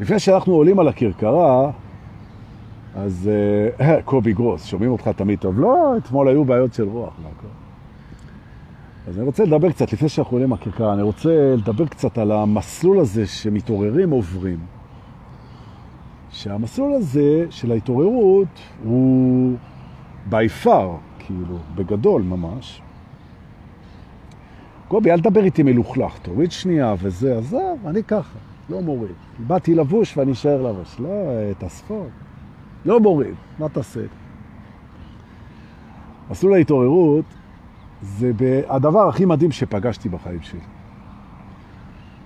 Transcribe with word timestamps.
לפני 0.00 0.18
שאנחנו 0.18 0.54
עולים 0.54 0.78
על 0.78 0.88
הכרכרה, 0.88 1.70
אז 2.94 3.30
אה, 3.80 4.02
קובי 4.04 4.32
גרוס, 4.32 4.64
שומעים 4.64 4.90
אותך 4.90 5.08
תמיד 5.08 5.38
טוב. 5.38 5.60
לא, 5.60 5.96
אתמול 5.96 6.28
היו 6.28 6.44
בעיות 6.44 6.74
של 6.74 6.88
רוח. 6.88 7.12
והכל. 7.22 7.46
אז 9.08 9.18
אני 9.18 9.26
רוצה 9.26 9.44
לדבר 9.44 9.70
קצת, 9.70 9.92
לפני 9.92 10.08
שאנחנו 10.08 10.36
עולים 10.36 10.52
הכרכרה, 10.52 10.92
אני 10.92 11.02
רוצה 11.02 11.54
לדבר 11.56 11.86
קצת 11.86 12.18
על 12.18 12.32
המסלול 12.32 12.98
הזה 12.98 13.26
שמתעוררים 13.26 14.10
עוברים. 14.10 14.58
שהמסלול 16.30 16.92
הזה 16.92 17.46
של 17.50 17.72
ההתעוררות 17.72 18.60
הוא 18.84 19.56
by 20.30 20.64
far, 20.64 20.88
כאילו, 21.18 21.58
בגדול 21.74 22.22
ממש. 22.22 22.82
קובי, 24.88 25.10
אל 25.10 25.20
תדבר 25.20 25.44
איתי 25.44 25.62
מלוכלך, 25.62 26.18
תוריד 26.22 26.52
שנייה 26.52 26.94
וזה, 26.98 27.38
עזב, 27.38 27.86
אני 27.86 28.02
ככה, 28.02 28.38
לא 28.70 28.80
מוריד. 28.80 29.14
באתי 29.46 29.74
לבוש 29.74 30.16
ואני 30.16 30.32
אשאר 30.32 30.62
לבוש, 30.62 31.00
לא, 31.00 31.08
תאספות. 31.58 32.08
לא 32.84 33.00
מוריד, 33.00 33.34
מה 33.58 33.68
תעשה? 33.68 34.00
מסלול 36.30 36.54
ההתעוררות 36.54 37.24
זה 38.02 38.32
הדבר 38.68 39.08
הכי 39.08 39.24
מדהים 39.24 39.52
שפגשתי 39.52 40.08
בחיים 40.08 40.42
שלי. 40.42 40.60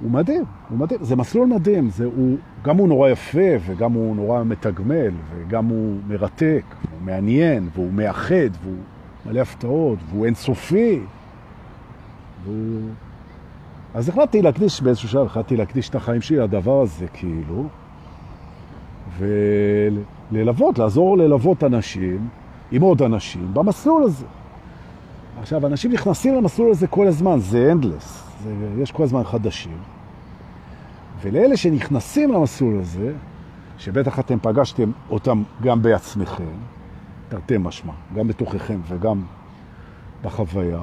הוא 0.00 0.10
מדהים, 0.10 0.45
הוא 0.69 0.78
מדהים, 0.78 1.05
זה 1.05 1.16
מסלול 1.16 1.46
מדהים, 1.46 1.91
זה, 1.91 2.05
הוא, 2.05 2.36
גם 2.62 2.77
הוא 2.77 2.88
נורא 2.88 3.08
יפה 3.08 3.50
וגם 3.66 3.92
הוא 3.92 4.16
נורא 4.16 4.45
מתגמל 4.45 5.11
וגם 5.30 5.66
הוא 5.66 6.00
מרתק, 6.08 6.64
הוא 6.83 7.00
מעניין 7.05 7.69
והוא 7.74 7.92
מאחד 7.92 8.50
והוא 8.62 8.77
מלא 9.27 9.41
הפתעות 9.41 9.98
והוא 10.08 10.27
אינסופי. 10.27 11.00
והוא... 12.45 12.80
אז 13.95 14.09
החלטתי 14.09 14.43
להקדיש 14.43 14.80
באיזשהו 14.80 15.09
שלב, 15.09 15.27
החלטתי 15.27 15.57
להקדיש 15.57 15.89
את 15.89 15.95
החיים 15.95 16.21
שלי 16.21 16.37
לדבר 16.37 16.80
הזה 16.80 17.07
כאילו, 17.07 17.69
וללוות, 19.19 20.78
לעזור 20.78 21.19
ללוות 21.19 21.64
אנשים 21.64 22.28
עם 22.73 22.83
עוד 22.83 23.03
אנשים 23.03 23.55
במסלול 23.55 24.03
הזה. 24.03 24.27
עכשיו, 25.41 25.67
אנשים 25.67 25.92
נכנסים 25.92 26.34
למסלול 26.34 26.70
הזה 26.70 26.86
כל 26.86 27.06
הזמן, 27.06 27.39
זה 27.41 27.73
endless, 27.73 28.06
זה, 28.42 28.55
יש 28.78 28.92
כל 28.92 29.03
הזמן 29.03 29.25
חדשים. 29.25 29.78
ולאלה 31.20 31.56
שנכנסים 31.56 32.33
למסלול 32.33 32.81
הזה, 32.81 33.12
שבטח 33.79 34.19
אתם 34.19 34.39
פגשתם 34.42 34.91
אותם 35.11 35.42
גם 35.62 35.83
בעצמכם, 35.83 36.55
תרתי 37.29 37.58
משמע, 37.58 37.92
גם 38.14 38.29
בתוככם 38.29 38.81
וגם 38.89 39.23
בחוויה, 40.23 40.81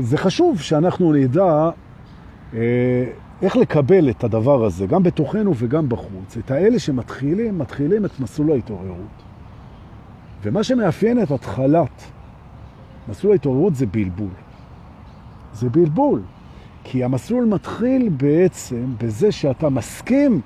זה 0.00 0.16
חשוב 0.18 0.60
שאנחנו 0.60 1.12
נדע 1.12 1.70
אה, 2.54 3.04
איך 3.42 3.56
לקבל 3.56 4.10
את 4.10 4.24
הדבר 4.24 4.64
הזה, 4.64 4.86
גם 4.86 5.02
בתוכנו 5.02 5.52
וגם 5.56 5.88
בחוץ, 5.88 6.36
את 6.36 6.50
האלה 6.50 6.78
שמתחילים, 6.78 7.58
מתחילים 7.58 8.04
את 8.04 8.20
מסלול 8.20 8.50
ההתעוררות. 8.50 9.22
ומה 10.42 10.64
שמאפיין 10.64 11.22
את 11.22 11.30
התחלת 11.30 12.02
מסלול 13.08 13.32
ההתעוררות 13.32 13.74
זה 13.74 13.86
בלבול. 13.86 14.30
זה 15.52 15.70
בלבול, 15.70 16.22
כי 16.84 17.04
המסלול 17.04 17.44
מתחיל 17.44 18.08
בעצם 18.08 18.84
בזה 18.98 19.32
שאתה 19.32 19.68
מסכים, 19.68 20.40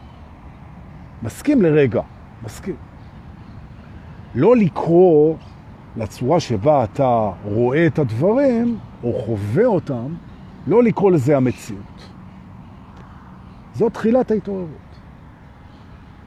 מסכים 1.23 1.63
לרגע, 1.63 2.03
מסכים. 2.45 2.77
לא 4.35 4.57
לקרוא 4.57 5.35
לצורה 5.97 6.41
שבה 6.41 6.85
אתה 6.85 7.31
רואה 7.45 7.87
את 7.87 7.99
הדברים, 7.99 8.79
או 9.05 9.13
חווה 9.13 9.65
אותם, 9.65 10.15
לא 10.67 10.83
לקרוא 10.83 11.11
לזה 11.11 11.37
המציאות. 11.37 12.09
זו 13.75 13.89
תחילת 13.89 14.31
ההתעוררות. 14.31 14.69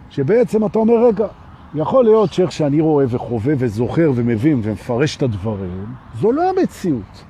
שבעצם 0.09 0.65
אתה 0.65 0.79
אומר, 0.79 1.05
רגע, 1.07 1.27
יכול 1.75 2.03
להיות 2.03 2.33
שאיך 2.33 2.51
שאני 2.51 2.81
רואה 2.81 3.05
וחווה 3.09 3.53
וזוכר 3.57 4.11
ומבין 4.15 4.61
ומפרש 4.63 5.17
את 5.17 5.23
הדברים, 5.23 5.85
זו 6.19 6.31
לא 6.31 6.49
המציאות. 6.49 7.23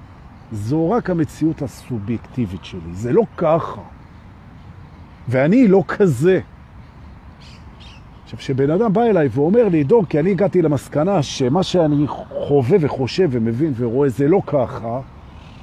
זו 0.52 0.92
רק 0.92 1.10
המציאות 1.10 1.62
הסובייקטיבית 1.62 2.66
שלי. 2.66 2.94
זה 2.94 3.14
לא 3.14 3.24
ככה. 3.38 3.82
ואני 5.30 5.68
לא 5.68 5.84
כזה. 5.88 6.40
עכשיו, 8.34 8.40
כשבן 8.40 8.70
אדם 8.70 8.94
בא 8.94 9.04
אליי 9.04 9.30
ואומר 9.32 9.70
לי, 9.70 9.84
דור, 9.84 10.06
כי 10.10 10.20
אני 10.20 10.32
הגעתי 10.32 10.62
למסקנה 10.62 11.24
שמה 11.24 11.64
שאני 11.64 12.08
חווה 12.08 12.78
וחושב 12.82 13.30
ומבין 13.32 13.74
ורואה 13.76 14.10
זה 14.10 14.28
לא 14.28 14.42
ככה, 14.48 15.02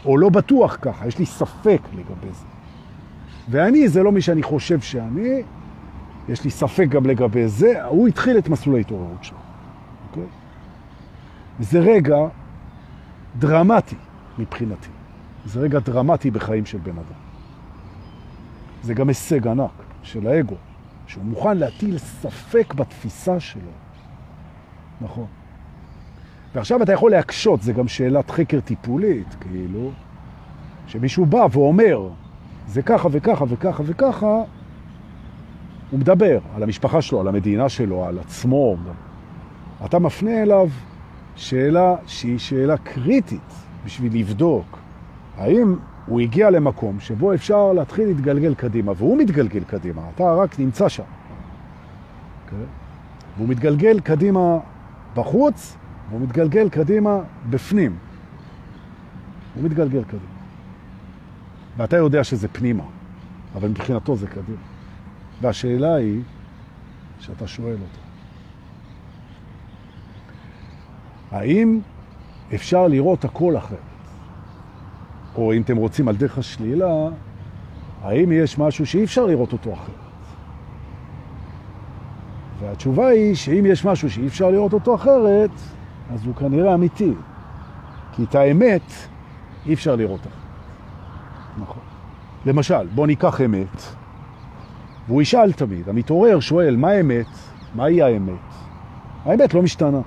או 0.05 0.19
לא 0.19 0.29
בטוח 0.29 0.77
ככה, 0.83 1.07
יש 1.07 1.19
לי 1.19 1.27
ספק 1.27 1.81
לגבי 1.93 2.33
זה. 2.33 2.45
ואני 3.51 3.89
זה 3.89 4.03
לא 4.03 4.13
מי 4.13 4.21
שאני 4.21 4.43
חושב 4.43 4.81
שאני, 4.81 5.43
יש 6.29 6.45
לי 6.45 6.51
ספק 6.51 6.87
גם 6.89 7.07
לגבי 7.07 7.49
זה, 7.49 7.85
הוא 7.85 8.09
התחיל 8.09 8.39
את 8.39 8.49
מסלול 8.49 8.77
ההתעוררות 8.77 9.25
שלו. 9.25 9.39
אוקיי? 10.09 10.27
זה 11.61 11.81
רגע 11.81 12.17
דרמטי 13.39 13.97
מבחינתי. 14.39 14.89
זה 15.47 15.61
רגע 15.61 15.79
דרמטי 15.79 16.31
בחיים 16.31 16.67
של 16.67 16.79
בן 16.79 16.93
אדם. 16.93 17.21
זה 18.83 18.95
גם 18.95 19.09
הישג 19.09 19.47
ענק 19.47 19.71
של 20.03 20.27
האגו, 20.27 20.55
שהוא 21.09 21.25
מוכן 21.25 21.57
להטיל 21.57 21.99
ספק 21.99 22.75
בתפיסה 22.75 23.41
שלו. 23.41 23.71
נכון. 25.01 25.27
ועכשיו 26.55 26.83
אתה 26.83 26.93
יכול 26.93 27.11
להקשות, 27.11 27.63
זה 27.63 27.73
גם 27.73 27.89
שאלת 27.89 28.31
חקר 28.31 28.61
טיפולית, 28.61 29.37
כאילו, 29.41 29.91
שמישהו 30.87 31.27
בא 31.27 31.47
ואומר, 31.53 32.09
זה 32.67 32.83
ככה 32.83 33.09
וככה 33.13 33.45
וככה 33.49 33.83
וככה, 33.87 34.43
הוא 35.91 36.01
מדבר 36.01 36.39
על 36.55 36.63
המשפחה 36.63 37.03
שלו, 37.03 37.21
על 37.21 37.29
המדינה 37.29 37.69
שלו, 37.69 38.05
על 38.05 38.19
עצמו. 38.19 38.77
אתה 39.85 39.99
מפנה 39.99 40.43
אליו 40.43 40.69
שאלה 41.37 41.97
שהיא 42.07 42.39
שאלה 42.39 42.77
קריטית 42.77 43.55
בשביל 43.85 44.21
לבדוק 44.21 44.79
האם 45.37 45.77
הוא 46.09 46.21
הגיע 46.21 46.51
למקום 46.51 47.01
שבו 47.01 47.35
אפשר 47.35 47.73
להתחיל 47.73 48.09
להתגלגל 48.09 48.55
קדימה, 48.55 48.93
והוא 48.97 49.19
מתגלגל 49.19 49.65
קדימה, 49.65 50.03
אתה 50.15 50.35
רק 50.35 50.59
נמצא 50.59 50.89
שם. 50.89 51.03
Okay. 51.03 51.07
אוקיי? 52.45 52.67
והוא 53.37 53.49
מתגלגל 53.49 54.01
קדימה 54.01 54.59
בחוץ, 55.15 55.77
והוא 56.11 56.21
מתגלגל 56.21 56.69
קדימה 56.69 57.19
בפנים. 57.51 57.97
הוא 59.55 59.65
מתגלגל 59.65 60.05
קדימה. 60.05 60.39
ואתה 61.77 61.97
יודע 61.97 62.25
שזה 62.25 62.49
פנימה, 62.49 62.85
אבל 63.55 63.69
מבחינתו 63.69 64.17
זה 64.17 64.27
קדימה. 64.27 64.59
והשאלה 65.41 65.95
היא 65.95 66.23
שאתה 67.21 67.47
שואל 67.47 67.73
אותו. 67.73 68.01
האם 71.31 71.81
אפשר 72.55 72.89
לראות 72.89 73.25
הכל 73.25 73.57
אחרת? 73.57 73.88
או 75.39 75.53
אם 75.53 75.63
אתם 75.63 75.77
רוצים 75.77 76.09
על 76.09 76.17
דרך 76.17 76.39
השלילה, 76.39 77.09
האם 78.03 78.33
יש 78.33 78.59
משהו 78.59 78.87
שאי 78.87 79.05
אפשר 79.05 79.27
לראות 79.27 79.53
אותו 79.53 79.73
אחרת? 79.73 79.95
והתשובה 82.61 83.09
היא 83.09 83.35
שאם 83.35 83.67
יש 83.67 83.85
משהו 83.85 84.11
שאי 84.11 84.27
אפשר 84.27 84.51
לראות 84.51 84.73
אותו 84.73 84.95
אחרת, 84.95 85.51
אז 86.13 86.27
הוא 86.27 86.35
כנראה 86.35 86.75
אמיתי. 86.75 87.13
כי 88.13 88.25
את 88.25 88.35
האמת 88.35 88.93
אי 89.67 89.75
אפשר 89.75 89.97
לראות 89.97 90.21
אחרת. 90.21 90.33
נכון. 91.63 91.83
למשל, 92.47 92.87
בוא 92.95 93.07
ניקח 93.07 93.41
אמת, 93.41 93.83
והוא 95.09 95.23
ישאל 95.23 95.53
תמיד, 95.53 95.89
המתעורר 95.89 96.41
שואל, 96.41 96.77
מה 96.77 96.89
האמת? 96.89 97.27
מהי 97.75 98.03
האמת? 98.03 98.35
האמת 99.25 99.55
לא 99.55 99.63
משתנה. 99.63 100.01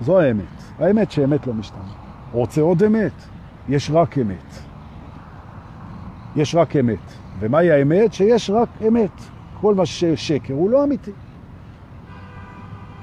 זו 0.00 0.20
האמת. 0.20 0.62
האמת 0.78 1.10
שאמת 1.10 1.46
לא 1.46 1.54
משתנה. 1.54 1.92
רוצה 2.32 2.60
עוד 2.60 2.82
אמת? 2.82 3.31
יש 3.68 3.90
רק 3.90 4.18
אמת. 4.18 4.58
יש 6.36 6.54
רק 6.54 6.76
אמת. 6.76 6.98
ומהי 7.38 7.70
האמת? 7.70 8.12
שיש 8.12 8.50
רק 8.50 8.68
אמת. 8.88 9.10
כל 9.60 9.74
מה 9.74 9.86
ששקר 9.86 10.54
הוא 10.54 10.70
לא 10.70 10.84
אמיתי. 10.84 11.12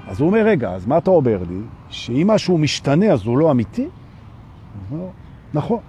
אז 0.08 0.20
הוא 0.20 0.28
אומר, 0.28 0.46
רגע, 0.46 0.72
אז 0.72 0.86
מה 0.86 0.98
אתה 0.98 1.12
אומר 1.12 1.44
לי? 1.50 1.60
שאם 1.90 2.28
משהו 2.28 2.58
משתנה 2.58 3.06
אז 3.06 3.26
הוא 3.26 3.38
לא 3.38 3.52
אמיתי? 3.52 3.88
נכון. 5.54 5.80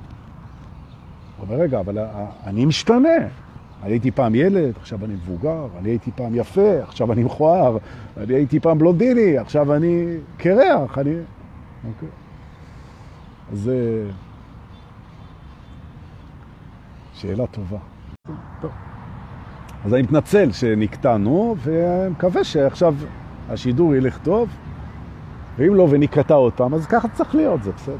הוא 1.37 1.47
אומר, 1.49 1.63
רגע, 1.63 1.81
אבל 1.81 1.99
אני 2.47 2.65
משתנה. 2.65 3.09
אני 3.83 3.93
הייתי 3.93 4.11
פעם 4.11 4.35
ילד, 4.35 4.75
עכשיו 4.81 5.05
אני 5.05 5.15
מבוגר, 5.15 5.67
אני 5.79 5.91
הייתי 5.91 6.11
פעם 6.17 6.35
יפה, 6.35 6.83
עכשיו 6.83 7.13
אני 7.13 7.23
מכוער, 7.23 7.77
אני 8.17 8.35
הייתי 8.35 8.61
פעם 8.61 8.79
בלונדיני, 8.79 9.39
עכשיו 9.39 9.75
אני 9.75 10.17
קרח, 10.37 10.99
אני... 10.99 11.15
אוקיי. 11.89 12.09
אז 13.53 13.69
אה, 13.69 14.11
שאלה 17.21 17.47
טובה. 17.47 17.79
טוב. 18.61 18.71
אז 19.85 19.95
אני 19.95 20.03
מתנצל 20.03 20.53
שנקטענו, 20.53 21.57
ומקווה 21.63 22.45
שעכשיו 22.45 22.95
השידור 23.49 23.95
ילך 23.95 24.19
טוב, 24.19 24.49
ואם 25.59 25.75
לא 25.75 25.87
ונקטע 25.91 26.35
אותם, 26.35 26.75
אז 26.75 26.87
ככה 26.87 27.09
צריך 27.09 27.35
להיות, 27.35 27.63
זה 27.63 27.73
בסדר. 27.73 27.97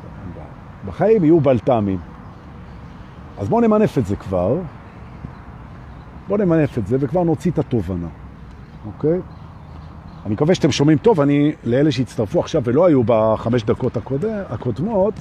בחיים 0.87 1.25
יהיו 1.25 1.41
בלת"מים. 1.41 1.99
אז 3.39 3.49
בואו 3.49 3.61
נמנף 3.61 3.99
את 3.99 4.07
זה 4.07 4.17
כבר. 4.17 4.59
בואו 6.29 6.45
נמנף 6.45 6.79
את 6.79 6.87
זה 6.87 6.97
וכבר 7.01 7.23
נוציא 7.23 7.51
את 7.51 7.59
התובנה, 7.59 8.09
אוקיי? 8.87 9.21
אני 10.27 10.35
מקווה 10.35 10.55
שאתם 10.55 10.73
שומעים 10.73 10.99
טוב, 10.99 11.21
אני, 11.21 11.53
לאלה 11.65 11.93
שהצטרפו 11.93 12.41
עכשיו 12.41 12.63
ולא 12.65 12.87
היו 12.87 13.03
בחמש 13.07 13.65
דקות 13.65 13.97
הקודמות, 14.49 15.15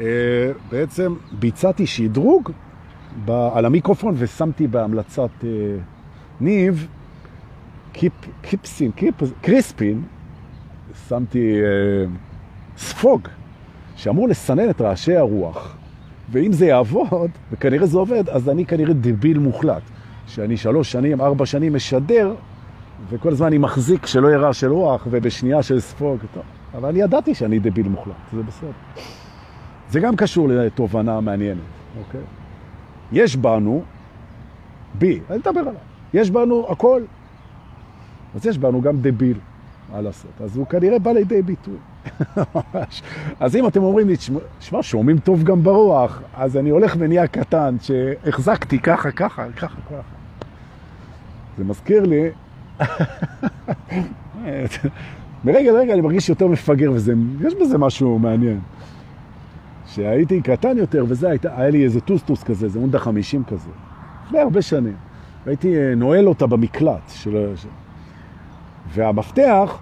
אה, 0.00 0.04
בעצם 0.70 1.14
ביצעתי 1.32 1.86
שדרוג 1.86 2.50
ב, 3.24 3.30
על 3.30 3.64
המיקרופון 3.64 4.14
ושמתי 4.18 4.66
בהמלצת 4.66 5.30
אה, 5.44 5.48
ניב 6.40 6.88
קיפ, 7.92 8.12
קיפסין, 8.42 8.90
קיפ, 8.90 9.14
קריספין, 9.40 10.02
שמתי 11.08 11.54
אה, 11.62 12.10
ספוג 12.76 13.28
שאמור 13.96 14.28
לסנן 14.28 14.70
את 14.70 14.80
רעשי 14.80 15.16
הרוח. 15.16 15.76
ואם 16.30 16.52
זה 16.52 16.66
יעבוד, 16.66 17.30
וכנראה 17.52 17.86
זה 17.86 17.98
עובד, 17.98 18.28
אז 18.28 18.48
אני 18.48 18.66
כנראה 18.66 18.94
דביל 18.94 19.38
מוחלט. 19.38 19.82
שאני 20.26 20.56
שלוש 20.56 20.92
שנים, 20.92 21.20
ארבע 21.20 21.46
שנים 21.46 21.74
משדר, 21.74 22.34
וכל 23.10 23.32
הזמן 23.32 23.46
אני 23.46 23.58
מחזיק 23.58 24.06
שלא 24.06 24.28
יהיה 24.28 24.38
רעש 24.38 24.60
של 24.60 24.72
רוח, 24.72 25.06
ובשנייה 25.10 25.62
של 25.62 25.80
ספוג. 25.80 26.18
טוב. 26.34 26.42
אבל 26.74 26.88
אני 26.88 27.00
ידעתי 27.00 27.34
שאני 27.34 27.58
דביל 27.58 27.88
מוחלט, 27.88 28.14
זה 28.32 28.42
בסדר. 28.42 28.70
זה 29.90 30.00
גם 30.00 30.16
קשור 30.16 30.48
לתובנה 30.48 31.20
מעניינת, 31.20 31.60
אוקיי? 31.98 32.20
יש 33.14 33.36
בנו, 33.36 33.82
בי, 34.98 35.20
אני 35.30 35.38
אדבר 35.38 35.60
עליו, 35.60 35.74
יש 36.14 36.30
בנו 36.30 36.66
הכל. 36.68 37.02
אז 38.34 38.46
יש 38.46 38.58
בנו 38.58 38.80
גם 38.80 38.96
דביל, 39.00 39.38
מה 39.92 40.00
לעשות? 40.00 40.30
אז 40.44 40.56
הוא 40.56 40.66
כנראה 40.66 40.98
בא 40.98 41.12
לידי 41.12 41.42
ביטוי. 41.42 41.76
ממש. 42.36 43.02
אז 43.40 43.56
אם 43.56 43.66
אתם 43.66 43.82
אומרים 43.82 44.08
לי, 44.08 44.14
שמע, 44.60 44.82
שומעים 44.82 45.18
טוב 45.18 45.42
גם 45.42 45.62
ברוח, 45.62 46.22
אז 46.34 46.56
אני 46.56 46.70
הולך 46.70 46.94
ונהיה 46.98 47.26
קטן, 47.26 47.76
שהחזקתי 47.80 48.78
ככה, 48.78 49.10
ככה, 49.10 49.46
ככה, 49.56 49.80
ככה. 49.90 50.02
זה 51.58 51.64
מזכיר 51.64 52.06
לי, 52.06 52.30
מרגע 55.44 55.72
לרגע 55.72 55.92
אני 55.92 56.00
מרגיש 56.00 56.28
יותר 56.28 56.46
מפגר, 56.46 56.92
ויש 56.92 57.54
בזה 57.54 57.78
משהו 57.78 58.18
מעניין. 58.18 58.60
שהייתי 59.94 60.40
קטן 60.40 60.78
יותר, 60.78 61.04
וזה 61.08 61.30
הייתה, 61.30 61.48
היה 61.56 61.70
לי 61.70 61.84
איזה 61.84 62.00
טוסטוס 62.00 62.42
כזה, 62.42 62.68
זה 62.68 62.80
מונדה 62.80 62.98
חמישים 62.98 63.44
כזה, 63.44 63.70
לפני 64.26 64.38
הרבה 64.38 64.62
שנים. 64.62 64.96
והייתי 65.46 65.76
אה, 65.76 65.94
נועל 65.94 66.28
אותה 66.28 66.46
במקלט. 66.46 67.08
של... 67.08 67.54
והמפתח 68.94 69.78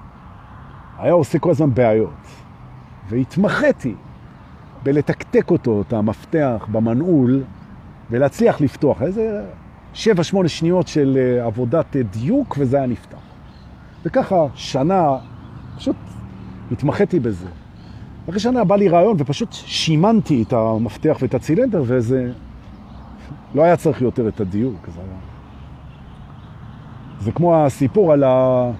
היה 0.99 1.13
עושה 1.13 1.39
כל 1.39 1.51
הזמן 1.51 1.75
בעיות. 1.75 2.11
והתמחיתי 3.09 3.95
בלתקתק 4.83 5.51
אותו, 5.51 5.83
את 5.89 5.93
המפתח 5.93 6.67
במנעול, 6.73 7.43
ולהצליח 8.11 8.61
לפתוח. 8.61 9.03
איזה 9.03 9.45
שבע, 9.95 10.25
שמונה 10.25 10.49
שניות 10.49 10.89
של 10.89 11.19
אה, 11.21 11.45
עבודת 11.45 11.97
אה, 11.97 12.03
דיוק, 12.03 12.57
וזה 12.59 12.77
היה 12.77 12.87
נפתח. 12.87 13.19
וככה 14.05 14.47
שנה, 14.55 15.17
פשוט 15.77 15.97
התמחיתי 16.73 17.21
בזה. 17.21 17.62
אחרי 18.29 18.41
שנה 18.41 18.65
בא 18.65 18.77
לי 18.77 18.89
רעיון 18.89 19.17
ופשוט 19.19 19.53
שימנתי 19.53 20.43
את 20.43 20.53
המפתח 20.53 21.19
ואת 21.23 21.35
הצילנדר, 21.35 21.83
וזה... 21.87 22.33
לא 23.55 23.63
היה 23.63 23.77
צריך 23.77 24.03
יותר 24.03 24.29
את 24.29 24.41
הדיוק. 24.41 24.89
זה, 24.95 25.01
היה... 25.01 25.19
זה 27.21 27.33
כמו 27.33 27.57
הסיפור 27.57 28.13
על 28.13 28.25
ה... 28.25 28.71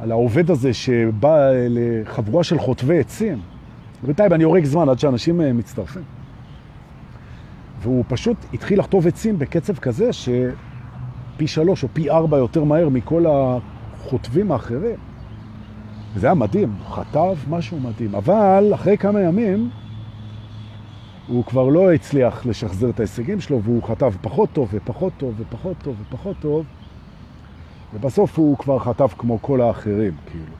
על 0.00 0.10
העובד 0.10 0.50
הזה 0.50 0.74
שבא 0.74 1.50
לחבורה 1.68 2.44
של 2.44 2.58
חוטבי 2.58 2.98
עצים. 2.98 3.40
בינתיים 4.02 4.32
אני 4.32 4.44
הורג 4.44 4.64
זמן 4.64 4.88
עד 4.88 4.98
שאנשים 4.98 5.40
אה, 5.40 5.52
מצטרפים. 5.52 6.02
והוא 7.82 8.04
פשוט 8.08 8.36
התחיל 8.54 8.78
לחטוב 8.78 9.06
עצים 9.06 9.38
בקצב 9.38 9.76
כזה 9.76 10.12
שפי 10.12 11.46
שלוש 11.46 11.82
או 11.82 11.88
פי 11.92 12.10
ארבע 12.10 12.38
יותר 12.38 12.64
מהר 12.64 12.88
מכל 12.88 13.24
החוטבים 13.28 14.52
האחרים. 14.52 15.09
וזה 16.14 16.26
היה 16.26 16.34
מדהים, 16.34 16.74
חטב 16.88 17.36
משהו 17.48 17.80
מדהים. 17.80 18.14
אבל 18.14 18.70
אחרי 18.74 18.96
כמה 18.96 19.20
ימים 19.20 19.70
הוא 21.28 21.44
כבר 21.44 21.68
לא 21.68 21.92
הצליח 21.92 22.46
לשחזר 22.46 22.90
את 22.90 23.00
ההישגים 23.00 23.40
שלו, 23.40 23.62
והוא 23.62 23.82
חטב 23.82 24.12
פחות 24.22 24.48
טוב 24.52 24.68
ופחות 24.72 25.12
טוב 25.16 25.34
ופחות 25.38 25.76
טוב 25.82 25.96
ופחות 26.00 26.36
טוב. 26.40 26.66
ובסוף 27.94 28.38
הוא 28.38 28.58
כבר 28.58 28.78
חטף 28.78 29.14
כמו 29.18 29.42
כל 29.42 29.60
האחרים, 29.60 30.12
כאילו. 30.26 30.54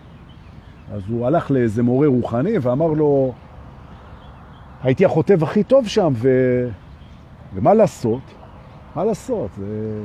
אז 0.93 1.03
הוא 1.09 1.27
הלך 1.27 1.51
לאיזה 1.51 1.83
מורה 1.83 2.07
רוחני 2.07 2.59
ואמר 2.59 2.87
לו, 2.87 3.33
הייתי 4.83 5.05
החוטב 5.05 5.43
הכי 5.43 5.63
טוב 5.65 5.89
שם, 5.89 6.13
ו... 6.17 6.29
ומה 7.55 7.75
לעשות? 7.75 8.23
מה 8.97 9.05
לעשות? 9.05 9.51
זה... 9.59 10.01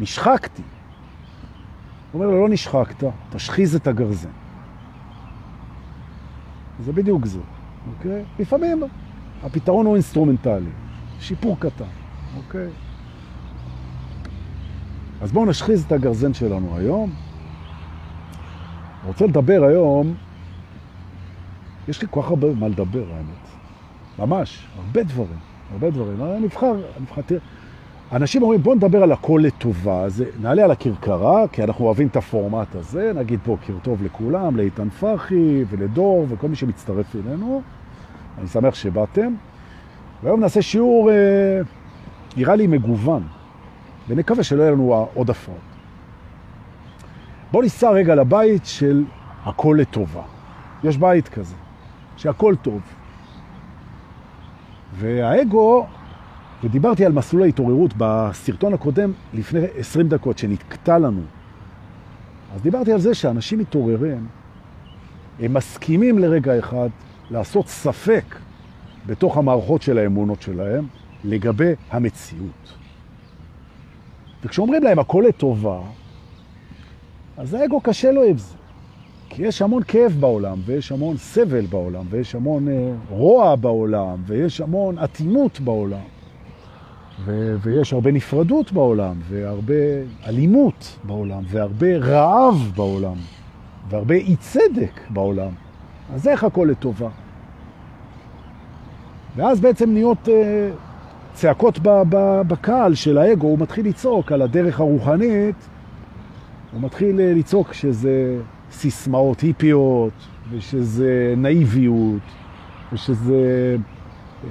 נשחקתי. 0.00 0.62
אומר 2.14 2.26
לו, 2.26 2.40
לא 2.40 2.48
נשחקת, 2.48 3.04
תשחיז 3.30 3.74
את 3.74 3.86
הגרזן. 3.86 4.28
זה 6.80 6.92
בדיוק 6.92 7.26
זה, 7.26 7.40
אוקיי? 7.88 8.24
לפעמים 8.38 8.82
הפתרון 9.42 9.86
הוא 9.86 9.94
אינסטרומנטלי, 9.94 10.70
שיפור 11.20 11.56
קטן, 11.60 11.84
אוקיי? 12.36 12.68
אז 15.20 15.32
בואו 15.32 15.46
נשחיז 15.46 15.84
את 15.84 15.92
הגרזן 15.92 16.34
שלנו 16.34 16.76
היום. 16.76 17.12
רוצה 19.06 19.26
לדבר 19.26 19.64
היום, 19.64 20.14
יש 21.88 22.02
לי 22.02 22.08
כל 22.10 22.22
כך 22.22 22.28
הרבה 22.28 22.54
מה 22.54 22.68
לדבר, 22.68 23.04
האמת. 23.12 23.48
ממש, 24.18 24.66
הרבה 24.76 25.02
דברים, 25.02 25.38
הרבה 25.72 25.90
דברים. 25.90 26.22
אני 26.22 26.40
נבחר, 26.40 26.72
נבחר, 27.00 27.22
תראה. 27.22 27.40
אנשים 28.12 28.42
אומרים, 28.42 28.62
בואו 28.62 28.74
נדבר 28.74 29.02
על 29.02 29.12
הכל 29.12 29.40
לטובה, 29.44 30.02
אז 30.02 30.24
נעלה 30.40 30.64
על 30.64 30.70
הכרכרה, 30.70 31.48
כי 31.48 31.64
אנחנו 31.64 31.84
אוהבים 31.84 32.08
את 32.08 32.16
הפורמט 32.16 32.74
הזה, 32.74 33.12
נגיד 33.14 33.40
בוקר 33.46 33.72
טוב 33.82 34.02
לכולם, 34.02 34.56
לאיתן 34.56 34.88
פרחי 34.88 35.64
ולדור 35.70 36.26
וכל 36.28 36.48
מי 36.48 36.56
שמצטרף 36.56 37.16
אלינו. 37.16 37.62
אני 38.38 38.46
שמח 38.46 38.74
שבאתם. 38.74 39.34
והיום 40.22 40.40
נעשה 40.40 40.62
שיעור, 40.62 41.10
אה, 41.10 41.14
נראה 42.36 42.56
לי 42.56 42.66
מגוון. 42.66 43.22
ונקווה 44.08 44.44
שלא 44.44 44.62
יהיה 44.62 44.72
לנו 44.72 45.08
עוד 45.14 45.30
הפרעות. 45.30 45.60
בואו 47.52 47.62
ניסע 47.62 47.90
רגע 47.90 48.14
לבית 48.14 48.66
של 48.66 49.04
הכל 49.44 49.76
לטובה. 49.80 50.22
יש 50.84 50.96
בית 50.96 51.28
כזה, 51.28 51.54
שהכל 52.16 52.54
טוב. 52.62 52.80
והאגו, 54.94 55.86
ודיברתי 56.64 57.04
על 57.04 57.12
מסלול 57.12 57.42
ההתעוררות 57.42 57.94
בסרטון 57.96 58.74
הקודם 58.74 59.12
לפני 59.34 59.60
20 59.78 60.08
דקות 60.08 60.38
שנתקטע 60.38 60.98
לנו. 60.98 61.20
אז 62.54 62.62
דיברתי 62.62 62.92
על 62.92 63.00
זה 63.00 63.14
שאנשים 63.14 63.58
מתעוררים, 63.58 64.26
הם 65.40 65.54
מסכימים 65.54 66.18
לרגע 66.18 66.58
אחד 66.58 66.88
לעשות 67.30 67.68
ספק 67.68 68.24
בתוך 69.06 69.36
המערכות 69.36 69.82
של 69.82 69.98
האמונות 69.98 70.42
שלהם 70.42 70.86
לגבי 71.24 71.72
המציאות. 71.90 72.74
וכשאומרים 74.44 74.82
להם 74.82 74.98
הכל 74.98 75.24
לטובה, 75.28 75.80
אז 77.36 77.54
האגו 77.54 77.80
קשה 77.80 78.12
לו 78.12 78.22
עם 78.22 78.38
זה. 78.38 78.54
כי 79.28 79.42
יש 79.42 79.62
המון 79.62 79.82
כאב 79.82 80.16
בעולם, 80.20 80.58
ויש 80.64 80.92
המון 80.92 81.16
סבל 81.16 81.66
בעולם, 81.66 82.06
ויש 82.10 82.34
המון 82.34 82.68
אה, 82.68 82.92
רוע 83.10 83.56
בעולם, 83.56 84.22
ויש 84.26 84.60
המון 84.60 84.98
אטימות 84.98 85.60
בעולם, 85.60 86.13
ו- 87.24 87.56
ויש 87.62 87.92
הרבה 87.92 88.12
נפרדות 88.12 88.72
בעולם, 88.72 89.14
והרבה 89.28 89.74
אלימות 90.26 90.98
בעולם, 91.04 91.42
והרבה 91.48 91.98
רעב 91.98 92.72
בעולם, 92.76 93.16
והרבה 93.88 94.14
אי 94.14 94.36
צדק 94.36 95.00
בעולם. 95.10 95.50
אז 96.14 96.28
איך 96.28 96.44
הכל 96.44 96.68
לטובה? 96.70 97.08
ואז 99.36 99.60
בעצם 99.60 99.90
נהיות... 99.90 100.28
אה, 100.28 100.70
צעקות 101.34 101.78
בקהל 102.46 102.94
של 102.94 103.18
האגו, 103.18 103.46
הוא 103.46 103.58
מתחיל 103.58 103.86
לצעוק 103.86 104.32
על 104.32 104.42
הדרך 104.42 104.80
הרוחנית, 104.80 105.56
הוא 106.72 106.80
מתחיל 106.82 107.20
אה, 107.20 107.32
לצעוק 107.34 107.72
שזה 107.72 108.38
סיסמאות 108.70 109.40
היפיות, 109.40 110.12
ושזה 110.50 111.34
נאיביות, 111.36 112.22
ושזה 112.92 113.76
אה, 114.44 114.48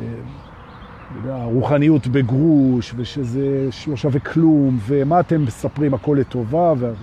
רוחניות 1.44 2.08
בגרוש, 2.08 2.94
ושזה 2.98 3.70
לא 3.88 3.96
שווה 3.96 4.20
כלום, 4.20 4.78
ומה 4.86 5.20
אתם 5.20 5.44
מספרים, 5.44 5.94
הכל 5.94 6.18
לטובה. 6.20 6.74
ו... 6.78 6.94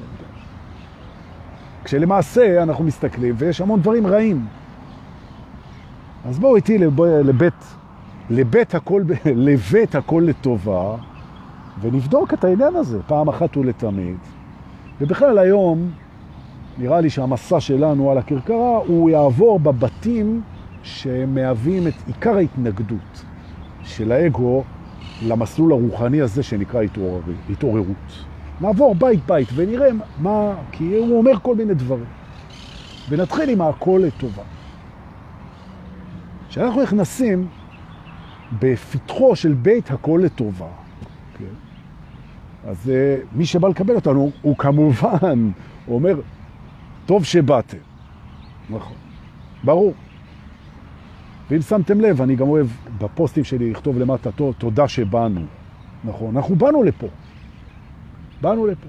כשלמעשה 1.84 2.62
אנחנו 2.62 2.84
מסתכלים, 2.84 3.34
ויש 3.38 3.60
המון 3.60 3.80
דברים 3.80 4.06
רעים. 4.06 4.46
אז 6.24 6.38
בואו 6.38 6.56
איתי 6.56 6.78
לבית 6.78 7.64
לבית 8.30 8.74
הכל, 8.74 9.02
לבית 9.46 9.94
הכל 9.94 10.22
לטובה, 10.26 10.96
ונבדוק 11.80 12.34
את 12.34 12.44
העניין 12.44 12.76
הזה 12.76 12.98
פעם 13.06 13.28
אחת 13.28 13.56
ולתמיד. 13.56 14.16
ובכלל 15.00 15.38
היום, 15.38 15.90
נראה 16.78 17.00
לי 17.00 17.10
שהמסע 17.10 17.60
שלנו 17.60 18.10
על 18.10 18.18
הכרכרה, 18.18 18.76
הוא 18.86 19.10
יעבור 19.10 19.60
בבתים 19.60 20.40
שמהווים 20.82 21.86
את 21.86 21.94
עיקר 22.06 22.36
ההתנגדות 22.36 23.24
של 23.90 24.12
האגו 24.12 24.64
למסלול 25.23 25.73
הרוחני 25.73 26.20
הזה 26.20 26.42
שנקרא 26.42 26.82
התעוררות. 27.50 28.25
נעבור 28.61 28.94
בית 28.94 29.26
בית 29.26 29.49
ונראה 29.54 29.88
מה, 30.18 30.54
כי 30.73 30.97
הוא 30.97 31.18
אומר 31.18 31.32
כל 31.42 31.56
מיני 31.56 31.75
דברים. 31.75 32.04
ונתחיל 33.09 33.50
עם 33.50 33.61
הכל 33.61 34.02
לטובה. 34.06 34.42
כשאנחנו 36.49 36.82
נכנסים 36.82 37.49
בפתחו 38.59 39.37
של 39.37 39.52
בית 39.52 39.90
הכל 39.90 40.20
לטובה, 40.25 40.68
כן? 41.38 41.44
אז 42.64 42.90
uh, 42.92 43.26
מי 43.32 43.47
שבא 43.47 43.68
לקבל 43.68 43.94
אותנו, 43.94 44.30
הוא 44.42 44.56
כמובן 44.56 45.50
אומר, 45.88 46.20
טוב 47.06 47.25
שבאתם. 47.25 47.78
נכון, 48.70 48.97
ברור. 49.64 49.94
ואם 51.50 51.61
שמתם 51.61 52.00
לב, 52.00 52.23
אני 52.23 52.37
גם 52.37 52.49
אוהב 52.49 52.66
בפוסטים 52.99 53.45
שלי 53.45 53.71
לכתוב 53.71 53.99
למטה, 53.99 54.30
תודה 54.59 54.88
שבאנו. 54.88 55.40
נכון, 56.04 56.37
אנחנו 56.37 56.57
באנו 56.57 56.83
לפה. 56.83 57.07
באנו 58.40 58.66
לפה. 58.66 58.87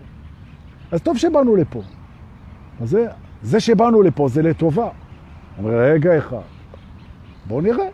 אז 0.92 1.02
טוב 1.02 1.18
שבאנו 1.18 1.56
לפה. 1.56 1.82
אז 2.82 2.90
זה, 2.90 3.08
זה 3.44 3.60
שבאנו 3.60 4.02
לפה 4.02 4.28
זה 4.28 4.42
לטובה. 4.42 4.90
אומר, 5.58 5.72
רגע 5.72 6.18
אחד, 6.18 6.38
בואו 7.48 7.62
נראה. 7.62 7.88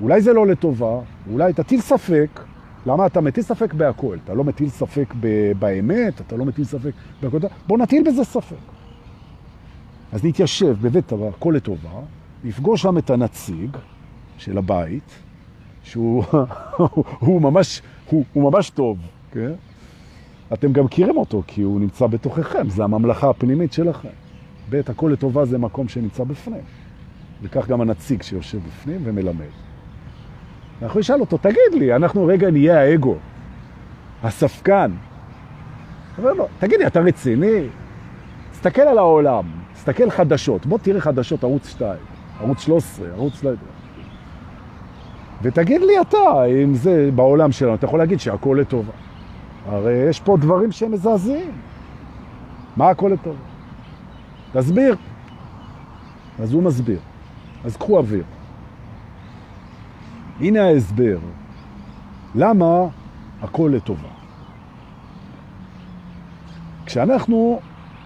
אולי 0.00 0.20
זה 0.20 0.32
לא 0.32 0.46
לטובה, 0.46 1.00
אולי 1.30 1.52
תטיל 1.52 1.80
ספק. 1.80 2.40
למה 2.86 3.06
אתה 3.06 3.20
מטיל 3.20 3.44
ספק 3.44 3.74
בהכל? 3.74 4.16
אתה 4.24 4.34
לא 4.34 4.44
מטיל 4.44 4.68
ספק 4.68 5.14
באמת, 5.58 6.20
אתה 6.20 6.36
לא 6.36 6.44
מטיל 6.44 6.64
ספק 6.64 6.92
בהכל. 7.22 7.38
בואו 7.66 7.80
נטיל 7.80 8.02
בזה 8.06 8.24
ספק. 8.24 8.56
אז 10.12 10.24
נתיישב 10.24 10.76
בבית 10.80 11.12
הכל 11.12 11.52
לטובה, 11.56 11.90
נפגוש 12.44 12.82
שם 12.82 12.98
את 12.98 13.10
הנציג 13.10 13.76
של 14.44 14.58
הבית, 14.58 15.10
שהוא 15.82 16.24
הוא 17.26 17.42
ממש, 17.42 17.82
הוא, 18.10 18.24
הוא 18.32 18.52
ממש 18.52 18.70
טוב, 18.70 18.98
כן? 19.32 19.52
אתם 20.52 20.72
גם 20.72 20.84
מכירים 20.84 21.16
אותו, 21.16 21.42
כי 21.46 21.62
הוא 21.62 21.80
נמצא 21.80 22.06
בתוככם, 22.06 22.68
זה 22.68 22.84
הממלכה 22.84 23.30
הפנימית 23.30 23.72
שלכם. 23.72 24.08
בית 24.70 24.90
הכל 24.90 25.10
לטובה 25.12 25.44
זה 25.44 25.58
מקום 25.58 25.88
שנמצא 25.88 26.24
בפנים. 26.24 26.62
וכך 27.42 27.68
גם 27.68 27.80
הנציג 27.80 28.22
שיושב 28.22 28.58
בפנים 28.66 29.00
ומלמד. 29.04 29.52
אנחנו 30.82 31.00
נשאל 31.00 31.20
אותו, 31.20 31.38
תגיד 31.38 31.74
לי, 31.78 31.96
אנחנו 31.96 32.26
רגע 32.26 32.50
נהיה 32.50 32.80
האגו, 32.80 33.16
הספקן. 34.22 34.90
אומר 36.18 36.32
לו, 36.32 36.46
תגיד 36.58 36.78
לי, 36.78 36.86
אתה 36.86 37.00
רציני? 37.00 37.66
תסתכל 38.52 38.82
על 38.82 38.98
העולם, 38.98 39.44
תסתכל 39.74 40.10
חדשות, 40.10 40.66
בוא 40.66 40.78
תראה 40.78 41.00
חדשות 41.00 41.44
ערוץ 41.44 41.68
2, 41.68 41.98
ערוץ 42.40 42.60
13, 42.60 43.08
ערוץ 43.08 43.44
לא 43.44 43.48
יודע. 43.48 43.62
ותגיד 45.44 45.80
לי 45.80 46.00
אתה, 46.00 46.44
אם 46.62 46.74
זה 46.74 47.10
בעולם 47.14 47.52
שלנו, 47.52 47.74
אתה 47.74 47.86
יכול 47.86 47.98
להגיד 47.98 48.20
שהכל 48.20 48.58
לטובה. 48.60 48.92
הרי 49.66 49.92
יש 49.92 50.20
פה 50.20 50.36
דברים 50.40 50.72
שהם 50.72 50.92
מזעזעים. 50.92 51.52
מה 52.76 52.88
הכל 52.88 53.10
לטובה? 53.14 53.38
תסביר. 54.52 54.96
אז 56.38 56.52
הוא 56.52 56.62
מסביר. 56.62 56.98
אז 57.64 57.76
קחו 57.76 57.98
אוויר. 57.98 58.24
הנה 60.40 60.64
ההסבר. 60.64 61.18
למה 62.34 62.86
הכל 63.42 63.70
לטובה? 63.74 64.08
כשאנחנו 66.86 67.60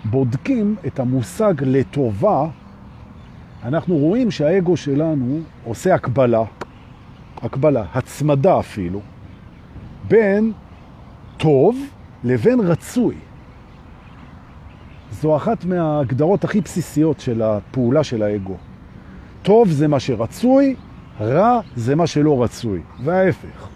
בודקים 0.05 0.77
את 0.87 1.01
המושג 1.01 1.55
לטובה, 1.61 2.47
אנחנו 3.65 3.97
רואים 3.97 4.31
שהאגו 4.31 4.77
שלנו 4.77 5.41
עושה 5.65 5.95
הקבלה, 5.95 6.45
הקבלה, 7.43 7.85
הצמדה 7.95 8.59
אפילו, 8.59 9.01
בין 10.09 10.53
טוב 11.37 11.79
לבין 12.25 12.61
רצוי. 12.61 13.15
זו 15.13 15.37
אחת 15.37 15.65
מההגדרות 15.65 16.45
הכי 16.45 16.61
בסיסיות 16.61 17.21
של 17.21 17.43
הפעולה 17.43 18.05
של 18.05 18.23
האגו. 18.23 18.57
טוב 19.43 19.69
זה 19.69 19.89
מה 19.89 20.01
שרצוי, 20.01 20.75
רע 21.21 21.61
זה 21.77 21.95
מה 21.95 22.07
שלא 22.07 22.43
רצוי, 22.43 22.81
וההפך. 23.05 23.69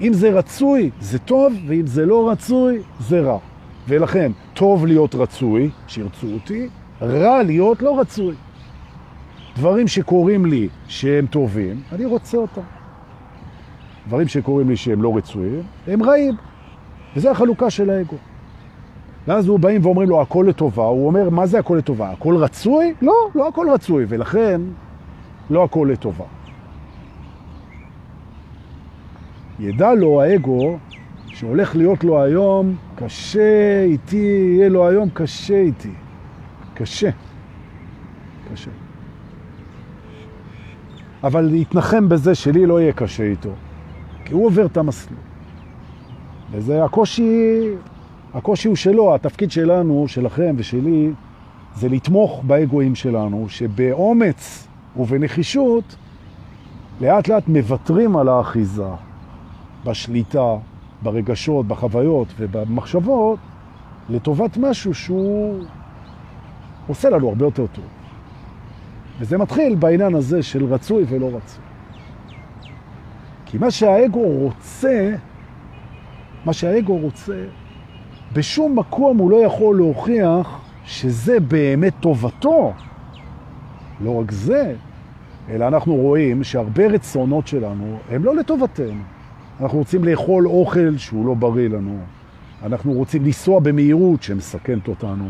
אם 0.00 0.12
זה 0.12 0.30
רצוי, 0.30 0.90
זה 1.00 1.18
טוב, 1.18 1.52
ואם 1.66 1.86
זה 1.86 2.06
לא 2.06 2.30
רצוי, 2.30 2.78
זה 3.00 3.20
רע. 3.20 3.38
ולכן, 3.88 4.32
טוב 4.54 4.86
להיות 4.86 5.14
רצוי, 5.14 5.70
שירצו 5.86 6.26
אותי, 6.34 6.68
רע 7.02 7.42
להיות 7.42 7.82
לא 7.82 8.00
רצוי. 8.00 8.34
דברים 9.56 9.88
שקוראים 9.88 10.46
לי 10.46 10.68
שהם 10.88 11.26
טובים, 11.26 11.82
אני 11.92 12.04
רוצה 12.04 12.36
אותם. 12.36 12.60
דברים 14.06 14.28
שקוראים 14.28 14.68
לי 14.68 14.76
שהם 14.76 15.02
לא 15.02 15.16
רצויים, 15.16 15.62
הם 15.86 16.02
רעים. 16.02 16.34
וזו 17.16 17.30
החלוקה 17.30 17.70
של 17.70 17.90
האגו. 17.90 18.16
ואז 19.28 19.48
הוא 19.48 19.58
באים 19.58 19.86
ואומרים 19.86 20.08
לו, 20.08 20.20
הכל 20.20 20.46
לטובה. 20.48 20.84
הוא 20.84 21.06
אומר, 21.06 21.30
מה 21.30 21.46
זה 21.46 21.58
הכל 21.58 21.74
לטובה? 21.78 22.10
הכל 22.10 22.36
רצוי? 22.36 22.94
לא, 23.02 23.14
לא 23.34 23.48
הכל 23.48 23.66
רצוי, 23.74 24.04
ולכן 24.08 24.60
לא 25.50 25.64
הכל 25.64 25.88
לטובה. 25.92 26.24
ידע 29.58 29.94
לו 29.94 30.22
האגו 30.22 30.78
שהולך 31.26 31.76
להיות 31.76 32.04
לו 32.04 32.22
היום 32.22 32.76
קשה 32.94 33.82
איתי, 33.84 34.56
יהיה 34.56 34.68
לו 34.68 34.88
היום 34.88 35.08
קשה 35.10 35.58
איתי. 35.58 35.92
קשה. 36.74 37.10
קשה. 38.52 38.70
אבל 41.24 41.40
להתנחם 41.40 42.08
בזה 42.08 42.34
שלי 42.34 42.66
לא 42.66 42.80
יהיה 42.80 42.92
קשה 42.92 43.24
איתו, 43.24 43.50
כי 44.24 44.34
הוא 44.34 44.46
עובר 44.46 44.66
את 44.66 44.76
המסלול. 44.76 45.18
וזה 46.50 46.84
הקושי, 46.84 47.60
הקושי 48.34 48.68
הוא 48.68 48.76
שלו, 48.76 49.14
התפקיד 49.14 49.50
שלנו, 49.50 50.04
שלכם 50.08 50.54
ושלי, 50.58 51.10
זה 51.74 51.88
לתמוך 51.88 52.42
באגואים 52.46 52.94
שלנו, 52.94 53.46
שבאומץ 53.48 54.68
ובנחישות 54.96 55.96
לאט 57.00 57.28
לאט 57.28 57.44
מבטרים 57.48 58.16
על 58.16 58.28
האחיזה, 58.28 58.88
בשליטה, 59.84 60.54
ברגשות, 61.02 61.68
בחוויות 61.68 62.28
ובמחשבות, 62.38 63.38
לטובת 64.08 64.56
משהו 64.56 64.94
שהוא 64.94 65.64
עושה 66.86 67.10
לנו 67.10 67.28
הרבה 67.28 67.44
יותר 67.44 67.66
טוב. 67.66 67.84
וזה 69.18 69.38
מתחיל 69.38 69.74
בעניין 69.74 70.14
הזה 70.14 70.42
של 70.42 70.64
רצוי 70.64 71.04
ולא 71.08 71.26
רצוי. 71.26 71.63
כי 73.54 73.58
מה 73.58 73.70
שהאגו 73.70 74.20
רוצה, 74.20 75.14
מה 76.44 76.52
שהאגו 76.52 76.96
רוצה, 76.96 77.44
בשום 78.32 78.78
מקום 78.78 79.18
הוא 79.18 79.30
לא 79.30 79.36
יכול 79.36 79.76
להוכיח 79.76 80.60
שזה 80.84 81.40
באמת 81.40 81.92
טובתו. 82.00 82.72
לא 84.00 84.20
רק 84.20 84.30
זה, 84.30 84.74
אלא 85.48 85.68
אנחנו 85.68 85.94
רואים 85.94 86.44
שהרבה 86.44 86.86
רצונות 86.86 87.46
שלנו 87.46 87.98
הם 88.10 88.24
לא 88.24 88.36
לטובתנו. 88.36 89.02
אנחנו 89.60 89.78
רוצים 89.78 90.04
לאכול 90.04 90.46
אוכל 90.46 90.96
שהוא 90.96 91.26
לא 91.26 91.34
בריא 91.34 91.68
לנו. 91.68 91.98
אנחנו 92.62 92.92
רוצים 92.92 93.24
לנסוע 93.24 93.60
במהירות 93.60 94.22
שמסכנת 94.22 94.88
אותנו. 94.88 95.28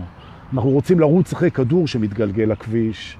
אנחנו 0.52 0.70
רוצים 0.70 1.00
לרוץ 1.00 1.32
אחרי 1.32 1.50
כדור 1.50 1.86
שמתגלגל 1.86 2.44
לכביש, 2.44 3.18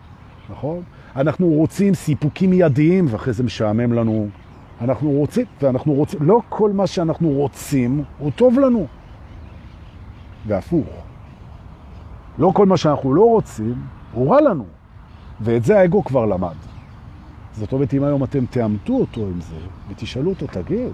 נכון? 0.50 0.82
אנחנו 1.16 1.49
רוצים 1.49 1.94
סיפוקים 1.94 2.50
מיידיים 2.50 3.06
ואחרי 3.11 3.32
זה 3.32 3.42
משעמם 3.42 3.92
לנו. 3.92 4.28
אנחנו 4.84 5.10
רוצים, 5.10 5.44
ואנחנו 5.62 5.92
רוצים, 5.92 6.22
לא 6.22 6.40
כל 6.48 6.72
מה 6.72 6.86
שאנחנו 6.86 7.28
רוצים 7.28 8.04
הוא 8.18 8.30
טוב 8.36 8.58
לנו. 8.58 8.86
והפוך. 10.46 10.86
לא 12.38 12.50
כל 12.54 12.66
מה 12.66 12.76
שאנחנו 12.76 13.14
לא 13.14 13.22
רוצים 13.22 13.74
הוא 14.12 14.34
רע 14.34 14.40
לנו. 14.40 14.64
ואת 15.40 15.64
זה 15.64 15.78
האגו 15.78 16.04
כבר 16.04 16.26
למד. 16.26 16.54
זאת 17.52 17.72
אומרת, 17.72 17.94
אם 17.94 18.04
היום 18.04 18.24
אתם 18.24 18.46
תאמתו 18.46 18.92
אותו 18.92 19.20
עם 19.20 19.40
זה, 19.40 19.56
ותשאלו 19.88 20.30
אותו, 20.30 20.46
תגיד, 20.46 20.92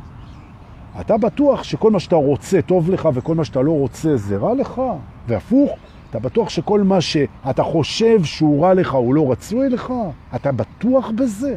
אתה 1.00 1.16
בטוח 1.16 1.62
שכל 1.62 1.90
מה 1.90 2.00
שאתה 2.00 2.16
רוצה 2.16 2.62
טוב 2.62 2.90
לך 2.90 3.09
וכל 3.14 3.35
מה 3.35 3.44
שאתה 3.44 3.62
לא 3.62 3.73
רוצה 3.73 4.16
זה 4.16 4.37
רע 4.37 4.54
לך? 4.54 4.82
והפוך, 5.26 5.70
אתה 6.11 6.18
בטוח 6.18 6.49
שכל 6.49 6.82
מה 6.82 7.00
שאתה 7.00 7.62
חושב 7.62 8.25
שהוא 8.25 8.64
רע 8.64 8.75
לך 8.75 8.94
הוא 8.94 9.14
לא 9.14 9.32
רצוי 9.32 9.68
לך? 9.68 9.92
אתה 10.35 10.52
בטוח 10.52 11.11
בזה? 11.11 11.56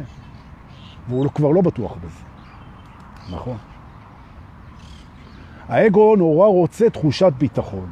והוא 1.08 1.26
כבר 1.34 1.50
לא 1.50 1.60
בטוח 1.60 1.96
בזה. 1.96 2.23
נכון. 3.30 3.56
האגו 5.68 6.16
נורא 6.16 6.46
רוצה 6.46 6.90
תחושת 6.90 7.32
ביטחון. 7.38 7.86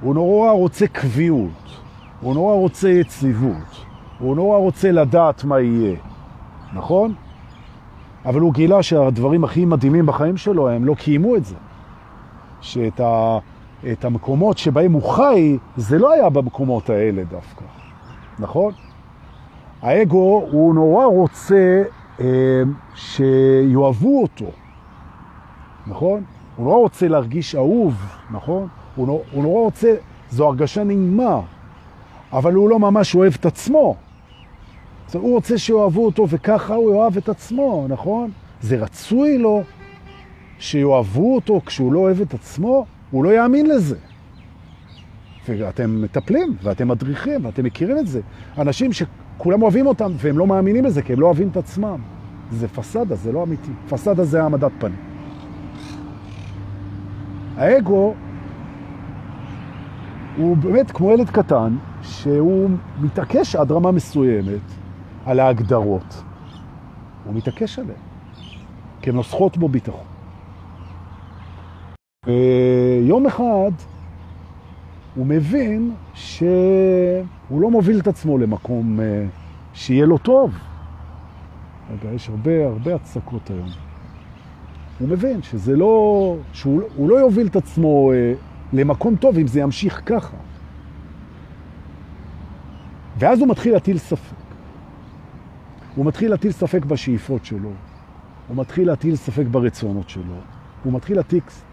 הוא 0.00 0.14
נורא 0.14 0.50
רוצה 0.50 0.86
קביעות. 0.86 1.80
הוא 2.20 2.34
נורא 2.34 2.54
רוצה 2.54 2.88
יציבות. 2.88 3.84
הוא 4.18 4.36
נורא 4.36 4.58
רוצה 4.58 4.92
לדעת 4.92 5.44
מה 5.44 5.60
יהיה. 5.60 5.96
נכון? 6.72 7.14
אבל 8.24 8.40
הוא 8.40 8.54
גילה 8.54 8.82
שהדברים 8.82 9.44
הכי 9.44 9.64
מדהימים 9.64 10.06
בחיים 10.06 10.36
שלו, 10.36 10.68
הם 10.68 10.84
לא 10.84 10.94
קיימו 10.94 11.36
את 11.36 11.44
זה. 11.44 11.54
שאת 12.60 13.00
ה, 13.00 13.38
את 13.92 14.04
המקומות 14.04 14.58
שבהם 14.58 14.92
הוא 14.92 15.02
חי, 15.02 15.58
זה 15.76 15.98
לא 15.98 16.12
היה 16.12 16.30
במקומות 16.30 16.90
האלה 16.90 17.24
דווקא. 17.24 17.64
נכון? 18.38 18.72
האגו 19.82 20.46
הוא 20.50 20.74
נורא 20.74 21.04
רוצה 21.04 21.82
אה, 22.20 22.62
שיואבו 22.94 24.22
אותו, 24.22 24.50
נכון? 25.86 26.24
הוא 26.56 26.66
לא 26.66 26.76
רוצה 26.76 27.08
להרגיש 27.08 27.54
אהוב, 27.54 27.94
נכון? 28.30 28.68
הוא 28.96 29.08
לא, 29.08 29.22
הוא 29.32 29.44
לא 29.44 29.48
רוצה, 29.48 29.94
זו 30.30 30.46
הרגשה 30.46 30.84
נעימה, 30.84 31.40
אבל 32.32 32.54
הוא 32.54 32.70
לא 32.70 32.78
ממש 32.78 33.14
אוהב 33.14 33.34
את 33.40 33.46
עצמו. 33.46 33.96
זאת 35.06 35.22
הוא 35.22 35.34
רוצה 35.34 35.58
שאוהבו 35.58 36.04
אותו, 36.06 36.26
וככה 36.28 36.74
הוא 36.74 36.94
יאהב 36.94 37.16
את 37.16 37.28
עצמו, 37.28 37.86
נכון? 37.88 38.30
זה 38.60 38.76
רצוי 38.76 39.38
לו 39.38 39.62
שיאהבו 40.58 41.34
אותו 41.34 41.60
כשהוא 41.66 41.92
לא 41.92 41.98
אוהב 41.98 42.20
את 42.20 42.34
עצמו? 42.34 42.86
הוא 43.10 43.24
לא 43.24 43.34
יאמין 43.34 43.66
לזה. 43.66 43.96
ואתם 45.48 46.02
מטפלים, 46.02 46.56
ואתם 46.62 46.88
מדריכים, 46.88 47.44
ואתם 47.44 47.64
מכירים 47.64 47.98
את 47.98 48.06
זה. 48.06 48.20
אנשים 48.58 48.90
שכולם 49.36 49.62
אוהבים 49.62 49.86
אותם, 49.86 50.12
והם 50.16 50.38
לא 50.38 50.46
מאמינים 50.46 50.84
לזה, 50.84 51.02
כי 51.02 51.12
הם 51.12 51.20
לא 51.20 51.26
אוהבים 51.26 51.48
את 51.48 51.56
עצמם. 51.56 52.00
זה 52.50 52.68
פסדה, 52.68 53.14
זה 53.14 53.32
לא 53.32 53.42
אמיתי. 53.42 53.70
פסדה 53.88 54.24
זה 54.24 54.42
העמדת 54.42 54.72
פנים. 54.78 54.98
האגו 57.56 58.14
הוא 60.36 60.56
באמת 60.56 60.90
כמו 60.90 61.10
ילד 61.10 61.30
קטן, 61.30 61.76
שהוא 62.02 62.70
מתעקש 63.00 63.56
עד 63.56 63.72
רמה 63.72 63.90
מסוימת 63.90 64.60
על 65.26 65.40
ההגדרות. 65.40 66.22
הוא 67.24 67.34
מתעקש 67.34 67.78
עליהן, 67.78 67.98
כי 69.02 69.10
הן 69.10 69.16
נוסחות 69.16 69.56
בו 69.56 69.68
ביטחון. 69.68 70.06
ויום 72.26 73.26
אחד 73.26 73.70
הוא 75.14 75.26
מבין 75.26 75.94
שהוא 76.14 76.48
לא 77.50 77.70
מוביל 77.70 78.00
את 78.00 78.06
עצמו 78.06 78.38
למקום 78.38 79.00
אה, 79.00 79.26
שיהיה 79.74 80.06
לו 80.06 80.18
טוב. 80.18 80.58
רגע, 81.90 82.14
יש 82.14 82.28
הרבה, 82.28 82.66
הרבה 82.66 82.94
הצקות 82.94 83.50
היום. 83.50 83.68
הוא 84.98 85.08
מבין 85.08 85.42
שזה 85.42 85.76
לא, 85.76 86.36
שהוא 86.52 87.08
לא 87.08 87.14
יוביל 87.14 87.46
את 87.46 87.56
עצמו 87.56 88.12
אה, 88.12 88.32
למקום 88.72 89.16
טוב 89.16 89.38
אם 89.38 89.46
זה 89.46 89.60
ימשיך 89.60 90.02
ככה. 90.06 90.36
ואז 93.18 93.40
הוא 93.40 93.48
מתחיל 93.48 93.72
להטיל 93.72 93.98
ספק. 93.98 94.46
הוא 95.96 96.06
מתחיל 96.06 96.30
להטיל 96.30 96.52
ספק 96.52 96.84
בשאיפות 96.84 97.44
שלו, 97.44 97.70
הוא 98.48 98.56
מתחיל 98.56 98.86
להטיל 98.86 99.16
ספק 99.16 99.46
ברצונות 99.50 100.08
שלו, 100.08 100.34
הוא 100.84 100.92
מתחיל 100.92 101.16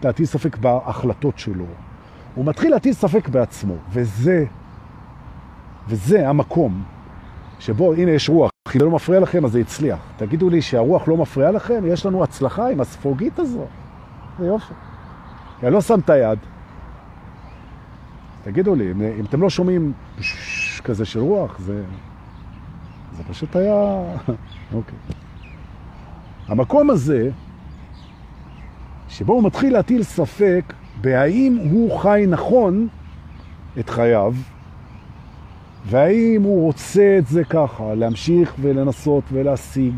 להטיל 0.02 0.26
ספק 0.26 0.56
בהחלטות 0.56 1.38
שלו, 1.38 1.66
הוא 2.34 2.44
מתחיל 2.44 2.70
להטיל 2.70 2.92
ספק 2.92 3.28
בעצמו, 3.28 3.74
וזה, 3.92 4.44
וזה 5.88 6.28
המקום 6.28 6.82
שבו, 7.58 7.94
הנה 7.94 8.10
יש 8.10 8.28
רוח, 8.28 8.50
אם 8.74 8.78
זה 8.78 8.84
לא 8.84 8.90
מפריע 8.90 9.20
לכם 9.20 9.44
אז 9.44 9.52
זה 9.52 9.60
הצליח. 9.60 9.98
תגידו 10.16 10.50
לי 10.50 10.62
שהרוח 10.62 11.08
לא 11.08 11.16
מפריעה 11.16 11.50
לכם, 11.50 11.84
יש 11.86 12.06
לנו 12.06 12.22
הצלחה 12.22 12.68
עם 12.68 12.80
הספוגית 12.80 13.38
הזו. 13.38 13.66
זה 14.38 14.46
יופי. 14.46 14.74
אני 15.62 15.72
לא 15.72 15.80
שם 15.80 16.00
את 16.00 16.10
היד. 16.10 16.38
תגידו 18.44 18.74
לי, 18.74 18.92
אם, 18.92 19.02
אם 19.02 19.24
אתם 19.24 19.42
לא 19.42 19.50
שומעים 19.50 19.92
כזה 20.84 21.04
של 21.04 21.20
רוח, 21.20 21.58
זה, 21.58 21.82
זה 23.16 23.22
פשוט 23.28 23.56
היה... 23.56 24.02
אוקיי. 24.74 24.98
המקום 26.48 26.90
הזה, 26.90 27.30
שבו 29.08 29.32
הוא 29.32 29.44
מתחיל 29.44 29.72
להטיל 29.72 30.02
ספק 30.02 30.72
בהאם 31.00 31.58
הוא 31.70 31.98
חי 31.98 32.24
נכון 32.28 32.88
את 33.78 33.90
חייו, 33.90 34.34
והאם 35.86 36.42
הוא 36.42 36.62
רוצה 36.62 37.16
את 37.18 37.26
זה 37.26 37.44
ככה, 37.44 37.94
להמשיך 37.94 38.54
ולנסות 38.60 39.24
ולהשיג 39.32 39.94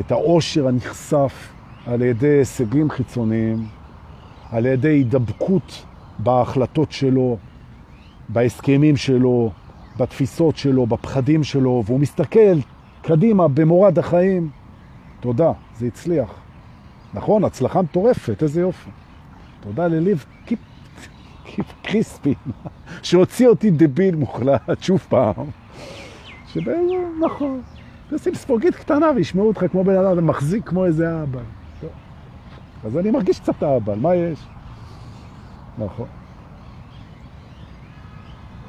את 0.00 0.12
העושר 0.12 0.68
הנחשף 0.68 1.52
על 1.86 2.02
ידי 2.02 2.28
הישגים 2.28 2.90
חיצוניים, 2.90 3.66
על 4.50 4.66
ידי 4.66 4.88
הידבקות 4.88 5.84
בהחלטות 6.18 6.92
שלו, 6.92 7.36
בהסכמים 8.28 8.96
שלו, 8.96 9.50
בתפיסות 9.98 10.56
שלו, 10.56 10.86
בפחדים 10.86 11.44
שלו, 11.44 11.82
והוא 11.86 12.00
מסתכל 12.00 12.58
קדימה 13.02 13.48
במורד 13.48 13.98
החיים. 13.98 14.50
תודה, 15.20 15.52
זה 15.76 15.86
הצליח. 15.86 16.34
נכון, 17.14 17.44
הצלחה 17.44 17.82
מטורפת, 17.82 18.42
איזה 18.42 18.60
יופי. 18.60 18.90
תודה 19.60 19.86
לליב 19.86 20.24
קיפ, 20.44 20.58
קיפ 21.54 21.66
קריספי, 21.82 22.34
שהוציא 23.02 23.48
אותי 23.48 23.70
דביל 23.70 24.16
מוחלט 24.16 24.82
שוב 24.82 24.98
פעם. 25.08 25.46
שבאמת, 26.46 26.80
נכון, 27.20 27.60
תשים 28.10 28.34
ספוגית 28.34 28.74
קטנה 28.74 29.06
וישמעו 29.16 29.48
אותך 29.48 29.64
כמו 29.70 29.84
בן 29.84 29.96
אדם, 29.96 30.26
מחזיק 30.26 30.68
כמו 30.68 30.84
איזה 30.84 31.22
אבא. 31.22 31.40
אז 32.84 32.98
אני 32.98 33.10
מרגיש 33.10 33.40
קצת 33.40 33.62
אבא, 33.62 33.94
מה 33.94 34.14
יש? 34.14 34.38
נכון. 35.78 36.06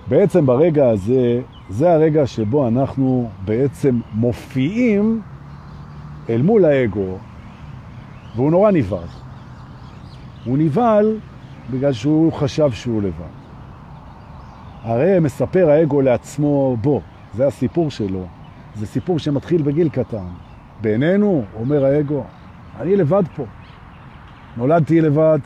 בעצם 0.08 0.46
ברגע 0.46 0.89
הזה, 0.89 1.42
זה 1.70 1.94
הרגע 1.94 2.28
שבו 2.28 2.68
אנחנו 2.68 3.30
בעצם 3.46 4.00
מופיעים 4.13 5.22
אל 6.30 6.42
מול 6.42 6.65
האגו, 6.65 7.18
והוא 8.36 8.52
נורא 8.52 8.72
נבהל. 8.72 9.08
הוא 10.46 10.58
נבהל 10.58 11.18
בגלל 11.72 11.94
שהוא 11.94 12.34
חשב 12.34 12.72
שהוא 12.72 13.02
לבד. 13.02 13.40
הרי 14.84 15.20
מספר 15.20 15.70
האגו 15.70 16.02
לעצמו, 16.02 16.78
בוא, 16.82 17.02
זה 17.34 17.48
הסיפור 17.48 17.92
שלו. 17.92 18.26
זה 18.76 18.86
סיפור 18.86 19.20
שמתחיל 19.20 19.62
בגיל 19.62 19.90
קטן. 19.90 20.28
בעינינו, 20.82 21.44
אומר 21.60 21.86
האגו, 21.86 22.24
אני 22.80 22.96
לבד 22.96 23.24
פה. 23.36 23.46
נולדתי 24.58 25.02
לבד, 25.02 25.40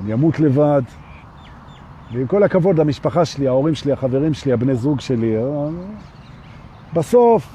אני 0.00 0.12
אמות 0.12 0.40
לבד, 0.40 0.82
ועם 2.12 2.26
כל 2.26 2.42
הכבוד 2.42 2.78
למשפחה 2.78 3.24
שלי, 3.24 3.48
ההורים 3.48 3.74
שלי, 3.74 3.92
החברים 3.92 4.34
שלי, 4.34 4.52
הבני 4.52 4.74
זוג 4.74 5.00
שלי, 5.00 5.36
אה, 5.36 5.68
בסוף 6.94 7.54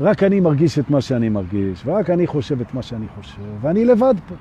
רק 0.00 0.22
אני 0.22 0.40
מרגיש 0.40 0.78
את 0.78 0.90
מה 0.90 1.00
שאני 1.00 1.28
מרגיש, 1.28 1.82
ורק 1.86 2.10
אני 2.10 2.26
חושב 2.26 2.60
את 2.60 2.74
מה 2.74 2.82
שאני 2.82 3.06
חושב, 3.16 3.42
ואני 3.60 3.84
לבד 3.84 4.14
פה. 4.28 4.34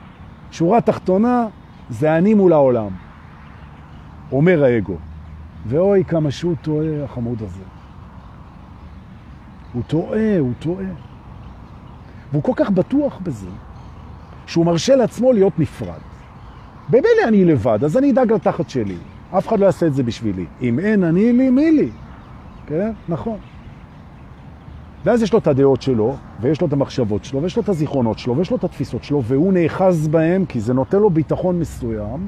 שורה 0.52 0.82
תחתונה 0.82 1.48
זה 1.90 2.18
אני 2.18 2.34
מול 2.34 2.54
העולם, 2.54 2.90
אומר 4.32 4.64
האגו. 4.64 4.96
ואוי, 5.66 6.04
כמה 6.04 6.32
שהוא 6.32 6.56
טועה, 6.62 7.04
החמוד 7.04 7.42
הזה. 7.42 7.64
הוא 9.74 9.84
טועה, 9.88 10.40
הוא 10.40 10.54
טועה. 10.60 10.86
והוא 12.32 12.44
כל 12.44 12.52
כך 12.56 12.70
בטוח 12.70 13.20
בזה, 13.24 13.50
שהוא 14.46 14.66
מרשה 14.66 14.96
לעצמו 14.96 15.34
להיות 15.34 15.60
נפרד. 15.60 16.00
במילא 16.90 17.28
אני 17.28 17.46
לבד, 17.46 17.84
אז 17.84 17.98
אני 17.98 18.12
אדאג 18.12 18.34
לתחת 18.34 18.70
שלי. 18.70 18.98
אף 19.38 19.48
אחד 19.48 19.60
לא 19.60 19.66
יעשה 19.66 19.88
את 19.88 19.94
זה 19.94 20.04
בשבילי. 20.04 20.46
אם 20.62 20.80
אין 20.80 21.04
אני 21.04 21.34
לי, 21.34 21.50
מי 21.50 21.72
לי? 21.72 21.90
כן? 22.68 22.92
נכון. 23.10 23.38
ואז 25.06 25.22
יש 25.22 25.34
לו 25.34 25.40
את 25.40 25.48
הדעות 25.48 25.82
שלו, 25.82 26.16
ויש 26.42 26.62
לו 26.62 26.68
את 26.68 26.74
המחשבות 26.74 27.26
שלו, 27.26 27.42
ויש 27.42 27.56
לו 27.56 27.64
את 27.64 27.70
הזיכרונות 27.70 28.20
שלו, 28.20 28.38
ויש 28.38 28.52
לו 28.52 28.58
את 28.58 28.64
התפיסות 28.64 29.04
שלו, 29.04 29.24
והוא 29.24 29.54
נאחז 29.54 30.08
בהם 30.08 30.46
כי 30.46 30.60
זה 30.60 30.74
נותן 30.74 30.98
לו 30.98 31.10
ביטחון 31.10 31.60
מסוים. 31.60 32.28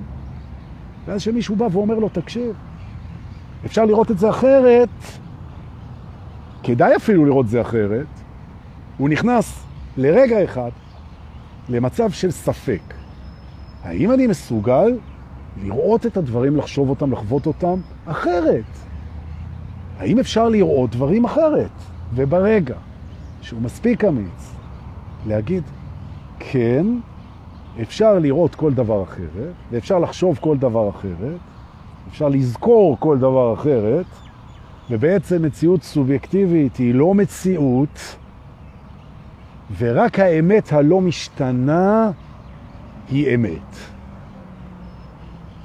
ואז 1.05 1.21
שמישהו 1.21 1.55
בא 1.55 1.67
ואומר 1.71 1.99
לו, 1.99 2.10
תקשיב, 2.10 2.55
אפשר 3.65 3.86
לראות 3.86 4.12
את 4.12 4.17
זה 4.19 4.29
אחרת, 4.29 4.89
כדאי 6.63 6.95
אפילו 6.95 7.25
לראות 7.25 7.45
את 7.45 7.49
זה 7.49 7.62
אחרת, 7.62 8.08
הוא 8.97 9.10
נכנס 9.10 9.65
לרגע 9.97 10.43
אחד 10.43 10.69
למצב 11.69 12.12
של 12.12 12.32
ספק. 12.32 12.82
האם 13.84 14.12
אני 14.12 14.27
מסוגל 14.27 14.97
לראות 15.63 16.05
את 16.05 16.17
הדברים, 16.17 16.55
לחשוב 16.55 16.89
אותם, 16.89 17.12
לחוות 17.12 17.45
אותם 17.45 17.79
אחרת? 18.05 18.63
האם 19.99 20.19
אפשר 20.19 20.49
לראות 20.49 20.89
דברים 20.89 21.25
אחרת? 21.25 21.71
וברגע 22.15 22.76
שהוא 23.41 23.62
מספיק 23.62 24.06
אמיץ 24.06 24.56
להגיד, 25.28 25.63
כן, 26.39 26.86
אפשר 27.82 28.19
לראות 28.19 28.56
כל 28.56 28.74
דבר 28.74 29.04
אחרת, 29.04 29.54
ואפשר 29.72 30.00
לחשוב 30.00 30.38
כל 30.41 30.58
דבר 30.58 30.89
אחרת, 30.89 31.38
אפשר 32.10 32.30
לזכור 32.30 32.98
כל 33.00 33.17
דבר 33.17 33.54
אחרת, 33.54 34.06
ובעצם 34.89 35.43
מציאות 35.45 35.84
סובייקטיבית 35.84 36.78
היא 36.78 36.95
לא 36.95 37.13
מציאות, 37.13 38.15
ורק 39.78 40.19
האמת 40.19 40.74
הלא 40.74 41.02
משתנה 41.02 42.12
היא 43.10 43.36
אמת. 43.36 43.98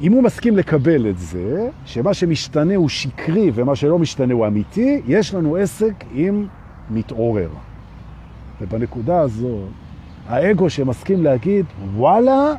אם 0.01 0.13
הוא 0.13 0.23
מסכים 0.23 0.57
לקבל 0.57 1.11
את 1.11 1.19
זה, 1.19 1.69
שמה 1.85 2.15
שמשתנה 2.15 2.75
הוא 2.75 2.89
שקרי 2.89 3.51
ומה 3.55 3.77
שלא 3.77 3.99
משתנה 3.99 4.35
הוא 4.35 4.47
אמיתי, 4.47 5.03
יש 5.07 5.35
לנו 5.35 5.57
עסק 5.57 6.05
עם 6.15 6.47
מתעורר. 6.91 7.49
ובנקודה 8.61 9.21
הזו, 9.21 9.59
האגו 10.29 10.71
שמסכים 10.71 11.23
להגיד, 11.23 11.67
וואלה, 11.97 12.53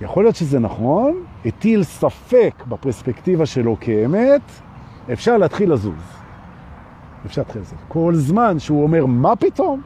יכול 0.00 0.24
להיות 0.24 0.36
שזה 0.36 0.58
נכון, 0.58 1.14
הטיל 1.46 1.82
ספק 1.82 2.62
בפרספקטיבה 2.68 3.46
שלו 3.46 3.76
כאמת, 3.80 4.42
אפשר 5.12 5.36
להתחיל 5.36 5.72
לזוז. 5.72 5.94
אפשר 7.26 7.40
להתחיל 7.40 7.62
לזוז. 7.62 7.78
כל 7.88 8.14
זמן 8.14 8.58
שהוא 8.58 8.82
אומר, 8.82 9.06
מה 9.06 9.36
פתאום? 9.36 9.80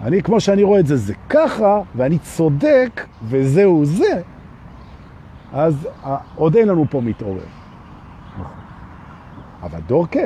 אני, 0.00 0.22
כמו 0.22 0.40
שאני 0.40 0.62
רואה 0.62 0.80
את 0.80 0.86
זה, 0.86 0.96
זה 0.96 1.14
ככה, 1.28 1.80
ואני 1.96 2.18
צודק, 2.18 3.06
וזהו 3.28 3.84
זה, 3.84 4.22
אז 5.56 5.88
עוד 6.34 6.56
אין 6.56 6.68
לנו 6.68 6.84
פה 6.90 7.00
מתעורר. 7.00 7.46
אבל 9.62 9.80
דורקה, 9.86 10.20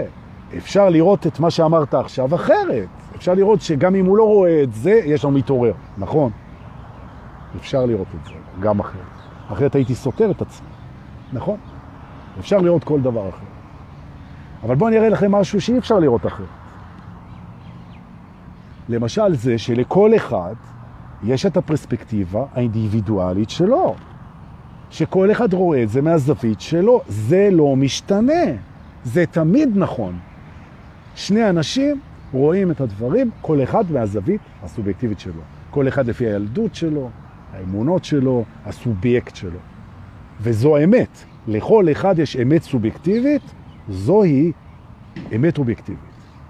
אפשר 0.57 0.89
לראות 0.89 1.27
את 1.27 1.41
מה 1.41 1.51
שאמרת 1.51 1.95
עכשיו 1.95 2.35
אחרת. 2.35 2.89
אפשר 3.17 3.35
לראות 3.35 3.61
שגם 3.61 3.95
אם 3.95 4.07
הוא 4.07 4.17
לא 4.17 4.25
רואה 4.25 4.63
את 4.63 4.73
זה, 4.73 4.91
יש 4.91 5.25
לנו 5.25 5.35
מתעורר, 5.35 5.73
נכון? 5.99 6.31
אפשר 7.57 7.87
לראות 7.87 8.07
את 8.21 8.25
זה, 8.25 8.33
גם 8.61 8.81
אחרת. 8.81 9.03
אחרת 9.53 9.75
הייתי 9.75 9.95
סותר 9.95 10.31
את 10.31 10.43
עצמי, 10.43 10.69
נכון? 11.33 11.57
אפשר 12.39 12.59
לראות 12.59 12.85
כל 12.85 13.01
דבר 13.01 13.29
אחר. 13.29 13.47
אבל 14.63 14.75
בואו 14.75 14.89
אני 14.89 14.99
אראה 14.99 15.09
לכם 15.09 15.33
משהו 15.33 15.61
שאי 15.61 15.79
אפשר 15.79 15.99
לראות 15.99 16.27
אחרת. 16.27 16.47
למשל 18.89 19.35
זה 19.35 19.59
שלכל 19.59 20.17
אחד 20.17 20.55
יש 21.23 21.47
את 21.47 21.57
הפרספקטיבה 21.57 22.45
האינדיבידואלית 22.55 23.51
שלו, 23.51 23.95
שכל 24.91 25.31
אחד 25.31 25.53
רואה 25.55 25.83
את 25.83 25.89
זה 25.89 26.03
מהזווית 26.03 26.61
שלו, 26.61 27.01
זה 27.09 27.49
לא 27.53 27.77
משתנה, 27.77 28.45
זה 29.05 29.25
תמיד 29.27 29.69
נכון. 29.75 30.19
שני 31.15 31.49
אנשים 31.51 32.01
רואים 32.33 32.71
את 32.71 32.81
הדברים, 32.81 33.31
כל 33.41 33.63
אחד 33.63 33.93
מהזווית 33.93 34.41
הסובייקטיבית 34.63 35.21
שלו. 35.21 35.43
כל 35.71 35.89
אחד 35.89 36.07
לפי 36.07 36.27
הילדות 36.27 36.75
שלו, 36.75 37.11
האמונות 37.53 38.05
שלו, 38.05 38.45
הסובייקט 38.67 39.37
שלו. 39.37 39.59
וזו 40.41 40.85
אמת. 40.85 41.19
לכל 41.49 41.87
אחד 41.93 42.19
יש 42.19 42.37
אמת 42.37 42.63
סובייקטיבית, 42.63 43.43
זוהי 43.89 44.53
אמת 45.37 45.59
אובייקטיבית. 45.59 46.01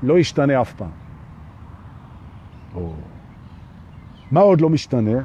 לא 0.03 0.19
ישתנה 0.19 0.61
אף 0.61 0.73
פעם. 0.73 0.91
או... 2.75 2.93
מה 4.31 4.41
עוד 4.41 4.61
לא 4.61 4.69
משתנה? 4.69 5.19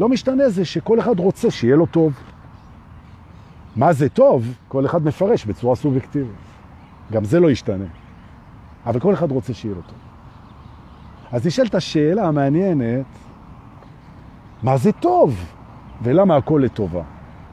לא 0.00 0.08
משתנה 0.08 0.48
זה 0.48 0.64
שכל 0.64 1.00
אחד 1.00 1.18
רוצה 1.18 1.50
שיהיה 1.50 1.76
לו 1.76 1.86
טוב. 1.86 2.12
מה 3.76 3.92
זה 3.92 4.08
טוב? 4.08 4.54
כל 4.68 4.86
אחד 4.86 5.04
מפרש 5.04 5.44
בצורה 5.44 5.76
סובייקטיבית. 5.76 6.32
גם 7.12 7.24
זה 7.24 7.40
לא 7.40 7.50
ישתנה. 7.50 7.84
אבל 8.86 9.00
כל 9.00 9.14
אחד 9.14 9.30
רוצה 9.30 9.54
שיהיה 9.54 9.74
לו 9.74 9.82
טוב. 9.82 9.98
אז 11.32 11.46
נשאלת 11.46 11.74
השאלה 11.74 12.28
המעניינת, 12.28 13.06
מה 14.62 14.76
זה 14.76 14.92
טוב? 14.92 15.44
ולמה 16.02 16.36
הכל 16.36 16.60
לטובה? 16.64 17.02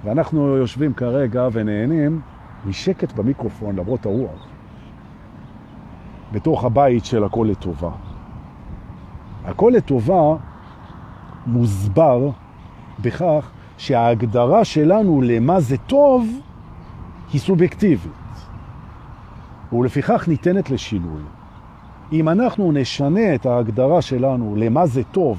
ואנחנו 0.03 0.57
יושבים 0.57 0.93
כרגע 0.93 1.47
ונהנים 1.51 2.21
משקט 2.65 3.13
במיקרופון 3.13 3.75
למרות 3.75 4.05
הרוח, 4.05 4.47
בתוך 6.31 6.63
הבית 6.63 7.05
של 7.05 7.23
הכל 7.23 7.47
לטובה. 7.51 7.91
הכל 9.45 9.71
לטובה 9.75 10.35
מוסבר 11.45 12.29
בכך 12.99 13.51
שההגדרה 13.77 14.65
שלנו 14.65 15.21
למה 15.21 15.59
זה 15.59 15.77
טוב 15.77 16.27
היא 17.33 17.41
סובייקטיבית. 17.41 18.11
ולפיכך 19.73 20.27
ניתנת 20.27 20.69
לשינוי. 20.69 21.21
אם 22.11 22.29
אנחנו 22.29 22.71
נשנה 22.71 23.35
את 23.35 23.45
ההגדרה 23.45 24.01
שלנו 24.01 24.55
למה 24.55 24.85
זה 24.85 25.03
טוב 25.03 25.37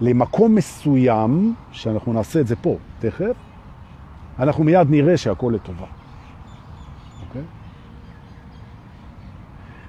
למקום 0.00 0.54
מסוים, 0.54 1.54
שאנחנו 1.72 2.12
נעשה 2.12 2.40
את 2.40 2.46
זה 2.46 2.56
פה 2.56 2.76
תכף, 2.98 3.36
אנחנו 4.38 4.64
מיד 4.64 4.90
נראה 4.90 5.16
שהכל 5.16 5.52
לטובה. 5.54 5.86
Okay? 5.86 7.28
אוקיי? 7.28 7.42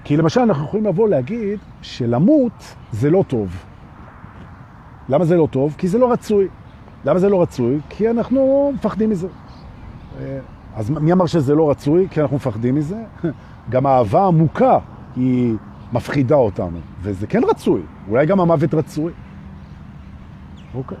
כי 0.04 0.16
למשל 0.16 0.40
אנחנו 0.40 0.64
יכולים 0.64 0.86
לבוא 0.86 1.08
להגיד 1.08 1.58
שלמות 1.82 2.74
זה 2.92 3.10
לא 3.10 3.24
טוב. 3.28 3.64
למה 5.08 5.24
זה 5.24 5.36
לא 5.36 5.48
טוב? 5.50 5.74
כי 5.78 5.88
זה 5.88 5.98
לא 5.98 6.12
רצוי. 6.12 6.48
למה 7.04 7.18
זה 7.18 7.28
לא 7.28 7.42
רצוי? 7.42 7.78
כי 7.88 8.10
אנחנו 8.10 8.72
מפחדים 8.74 9.10
מזה. 9.10 9.28
אה, 10.20 10.38
אז 10.76 10.90
מי 10.90 11.12
אמר 11.12 11.26
שזה 11.26 11.54
לא 11.54 11.70
רצוי? 11.70 12.08
כי 12.10 12.20
אנחנו 12.20 12.36
מפחדים 12.36 12.74
מזה. 12.74 13.04
גם 13.70 13.86
האהבה 13.86 14.26
עמוקה 14.26 14.78
היא 15.16 15.54
מפחידה 15.92 16.34
אותנו, 16.34 16.78
וזה 17.02 17.26
כן 17.26 17.40
רצוי. 17.44 17.80
אולי 18.08 18.26
גם 18.26 18.40
המוות 18.40 18.74
רצוי. 18.74 19.12
אוקיי. 20.74 20.98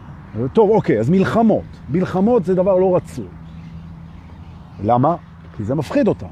טוב, 0.52 0.70
אוקיי, 0.70 1.00
אז 1.00 1.10
מלחמות. 1.10 1.64
מלחמות 1.88 2.44
זה 2.44 2.54
דבר 2.54 2.76
לא 2.76 2.96
רצוי. 2.96 3.26
למה? 4.84 5.16
כי 5.56 5.64
זה 5.64 5.74
מפחיד 5.74 6.08
אותנו. 6.08 6.28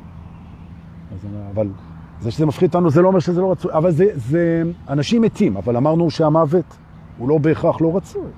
אז, 1.12 1.27
אבל 1.55 1.69
זה 2.21 2.31
שזה 2.31 2.47
מפחיד 2.47 2.69
אותנו 2.69 2.91
זה 2.91 3.03
לא 3.03 3.09
אומר 3.09 3.19
שזה 3.19 3.41
לא 3.41 3.53
רצוי. 3.53 3.73
אבל 3.73 3.91
זה, 3.91 4.05
זה 4.15 4.62
אנשים 4.89 5.23
מתים, 5.23 5.57
אבל 5.57 5.77
אמרנו 5.77 6.11
שהמוות 6.11 6.77
הוא 7.18 7.29
לא 7.29 7.38
בהכרח 7.38 7.81
לא 7.81 7.96
רצוי. 7.96 8.31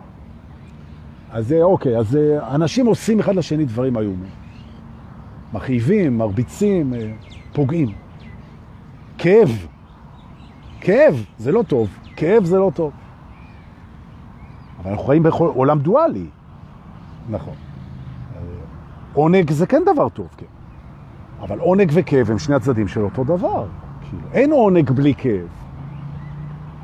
אז 1.30 1.54
אוקיי, 1.62 1.98
אז 1.98 2.18
אנשים 2.54 2.86
עושים 2.86 3.20
אחד 3.20 3.34
לשני 3.34 3.64
דברים 3.64 3.96
איומים. 3.96 4.30
מכאיבים, 5.52 6.18
מרביצים, 6.18 6.94
אה, 6.94 7.12
פוגעים. 7.52 7.88
כאב. 9.18 9.66
כאב 10.80 11.24
זה 11.38 11.52
לא 11.52 11.62
טוב. 11.62 11.88
כאב 12.16 12.44
זה 12.44 12.58
לא 12.58 12.70
טוב. 12.74 12.92
אבל 14.80 14.90
אנחנו 14.90 15.04
חיים 15.04 15.22
בעולם 15.22 15.78
דואלי. 15.78 16.26
נכון. 17.30 17.54
עונג 19.14 19.50
זה 19.50 19.66
כן 19.66 19.82
דבר 19.92 20.08
טוב, 20.08 20.28
כן. 20.36 20.46
אבל 21.40 21.58
עונג 21.58 21.90
וכאב 21.94 22.30
הם 22.30 22.38
שני 22.38 22.54
הצדדים 22.54 22.88
של 22.88 23.00
אותו 23.00 23.24
דבר. 23.24 23.66
כאילו, 24.00 24.22
אין 24.32 24.50
עונג 24.52 24.90
בלי 24.90 25.14
כאב. 25.18 25.57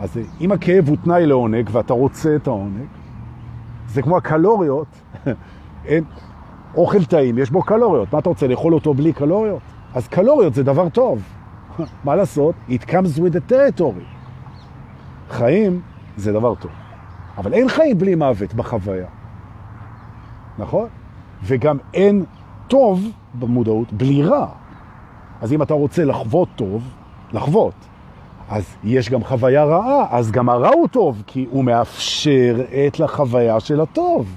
אז 0.05 0.19
אם 0.41 0.53
הכאב 0.53 0.89
הוא 0.89 0.97
תנאי 1.05 1.27
לעונג 1.27 1.71
ואתה 1.73 1.93
רוצה 1.93 2.37
את 2.37 2.47
העונג, 2.47 2.87
זה 3.89 4.03
כמו 4.03 4.17
הקלוריות, 4.17 4.87
אין, 5.87 6.05
אוכל 6.75 7.05
טעים, 7.05 7.39
יש 7.39 7.51
בו 7.51 7.63
קלוריות. 7.63 8.13
מה 8.13 8.19
אתה 8.19 8.29
רוצה, 8.29 8.47
לאכול 8.47 8.75
אותו 8.75 8.95
בלי 8.95 9.13
קלוריות? 9.13 9.63
אז 9.95 10.09
קלוריות 10.09 10.55
זה 10.55 10.63
דבר 10.63 10.89
טוב. 10.89 11.23
מה 12.05 12.17
לעשות? 12.17 12.55
It 12.69 12.83
comes 12.83 13.19
with 13.19 13.33
the 13.33 13.53
territory. 13.53 14.05
חיים 15.31 15.81
זה 16.17 16.33
דבר 16.33 16.55
טוב. 16.55 16.71
אבל 17.39 17.53
אין 17.53 17.69
חיים 17.69 17.99
בלי 17.99 18.15
מוות 18.15 18.55
בחוויה. 18.55 19.07
נכון? 20.59 20.89
וגם 21.43 21.77
אין 21.95 22.25
טוב 22.69 23.11
במודעות 23.35 23.93
בלי 23.93 24.23
רע. 24.23 24.47
אז 25.41 25.53
אם 25.53 25.63
אתה 25.63 25.75
רוצה 25.75 26.05
לחוות 26.05 26.49
טוב, 26.57 26.83
לחוות, 27.33 27.75
אז 28.49 28.77
יש 28.85 29.11
גם 29.11 29.25
חוויה 29.25 29.65
רעה, 29.65 30.07
אז 30.11 30.31
גם 30.31 30.49
הרע 30.49 30.69
הוא 30.69 30.89
טוב, 30.89 31.23
כי 31.27 31.47
הוא 31.51 31.65
מאפשר 31.65 32.57
את 32.87 33.01
לחוויה 33.01 33.61
של 33.61 33.81
הטוב. 33.81 34.37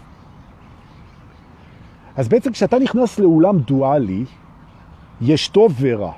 אז 2.15 2.27
בעצם 2.27 2.51
כשאתה 2.51 2.79
נכנס 2.79 3.19
לאולם 3.19 3.59
דואלי, 3.59 4.25
יש 5.21 5.47
טוב 5.47 5.75
ורע. 5.79 6.11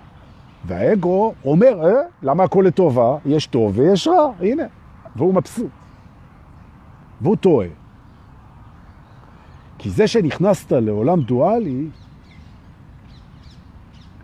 והאגו 0.66 1.34
אומר, 1.46 1.86
אה, 1.86 2.02
למה 2.24 2.44
הכל 2.44 2.64
לטובה? 2.68 3.18
יש 3.26 3.46
טוב 3.46 3.78
ויש 3.78 4.08
רע, 4.08 4.32
הנה. 4.40 4.64
והוא 5.16 5.34
מבסוט. 5.34 5.70
והוא 7.22 7.36
טועה. 7.36 7.68
כי 9.78 9.90
זה 9.90 10.08
שנכנסת 10.08 10.72
לעולם 10.72 11.22
דואלי, 11.22 11.88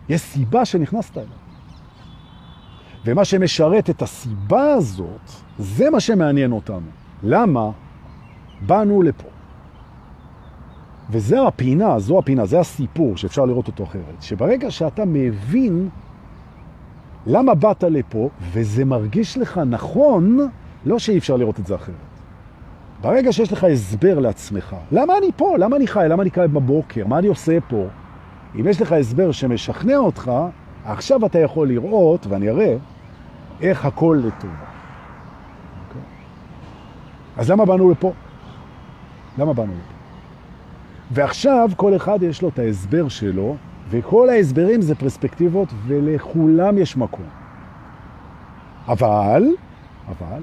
יש 0.08 0.20
סיבה 0.20 0.64
שנכנסת 0.64 1.18
אליו. 1.18 1.45
ומה 3.06 3.24
שמשרת 3.24 3.90
את 3.90 4.02
הסיבה 4.02 4.72
הזאת, 4.72 5.30
זה 5.58 5.90
מה 5.90 6.00
שמעניין 6.00 6.52
אותנו. 6.52 6.86
למה 7.22 7.70
באנו 8.66 9.02
לפה? 9.02 9.28
וזה 11.10 11.42
הפינה, 11.42 11.98
זו 11.98 12.18
הפינה, 12.18 12.46
זה 12.46 12.60
הסיפור 12.60 13.16
שאפשר 13.16 13.44
לראות 13.44 13.66
אותו 13.66 13.84
אחרת. 13.84 14.22
שברגע 14.22 14.70
שאתה 14.70 15.04
מבין 15.06 15.88
למה 17.26 17.54
באת 17.54 17.84
לפה, 17.84 18.28
וזה 18.52 18.84
מרגיש 18.84 19.38
לך 19.38 19.60
נכון, 19.66 20.38
לא 20.86 20.98
שאי 20.98 21.18
אפשר 21.18 21.36
לראות 21.36 21.60
את 21.60 21.66
זה 21.66 21.74
אחרת. 21.74 21.94
ברגע 23.00 23.32
שיש 23.32 23.52
לך 23.52 23.64
הסבר 23.64 24.18
לעצמך, 24.18 24.76
למה 24.92 25.18
אני 25.18 25.30
פה? 25.36 25.54
למה 25.58 25.76
אני 25.76 25.86
חי? 25.86 26.06
למה 26.08 26.22
אני 26.22 26.30
קיים 26.30 26.54
בבוקר? 26.54 27.06
מה 27.06 27.18
אני 27.18 27.26
עושה 27.26 27.58
פה? 27.68 27.86
אם 28.60 28.68
יש 28.68 28.80
לך 28.82 28.92
הסבר 28.92 29.32
שמשכנע 29.32 29.96
אותך, 29.96 30.32
עכשיו 30.84 31.26
אתה 31.26 31.38
יכול 31.38 31.68
לראות, 31.68 32.26
ואני 32.26 32.50
אראה, 32.50 32.76
איך 33.60 33.86
הכל 33.86 34.20
לטובה. 34.24 34.54
אוקיי? 35.88 36.02
אז 37.36 37.50
למה 37.50 37.64
באנו 37.64 37.90
לפה? 37.90 38.12
למה 39.38 39.52
באנו 39.52 39.72
לפה? 39.72 39.96
ועכשיו 41.10 41.70
כל 41.76 41.96
אחד 41.96 42.22
יש 42.22 42.42
לו 42.42 42.48
את 42.48 42.58
ההסבר 42.58 43.08
שלו, 43.08 43.56
וכל 43.90 44.28
ההסברים 44.28 44.82
זה 44.82 44.94
פרספקטיבות, 44.94 45.68
ולכולם 45.86 46.78
יש 46.78 46.96
מקום. 46.96 47.26
אבל, 48.88 49.44
אבל, 50.08 50.42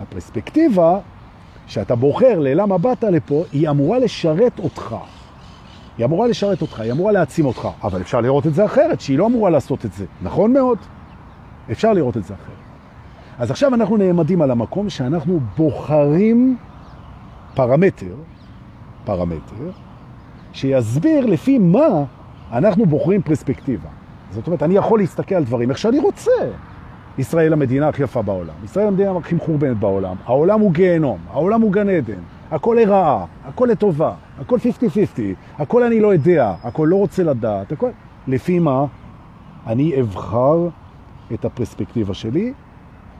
הפרספקטיבה 0.00 0.98
שאתה 1.66 1.94
בוחר 1.94 2.38
ללמה 2.38 2.78
באת 2.78 3.04
לפה, 3.04 3.44
היא 3.52 3.70
אמורה 3.70 3.98
לשרת 3.98 4.58
אותך. 4.58 4.96
היא 5.98 6.06
אמורה 6.06 6.26
לשרת 6.26 6.62
אותך, 6.62 6.80
היא 6.80 6.92
אמורה 6.92 7.12
להעצים 7.12 7.46
אותך, 7.46 7.68
אבל 7.82 8.00
אפשר 8.00 8.20
לראות 8.20 8.46
את 8.46 8.54
זה 8.54 8.64
אחרת, 8.64 9.00
שהיא 9.00 9.18
לא 9.18 9.26
אמורה 9.26 9.50
לעשות 9.50 9.84
את 9.84 9.92
זה. 9.92 10.04
נכון 10.22 10.52
מאוד? 10.52 10.78
אפשר 11.72 11.92
לראות 11.92 12.16
את 12.16 12.24
זה 12.24 12.34
אחרת. 12.34 12.56
אז 13.38 13.50
עכשיו 13.50 13.74
אנחנו 13.74 13.96
נעמדים 13.96 14.42
על 14.42 14.50
המקום 14.50 14.90
שאנחנו 14.90 15.40
בוחרים 15.56 16.56
פרמטר, 17.54 18.14
פרמטר, 19.04 19.70
שיסביר 20.52 21.26
לפי 21.26 21.58
מה 21.58 22.04
אנחנו 22.52 22.86
בוחרים 22.86 23.22
פרספקטיבה. 23.22 23.88
זאת 24.30 24.46
אומרת, 24.46 24.62
אני 24.62 24.74
יכול 24.74 24.98
להסתכל 24.98 25.34
על 25.34 25.44
דברים 25.44 25.70
איך 25.70 25.78
שאני 25.78 25.98
רוצה. 25.98 26.30
ישראל 27.18 27.52
המדינה 27.52 27.88
הכי 27.88 28.02
יפה 28.02 28.22
בעולם, 28.22 28.54
ישראל 28.64 28.86
המדינה 28.86 29.16
הכי 29.16 29.34
מחורבנת 29.34 29.76
בעולם, 29.76 30.16
העולם 30.24 30.60
הוא 30.60 30.72
גיהנום, 30.72 31.18
העולם 31.30 31.60
הוא 31.60 31.72
גן 31.72 31.88
עדן, 31.88 32.20
הכל 32.50 32.76
לרעה, 32.80 33.24
הכל 33.44 33.68
לטובה, 33.70 34.12
הכל 34.40 34.58
50-50, 34.58 34.60
הכל 35.58 35.82
אני 35.82 36.00
לא 36.00 36.12
יודע, 36.12 36.54
הכל 36.62 36.86
לא 36.90 36.96
רוצה 36.96 37.22
לדעת, 37.22 37.72
הכל... 37.72 37.90
לפי 38.28 38.58
מה 38.58 38.84
אני 39.66 40.00
אבחר 40.00 40.68
את 41.34 41.44
הפרספקטיבה 41.44 42.14
שלי, 42.14 42.52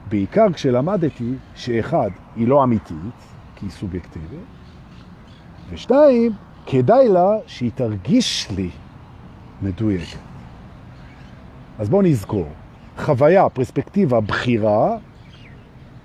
בעיקר 0.09 0.53
כשלמדתי 0.53 1.33
שאחד, 1.55 2.09
היא 2.35 2.47
לא 2.47 2.63
אמיתית, 2.63 2.95
כי 3.55 3.65
היא 3.65 3.71
סובייקטיבית, 3.71 4.39
ושתיים, 5.69 6.31
כדאי 6.65 7.09
לה 7.09 7.37
שהיא 7.47 7.71
תרגיש 7.75 8.51
לי 8.51 8.69
מדויקת. 9.61 10.17
אז 11.79 11.89
בואו 11.89 12.01
נזכור, 12.01 12.47
חוויה, 12.97 13.49
פרספקטיבה, 13.49 14.21
בחירה, 14.21 14.97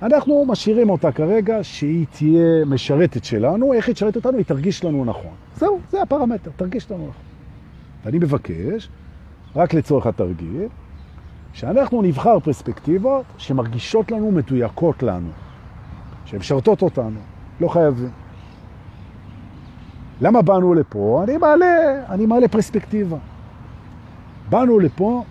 אנחנו 0.03 0.45
משאירים 0.49 0.91
אותה 0.91 1.13
כרגע 1.13 1.59
שהיא 1.63 2.07
תהיה 2.11 2.65
משרתת 2.67 3.25
שלנו, 3.25 3.73
איך 3.73 3.87
היא 3.87 3.95
תשרת 3.95 4.17
אותנו? 4.17 4.39
היא 4.39 4.45
תרגיש 4.47 4.85
לנו 4.85 5.05
נכון. 5.05 5.35
זהו, 5.57 5.81
זה 5.91 6.03
הפרמטר, 6.03 6.51
תרגיש 6.57 6.91
לנו 6.91 7.09
נכון. 7.09 7.23
ואני 8.05 8.19
מבקש, 8.19 8.89
רק 9.57 9.75
לצורך 9.75 10.07
התרגיל, 10.07 10.69
שאנחנו 11.57 12.03
נבחר 12.03 12.41
פרספקטיבות 12.41 13.25
שמרגישות 13.39 14.11
לנו 14.11 14.31
מדויקות 14.31 15.03
לנו, 15.03 15.29
שמשרתות 16.25 16.83
אותנו, 16.83 17.21
לא 17.61 17.69
חייבים. 17.69 18.11
למה 20.21 20.43
באנו 20.43 20.75
לפה? 20.75 21.21
אני 21.25 21.37
מעלה, 21.37 21.67
אני 22.09 22.27
מעלה 22.27 22.49
פרספקטיבה. 22.49 23.17
באנו 24.51 24.79
לפה, 24.79 25.25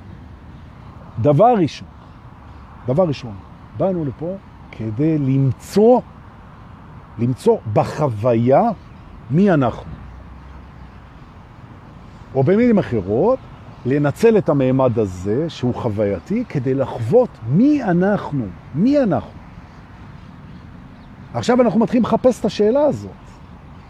דבר 1.22 1.54
ראשון, 1.58 1.88
דבר 2.88 3.08
ראשון, 3.08 3.36
באנו 3.78 4.06
לפה 4.06 4.36
כדי 4.72 5.18
למצוא, 5.18 6.02
למצוא 7.20 7.58
בחוויה 7.74 8.62
מי 9.32 9.52
אנחנו. 9.52 9.92
או 12.36 12.44
במילים 12.44 12.80
אחרות, 12.80 13.40
לנצל 13.86 14.38
את 14.38 14.50
המעמד 14.50 15.00
הזה, 15.00 15.50
שהוא 15.50 15.76
חווייתי, 15.76 16.43
כדי 16.50 16.74
לחוות 16.74 17.30
מי 17.50 17.84
אנחנו, 17.84 18.45
מי 18.76 19.00
אנחנו. 19.04 19.39
עכשיו 21.34 21.62
אנחנו 21.62 21.80
מתחילים 21.80 22.04
לחפש 22.04 22.39
את 22.39 22.45
השאלה 22.45 22.82
הזאת. 22.82 23.12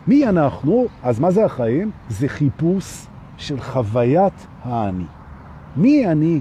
מי 0.08 0.28
אנחנו? 0.28 0.86
אז 1.04 1.20
מה 1.20 1.32
זה 1.32 1.46
החיים? 1.46 1.92
זה 2.10 2.28
חיפוש 2.28 3.06
של 3.38 3.62
חוויית 3.62 4.48
האני. 4.64 5.06
מי 5.78 6.08
אני? 6.08 6.40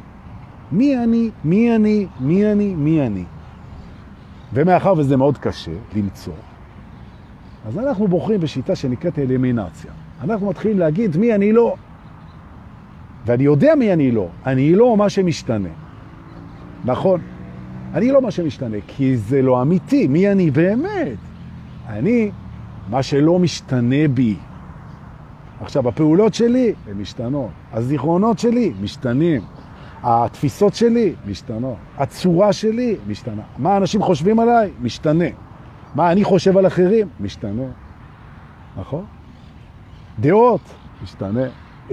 מי 0.73 0.99
אני? 0.99 1.31
מי 1.45 1.77
אני? 1.77 2.07
מי 2.21 2.53
אני? 2.53 2.75
מי 2.75 3.07
אני? 3.07 3.25
ומאחר 4.53 4.95
וזה 4.97 5.17
מאוד 5.17 5.39
קשה 5.39 5.73
למצוא, 5.97 6.33
אז 7.69 7.79
אנחנו 7.79 8.09
בוחרים 8.09 8.41
בשיטה 8.41 8.77
שנקראת 8.77 9.19
אלימינציה. 9.19 9.91
אנחנו 10.23 10.49
מתחילים 10.49 10.79
להגיד 10.79 11.17
מי 11.17 11.35
אני 11.35 11.53
לא. 11.53 11.75
ואני 13.27 13.45
יודע 13.45 13.75
מי 13.75 13.93
אני 13.93 14.11
לא. 14.11 14.29
אני 14.47 14.75
לא 14.75 14.97
מה 14.97 15.11
שמשתנה. 15.11 15.69
נכון. 16.85 17.21
אני 17.95 18.11
לא 18.11 18.23
מה 18.23 18.31
שמשתנה, 18.31 18.77
כי 18.87 19.17
זה 19.17 19.43
לא 19.43 19.63
אמיתי. 19.63 20.07
מי 20.09 20.33
אני 20.33 20.51
באמת? 20.51 21.19
אני 21.89 22.31
מה 22.89 23.03
שלא 23.03 23.39
משתנה 23.39 24.09
בי. 24.15 24.37
עכשיו, 25.61 25.89
הפעולות 25.89 26.35
שלי 26.35 26.73
הן 26.89 26.99
משתנות. 26.99 27.51
הזיכרונות 27.73 28.39
שלי 28.39 28.73
משתנים. 28.83 29.43
התפיסות 30.03 30.75
שלי 30.75 31.15
משתנות. 31.27 31.77
הצורה 31.99 32.53
שלי 32.53 32.97
משתנה. 33.09 33.43
מה 33.59 33.77
אנשים 33.77 34.03
חושבים 34.03 34.41
עליי? 34.41 34.71
משתנה. 34.83 35.25
מה 35.95 36.13
אני 36.13 36.25
חושב 36.25 36.57
על 36.57 36.67
אחרים? 36.67 37.09
משתנה. 37.21 37.63
נכון? 38.77 39.05
דעות? 40.21 40.61
משתנה. 41.03 41.45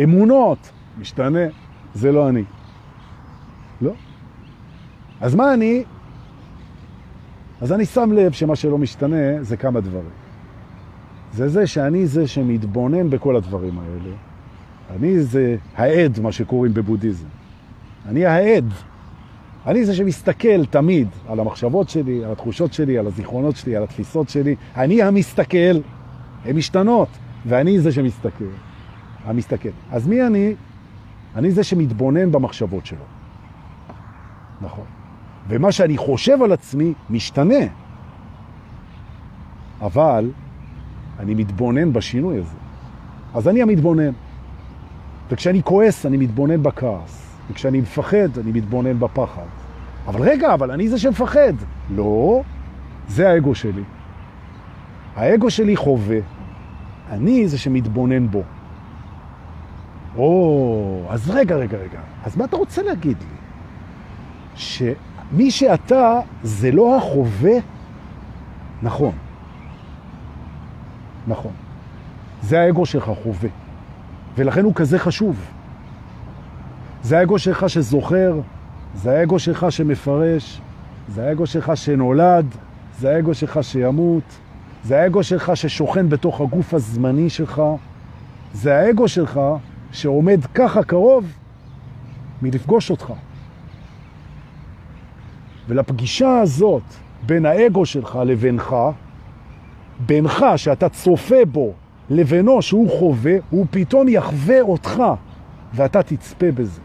אמונות? 0.04 0.72
משתנה. 1.02 1.40
זה 1.96 2.12
לא 2.12 2.30
אני. 2.30 2.44
לא. 3.82 3.92
אז 5.22 5.36
מה 5.36 5.54
אני? 5.54 5.84
אז 7.62 7.72
אני 7.72 7.86
שם 7.86 8.12
לב 8.12 8.32
שמה 8.32 8.56
שלא 8.56 8.78
משתנה 8.78 9.44
זה 9.44 9.58
כמה 9.58 9.82
דברים. 9.82 10.10
זה 11.34 11.48
זה 11.48 11.68
שאני 11.68 12.08
זה 12.08 12.28
שמתבונן 12.28 13.10
בכל 13.10 13.36
הדברים 13.36 13.80
האלה. 13.80 14.16
אני 14.96 15.20
זה 15.20 15.56
העד, 15.76 16.20
מה 16.20 16.32
שקוראים 16.32 16.74
בבודהיזם. 16.74 17.28
אני 18.06 18.26
העד. 18.26 18.66
אני 19.68 19.86
זה 19.86 19.96
שמסתכל 19.96 20.66
תמיד 20.66 21.08
על 21.28 21.40
המחשבות 21.40 21.90
שלי, 21.90 22.26
על 22.26 22.32
התחושות 22.32 22.74
שלי, 22.74 22.98
על 22.98 23.08
הזיכרונות 23.08 23.56
שלי, 23.56 23.76
על 23.76 23.84
התפיסות 23.84 24.30
שלי. 24.30 24.56
אני 24.76 25.02
המסתכל, 25.02 25.80
הן 26.46 26.56
משתנות, 26.56 27.10
ואני 27.46 27.80
זה 27.80 27.92
שמסתכל. 27.92 28.46
המסתכל. 29.26 29.70
אז 29.92 30.08
מי 30.08 30.28
אני? 30.28 30.54
אני 31.36 31.52
זה 31.52 31.64
שמתבונן 31.64 32.32
במחשבות 32.32 32.86
שלו. 32.86 33.06
נכון. 34.62 34.86
ומה 35.48 35.72
שאני 35.72 35.98
חושב 35.98 36.42
על 36.44 36.52
עצמי 36.52 36.94
משתנה. 37.10 37.66
אבל 39.82 40.32
אני 41.20 41.36
מתבונן 41.36 41.94
בשינוי 41.94 42.38
הזה. 42.40 42.56
אז 43.34 43.48
אני 43.48 43.62
המתבונן. 43.62 44.12
וכשאני 45.30 45.64
כועס, 45.64 46.06
אני 46.06 46.18
מתבונן 46.18 46.64
בכעס. 46.64 47.38
וכשאני 47.50 47.82
מפחד, 47.82 48.38
אני 48.38 48.52
מתבונן 48.52 49.00
בפחד. 49.00 49.46
אבל 50.08 50.22
רגע, 50.22 50.54
אבל 50.54 50.72
אני 50.72 50.88
זה 50.88 51.00
שמפחד. 51.00 51.54
לא, 51.96 52.42
זה 53.08 53.30
האגו 53.30 53.56
שלי. 53.56 53.84
האגו 55.16 55.50
שלי 55.50 55.76
חווה. 55.76 56.20
אני 57.10 57.48
זה 57.48 57.58
שמתבונן 57.58 58.28
בו. 58.28 58.44
או, 60.18 61.06
אז 61.10 61.30
רגע, 61.30 61.56
רגע, 61.56 61.78
רגע. 61.78 62.00
אז 62.26 62.38
מה 62.38 62.46
אתה 62.46 62.56
רוצה 62.56 62.82
להגיד 62.84 63.18
לי? 63.20 63.36
שמי 64.56 65.52
שאתה 65.52 66.20
זה 66.44 66.72
לא 66.72 66.98
החווה? 66.98 67.54
נכון. 68.82 69.14
נכון. 71.28 71.52
זה 72.42 72.62
האגו 72.62 72.86
שלך 72.86 73.12
חווה, 73.24 73.50
ולכן 74.36 74.64
הוא 74.64 74.74
כזה 74.76 75.00
חשוב. 75.00 75.36
זה 77.04 77.20
האגו 77.20 77.40
שלך 77.40 77.70
שזוכר, 77.70 78.40
זה 78.96 79.20
האגו 79.20 79.40
שלך 79.40 79.66
שמפרש, 79.70 80.62
זה 81.08 81.28
האגו 81.28 81.48
שלך 81.48 81.72
שנולד, 81.76 82.46
זה 83.00 83.16
האגו 83.16 83.34
שלך 83.34 83.60
שימות, 83.62 84.24
זה 84.84 85.02
האגו 85.02 85.24
שלך 85.24 85.52
ששוכן 85.56 86.10
בתוך 86.10 86.42
הגוף 86.42 86.74
הזמני 86.74 87.30
שלך, 87.30 87.62
זה 88.54 88.78
האגו 88.78 89.08
שלך 89.08 89.40
שעומד 89.92 90.46
ככה 90.46 90.84
קרוב 90.84 91.26
מלפגוש 92.42 92.90
אותך. 92.90 93.14
ולפגישה 95.68 96.40
הזאת 96.40 96.84
בין 97.26 97.46
האגו 97.46 97.86
שלך 97.86 98.20
לבינך, 98.26 98.76
בינך 100.06 100.46
שאתה 100.56 100.90
צופה 100.90 101.46
בו 101.52 101.74
לבינו 102.10 102.62
שהוא 102.62 102.90
חווה, 103.00 103.36
הוא 103.50 103.66
פתאום 103.72 104.08
יחווה 104.08 104.62
אותך 104.62 105.04
ואתה 105.74 106.04
תצפה 106.04 106.52
בזה. 106.52 106.82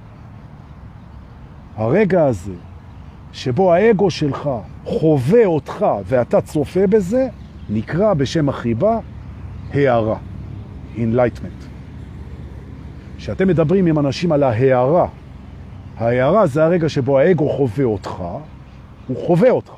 הרגע 1.77 2.25
הזה 2.25 2.55
שבו 3.33 3.75
האגו 3.75 4.11
שלך 4.11 4.51
חווה 4.85 5.47
אותך 5.47 5.87
ואתה 6.05 6.41
צופה 6.41 6.87
בזה, 6.87 7.29
נקרא 7.71 8.15
בשם 8.15 8.49
החיבה 8.49 8.99
הערה, 9.75 10.17
enlightenment. 10.97 11.66
כשאתם 13.27 13.49
מדברים 13.49 13.87
עם 13.87 13.99
אנשים 13.99 14.33
על 14.33 14.43
ההערה, 14.43 15.07
ההערה 15.99 16.47
זה 16.47 16.65
הרגע 16.65 16.89
שבו 16.89 17.19
האגו 17.19 17.49
חווה 17.49 17.85
אותך, 17.85 18.23
הוא 19.07 19.27
חווה 19.27 19.51
אותך, 19.51 19.73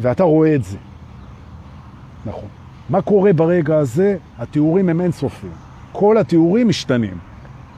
ואתה 0.00 0.22
רואה 0.24 0.54
את 0.54 0.64
זה. 0.64 0.76
נכון. 2.26 2.48
מה 2.90 3.02
קורה 3.02 3.32
ברגע 3.32 3.76
הזה? 3.76 4.16
התיאורים 4.38 4.88
הם 4.88 5.00
אינסופיים. 5.00 5.52
כל 5.92 6.18
התיאורים 6.18 6.68
משתנים. 6.68 7.18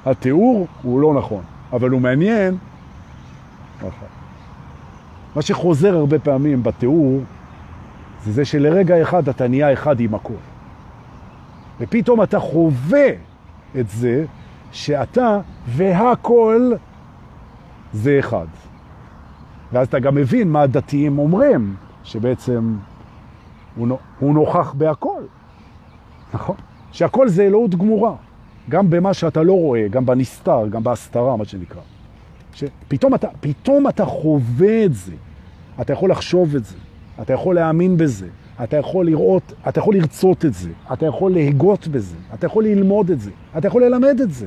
התיאור 0.07 0.67
הוא 0.83 1.01
לא 1.01 1.15
נכון, 1.15 1.43
אבל 1.73 1.91
הוא 1.91 2.01
מעניין. 2.01 2.57
נכון. 3.79 4.09
מה 5.37 5.43
שחוזר 5.43 5.97
הרבה 5.97 6.19
פעמים 6.19 6.63
בתיאור, 6.63 7.21
זה 8.25 8.33
זה 8.33 8.45
שלרגע 8.45 9.03
אחד 9.03 9.29
אתה 9.29 9.49
נהיה 9.49 9.73
אחד 9.73 10.01
עם 10.01 10.15
הכל. 10.15 10.35
ופתאום 11.81 12.23
אתה 12.23 12.41
חווה 12.41 13.34
את 13.81 13.91
זה 13.91 14.25
שאתה 14.73 15.41
והכל 15.67 16.73
זה 17.93 18.17
אחד. 18.19 18.47
ואז 19.73 19.87
אתה 19.87 19.99
גם 19.99 20.15
מבין 20.15 20.49
מה 20.49 20.63
הדתיים 20.63 21.19
אומרים, 21.19 21.75
שבעצם 22.05 22.77
הוא, 23.77 23.99
נוכח 24.21 24.73
בהכל. 24.73 25.23
נכון? 26.35 26.57
שהכל 26.93 27.29
זה 27.29 27.43
אלוהות 27.43 27.75
גמורה. 27.75 28.15
גם 28.69 28.91
במה 28.91 29.15
שאתה 29.15 29.43
לא 29.43 29.53
רואה, 29.53 29.89
גם 29.89 30.07
בנסתר, 30.07 30.69
גם 30.71 30.85
בהסתרה, 30.85 31.37
מה 31.37 31.45
שנקרא. 31.45 31.81
שפתאום 32.55 33.15
אתה, 33.15 33.29
אתה 33.89 34.05
חווה 34.05 34.85
את 34.85 34.95
זה. 34.95 35.13
אתה 35.81 35.93
יכול 35.93 36.11
לחשוב 36.11 36.57
את 36.57 36.65
זה. 36.65 36.77
אתה 37.23 37.33
יכול 37.33 37.55
להאמין 37.55 37.97
בזה. 37.97 38.29
אתה 38.63 38.77
יכול 38.77 39.07
לראות, 39.07 39.53
אתה 39.69 39.81
יכול 39.81 39.95
לרצות 39.95 40.45
את 40.45 40.55
זה. 40.55 40.71
אתה 40.93 41.07
יכול 41.07 41.33
להגות 41.33 41.89
בזה. 41.89 42.17
אתה 42.35 42.47
יכול 42.47 42.65
ללמוד 42.65 43.11
את 43.11 43.21
זה. 43.21 43.31
אתה 43.59 43.67
יכול 43.67 43.85
ללמד 43.85 44.21
את 44.21 44.31
זה. 44.31 44.47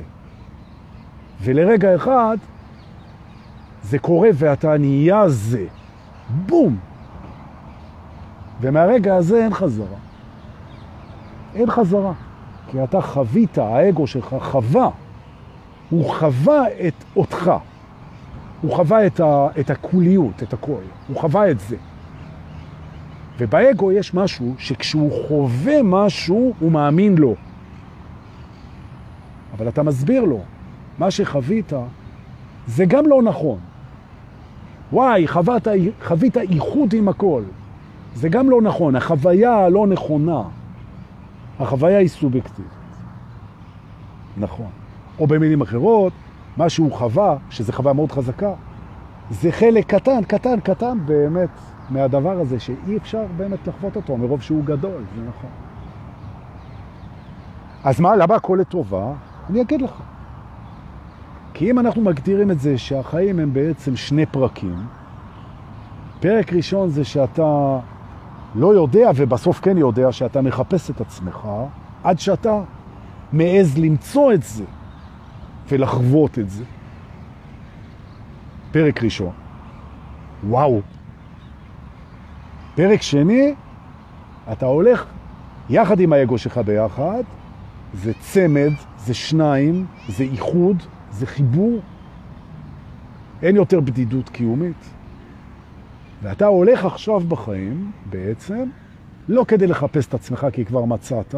ולרגע 1.40 1.94
אחד 1.94 2.36
זה 3.82 3.98
קורה 3.98 4.28
ואתה 4.34 4.78
נהיה 4.78 5.28
זה. 5.28 5.66
בום! 6.46 6.78
ומהרגע 8.60 9.16
הזה 9.16 9.44
אין 9.44 9.54
חזרה. 9.54 9.96
אין 11.54 11.70
חזרה. 11.70 12.12
כי 12.70 12.84
אתה 12.84 13.00
חווית, 13.00 13.58
האגו 13.58 14.06
שלך 14.06 14.36
חווה. 14.40 14.90
הוא 15.90 16.14
חווה 16.14 16.64
את 16.86 17.04
אותך. 17.16 17.52
הוא 18.60 18.76
חווה 18.76 19.06
את, 19.06 19.20
ה, 19.20 19.48
את 19.60 19.70
הקוליות, 19.70 20.42
את 20.42 20.52
הכל. 20.52 20.82
הוא 21.08 21.16
חווה 21.16 21.50
את 21.50 21.60
זה. 21.60 21.76
ובאגו 23.38 23.92
יש 23.92 24.14
משהו 24.14 24.54
שכשהוא 24.58 25.26
חווה 25.28 25.82
משהו, 25.82 26.54
הוא 26.60 26.72
מאמין 26.72 27.18
לו. 27.18 27.34
אבל 29.56 29.68
אתה 29.68 29.82
מסביר 29.82 30.24
לו, 30.24 30.40
מה 30.98 31.10
שחווית 31.10 31.72
זה 32.66 32.84
גם 32.84 33.06
לא 33.06 33.22
נכון. 33.22 33.58
וואי, 34.92 35.28
חוות, 35.28 35.68
חווית 36.04 36.36
איחוד 36.36 36.94
עם 36.94 37.08
הכל. 37.08 37.42
זה 38.14 38.28
גם 38.28 38.50
לא 38.50 38.62
נכון, 38.62 38.96
החוויה 38.96 39.54
הלא 39.54 39.86
נכונה. 39.86 40.42
החוויה 41.60 41.98
היא 41.98 42.08
סובייקטיבית. 42.08 42.70
נכון. 44.36 44.70
או 45.18 45.26
במילים 45.26 45.60
אחרות, 45.60 46.12
מה 46.56 46.68
שהוא 46.68 46.92
חווה, 46.92 47.36
שזה 47.50 47.72
חוויה 47.72 47.92
מאוד 47.92 48.12
חזקה, 48.12 48.52
זה 49.30 49.52
חלק 49.52 49.86
קטן, 49.86 50.24
קטן, 50.24 50.60
קטן 50.60 50.98
באמת 51.06 51.48
מהדבר 51.90 52.40
הזה, 52.40 52.60
שאי 52.60 52.96
אפשר 52.96 53.24
באמת 53.36 53.68
לחוות 53.68 53.96
אותו, 53.96 54.16
מרוב 54.16 54.42
שהוא 54.42 54.64
גדול, 54.64 55.02
זה 55.16 55.22
נכון. 55.28 55.50
אז 57.84 58.00
מה, 58.00 58.16
למה 58.16 58.34
הכל 58.34 58.58
לטובה? 58.60 59.12
אני 59.50 59.60
אגיד 59.60 59.82
לך. 59.82 60.02
כי 61.54 61.70
אם 61.70 61.78
אנחנו 61.78 62.02
מגדירים 62.02 62.50
את 62.50 62.60
זה 62.60 62.78
שהחיים 62.78 63.38
הם 63.38 63.52
בעצם 63.52 63.96
שני 63.96 64.26
פרקים, 64.26 64.76
פרק 66.20 66.52
ראשון 66.52 66.88
זה 66.88 67.04
שאתה 67.04 67.78
לא 68.54 68.74
יודע, 68.74 69.10
ובסוף 69.16 69.60
כן 69.60 69.78
יודע, 69.78 70.12
שאתה 70.12 70.42
מחפש 70.42 70.90
את 70.90 71.00
עצמך, 71.00 71.48
עד 72.04 72.18
שאתה 72.18 72.60
מעז 73.32 73.78
למצוא 73.78 74.32
את 74.32 74.42
זה 74.42 74.64
ולחוות 75.68 76.38
את 76.38 76.50
זה. 76.50 76.64
פרק 78.72 79.02
ראשון. 79.02 79.32
וואו. 80.44 80.80
פרק 82.78 83.02
שני, 83.02 83.54
אתה 84.52 84.66
הולך 84.66 85.04
יחד 85.70 86.00
עם 86.00 86.12
האגו 86.12 86.38
שלך 86.38 86.58
ביחד, 86.58 87.22
זה 87.94 88.12
צמד, 88.20 88.70
זה 88.98 89.14
שניים, 89.14 89.86
זה 90.08 90.24
איחוד, 90.24 90.82
זה 91.10 91.26
חיבור. 91.26 91.80
אין 93.42 93.56
יותר 93.56 93.80
בדידות 93.80 94.28
קיומית. 94.28 94.90
ואתה 96.22 96.46
הולך 96.46 96.84
עכשיו 96.84 97.20
בחיים, 97.20 97.90
בעצם, 98.10 98.64
לא 99.28 99.44
כדי 99.48 99.66
לחפש 99.66 100.06
את 100.06 100.14
עצמך 100.14 100.46
כי 100.52 100.64
כבר 100.64 100.84
מצאת, 100.84 101.34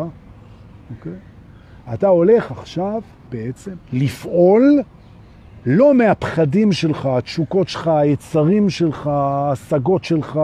אוקיי? 0.90 1.12
אתה 1.94 2.08
הולך 2.08 2.50
עכשיו 2.50 3.02
בעצם 3.30 3.74
לפעול 3.92 4.82
לא 5.66 5.94
מהפחדים 5.94 6.72
שלך, 6.72 7.06
התשוקות 7.06 7.68
שלך, 7.68 7.88
היצרים 7.88 8.70
שלך, 8.70 9.06
ההשגות 9.06 10.04
שלך, 10.04 10.40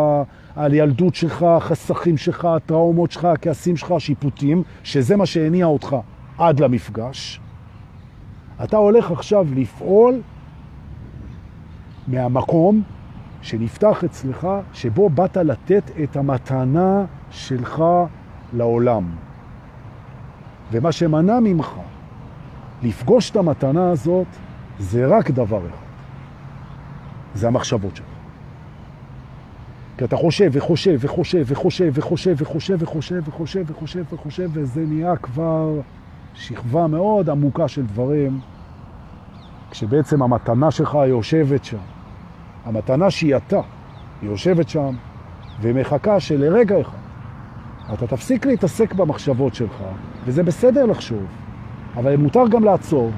על 0.57 0.74
ילדות 0.74 1.14
שלך, 1.14 1.42
החסכים 1.42 2.16
שלך, 2.16 2.44
הטראומות 2.44 3.11
שלך, 3.11 3.24
הכעסים 3.24 3.76
שלך, 3.76 3.90
השיפוטים, 3.90 4.62
שזה 4.85 5.16
מה 5.16 5.26
שהניע 5.26 5.66
אותך 5.66 5.96
עד 6.38 6.61
למפגש. 6.61 7.40
אתה 8.64 8.76
הולך 8.76 9.11
עכשיו 9.11 9.46
לפעול 9.55 10.20
מהמקום 12.09 12.83
שנפתח 13.42 14.05
אצלך, 14.05 14.48
שבו 14.72 15.09
באת 15.09 15.37
לתת 15.37 15.90
את 16.02 16.16
המתנה 16.16 17.05
שלך 17.31 17.85
לעולם. 18.52 19.05
ומה 20.72 20.92
שמנע 20.92 21.40
ממך 21.40 21.70
לפגוש 22.83 23.31
את 23.31 23.37
המתנה 23.37 23.90
הזאת, 23.90 24.26
זה 24.79 25.07
רק 25.07 25.31
דבר 25.31 25.59
אחד. 25.59 25.87
זה 27.35 27.47
המחשבות 27.47 27.97
שלך. 27.97 28.07
כי 29.99 30.05
אתה 30.05 30.17
חושב 30.17 30.51
וחושב 30.53 30.97
וחושב 31.01 31.45
וחושב 31.47 31.91
וחושב 31.95 32.37
וחושב 32.41 32.77
וחושב 32.83 33.21
וחושב 33.27 33.65
וחושב 33.67 34.05
וחושב 34.12 34.51
וזה 34.53 34.85
נהיה 34.87 35.17
כבר 35.17 35.81
שכבה 36.35 36.87
מאוד 36.87 37.31
עמוקה 37.31 37.69
של 37.69 37.87
דברים, 37.87 38.41
כשבעצם 39.71 40.23
המתנה 40.23 40.71
שלך 40.71 40.99
יושבת 41.07 41.65
שם. 41.65 41.77
המתנה 42.65 43.11
שהיא 43.11 43.37
אתה, 43.37 43.61
היא 44.23 44.31
יושבת 44.31 44.69
שם 44.69 44.95
ומחכה 45.61 46.21
שלרגע 46.21 46.81
אחד 46.81 47.07
אתה 47.95 48.07
תפסיק 48.07 48.47
להתעסק 48.47 48.95
במחשבות 48.95 49.55
שלך, 49.55 49.83
וזה 50.25 50.43
בסדר 50.43 50.87
לחשוב, 50.87 51.25
אבל 51.97 52.17
מותר 52.17 52.49
גם 52.49 52.65
לעצור, 52.65 53.11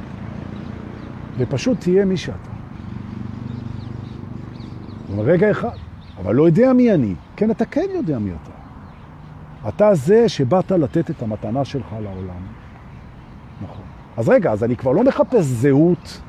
ופשוט 1.38 1.80
תהיה 1.80 2.04
מי 2.04 2.16
שאתה. 2.16 2.50
רגע 5.18 5.50
אחד, 5.50 5.76
אבל 6.18 6.34
לא 6.34 6.46
יודע 6.46 6.72
מי 6.72 6.94
אני. 6.94 7.14
כן, 7.36 7.50
אתה 7.50 7.64
כן 7.64 7.86
יודע 7.94 8.18
מי 8.18 8.30
אתה. 8.30 8.50
אתה 9.68 9.94
זה 9.94 10.28
שבאת 10.28 10.70
לתת 10.70 11.10
את 11.10 11.22
המתנה 11.22 11.64
שלך 11.64 11.86
לעולם. 12.02 12.42
נכון. 13.62 13.84
אז 14.16 14.28
רגע, 14.28 14.52
אז 14.52 14.64
אני 14.64 14.76
כבר 14.76 14.92
לא 14.92 15.04
מחפש 15.04 15.44
זהות 15.44 16.20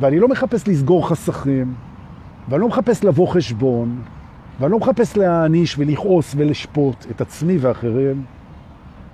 ואני 0.00 0.20
לא 0.20 0.28
מחפש 0.28 0.68
לסגור 0.68 1.08
חסכים, 1.08 1.74
ואני 2.48 2.60
לא 2.60 2.68
מחפש 2.68 3.04
לבוא 3.04 3.28
חשבון, 3.28 4.02
ואני 4.60 4.72
לא 4.72 4.78
מחפש 4.78 5.16
להעניש 5.16 5.78
ולכעוס 5.78 6.34
ולשפוט 6.36 7.06
את 7.10 7.20
עצמי 7.20 7.58
ואחרים. 7.58 8.24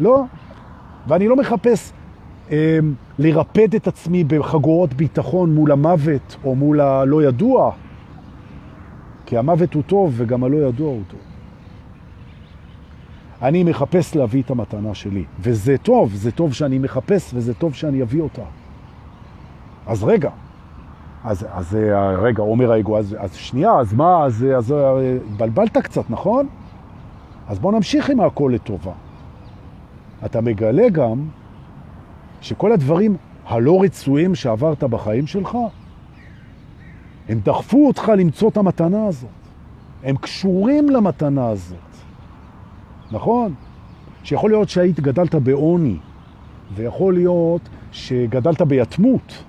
לא. 0.01 0.25
ואני 1.07 1.29
לא 1.29 1.37
מחפש 1.37 1.93
אה, 2.51 2.79
לרפד 3.19 3.75
את 3.75 3.87
עצמי 3.87 4.25
בחגורות 4.25 4.95
ביטחון 4.95 5.55
מול 5.55 5.73
המוות 5.73 6.37
או 6.45 6.55
מול 6.55 6.81
הלא 6.81 7.23
ידוע, 7.23 7.73
כי 9.27 9.39
המוות 9.39 9.75
הוא 9.75 9.83
טוב 9.83 10.15
וגם 10.17 10.45
הלא 10.45 10.57
ידוע 10.57 10.89
הוא 10.89 11.03
טוב. 11.09 11.21
אני 13.43 13.65
מחפש 13.65 14.17
להביא 14.17 14.43
את 14.43 14.51
המתנה 14.51 14.95
שלי, 14.95 15.25
וזה 15.41 15.77
טוב, 15.79 16.15
זה 16.15 16.33
טוב 16.33 16.53
שאני 16.53 16.79
מחפש 16.79 17.35
וזה 17.35 17.55
טוב 17.55 17.75
שאני 17.75 18.03
אביא 18.03 18.21
אותה. 18.21 18.43
אז 19.87 20.05
רגע, 20.05 20.31
אז, 21.25 21.47
אז 21.53 21.79
רגע, 22.19 22.43
אומר 22.43 22.73
האגו, 22.73 22.99
אז, 22.99 23.17
אז 23.19 23.35
שנייה, 23.35 23.73
אז 23.73 23.95
מה, 23.95 24.25
אז, 24.25 24.47
אז 24.57 24.75
בלבלת 25.37 25.79
קצת, 25.79 26.11
נכון? 26.11 26.47
אז 27.49 27.59
בוא 27.59 27.73
נמשיך 27.73 28.11
עם 28.11 28.21
הכל 28.21 28.53
לטובה. 28.55 28.93
אתה 30.25 30.41
מגלה 30.41 30.89
גם 30.89 31.25
שכל 32.45 32.73
הדברים 32.73 33.17
הלא 33.47 33.83
רצויים 33.83 34.35
שעברת 34.35 34.85
בחיים 34.85 35.27
שלך, 35.27 35.59
הם 37.29 37.41
דחפו 37.41 37.87
אותך 37.87 38.13
למצוא 38.19 38.49
את 38.49 38.57
המתנה 38.57 39.07
הזאת. 39.07 39.31
הם 40.03 40.17
קשורים 40.17 40.91
למתנה 40.91 41.49
הזאת. 41.49 41.79
נכון? 43.13 43.55
שיכול 44.25 44.51
להיות 44.51 44.69
שהיית 44.69 45.01
גדלת 45.01 45.35
בעוני, 45.35 45.97
ויכול 46.75 47.15
להיות 47.15 47.69
שגדלת 47.93 48.63
ביתמות, 48.63 49.45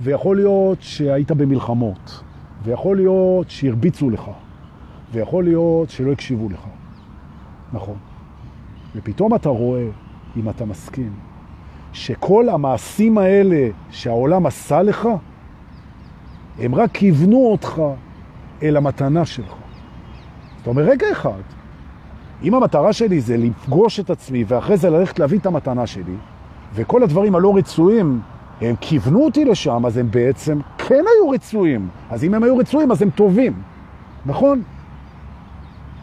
ויכול 0.00 0.36
להיות 0.36 0.82
שהיית 0.82 1.32
במלחמות, 1.32 2.22
ויכול 2.62 2.96
להיות 2.96 3.50
שהרביצו 3.50 4.10
לך, 4.10 4.30
ויכול 5.12 5.44
להיות 5.44 5.90
שלא 5.90 6.12
הקשיבו 6.12 6.48
לך. 6.48 6.66
נכון. 7.72 7.96
ופתאום 8.96 9.34
אתה 9.34 9.48
רואה, 9.48 9.86
אם 10.36 10.48
אתה 10.48 10.64
מסכים, 10.64 11.29
שכל 11.92 12.48
המעשים 12.48 13.18
האלה 13.18 13.68
שהעולם 13.90 14.46
עשה 14.46 14.82
לך, 14.82 15.08
הם 16.58 16.74
רק 16.74 16.90
כיוונו 16.92 17.46
אותך 17.46 17.82
אל 18.62 18.76
המתנה 18.76 19.24
שלך. 19.24 19.54
זאת 20.58 20.66
אומרת, 20.66 20.88
רגע 20.88 21.06
אחד, 21.12 21.40
אם 22.42 22.54
המטרה 22.54 22.92
שלי 22.92 23.20
זה 23.20 23.36
לפגוש 23.36 24.00
את 24.00 24.10
עצמי 24.10 24.44
ואחרי 24.48 24.76
זה 24.76 24.90
ללכת 24.90 25.18
להביא 25.18 25.38
את 25.38 25.46
המתנה 25.46 25.86
שלי, 25.86 26.14
וכל 26.74 27.02
הדברים 27.02 27.34
הלא 27.34 27.56
רצויים 27.56 28.20
הם 28.60 28.74
כיוונו 28.80 29.24
אותי 29.24 29.44
לשם, 29.44 29.86
אז 29.86 29.96
הם 29.96 30.10
בעצם 30.10 30.60
כן 30.78 30.94
היו 30.94 31.30
רצויים. 31.30 31.88
אז 32.10 32.24
אם 32.24 32.34
הם 32.34 32.42
היו 32.42 32.56
רצויים, 32.56 32.90
אז 32.90 33.02
הם 33.02 33.10
טובים. 33.10 33.52
נכון? 34.26 34.62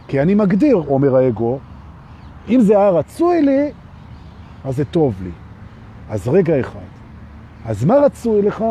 כי 0.07 0.21
אני 0.21 0.35
מגדיר, 0.35 0.75
אומר 0.75 1.15
האגו, 1.15 1.59
אם 2.49 2.61
זה 2.61 2.77
היה 2.77 2.89
רצוי 2.89 3.41
לי, 3.41 3.71
אז 4.65 4.75
זה 4.75 4.85
טוב 4.85 5.13
לי. 5.23 5.29
אז 6.09 6.27
רגע 6.27 6.59
אחד. 6.59 6.79
אז 7.65 7.85
מה 7.85 7.95
רצוי 7.95 8.41
לך? 8.41 8.63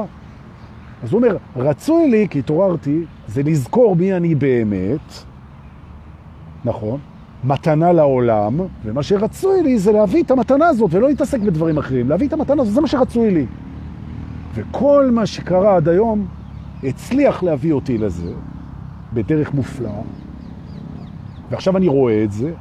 אז 1.03 1.13
הוא 1.13 1.23
אומר, 1.23 1.37
רצוי 1.57 2.11
לי, 2.11 2.27
כי 2.31 2.39
התעוררתי, 2.39 3.05
זה 3.29 3.43
לזכור 3.43 3.97
מי 3.97 4.15
אני 4.15 4.35
באמת, 4.35 5.13
נכון? 6.65 7.01
מתנה 7.45 7.93
לעולם, 7.93 8.61
ומה 8.85 9.03
שרצוי 9.03 9.63
לי 9.63 9.79
זה 9.79 9.93
להביא 9.93 10.23
את 10.23 10.31
המתנה 10.31 10.67
הזאת 10.67 10.95
ולא 10.95 11.09
להתעסק 11.09 11.41
בדברים 11.41 11.79
אחרים. 11.79 12.09
להביא 12.09 12.29
את 12.29 12.33
המתנה 12.33 12.63
הזאת, 12.63 12.75
זה 12.75 12.81
מה 12.81 12.87
שרצוי 12.87 13.31
לי. 13.31 13.47
וכל 14.55 15.11
מה 15.13 15.27
שקרה 15.27 15.77
עד 15.77 15.89
היום 15.89 16.27
הצליח 16.83 17.43
להביא 17.43 17.73
אותי 17.73 17.99
לזה 17.99 18.33
בדרך 19.13 19.55
מופלאה, 19.55 20.01
ועכשיו 21.51 21.77
אני 21.77 21.89
רואה 21.89 22.25
את 22.25 22.33
זה, 22.33 22.53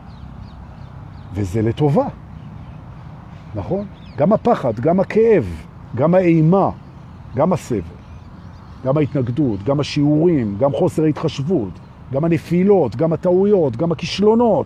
וזה 1.34 1.62
לטובה, 1.62 2.08
נכון? 3.56 3.86
גם 4.18 4.34
הפחד, 4.34 4.80
גם 4.80 5.00
הכאב, 5.00 5.46
גם 5.96 6.16
האימה, 6.16 6.70
גם 7.36 7.54
הסבל, 7.54 7.80
גם 8.86 8.98
ההתנגדות, 8.98 9.64
גם 9.64 9.80
השיעורים, 9.80 10.58
גם 10.60 10.72
חוסר 10.72 11.04
ההתחשבות, 11.04 11.80
גם 12.14 12.26
הנפילות, 12.26 12.96
גם 12.96 13.14
הטעויות, 13.14 13.76
גם 13.76 13.92
הכישלונות. 13.92 14.66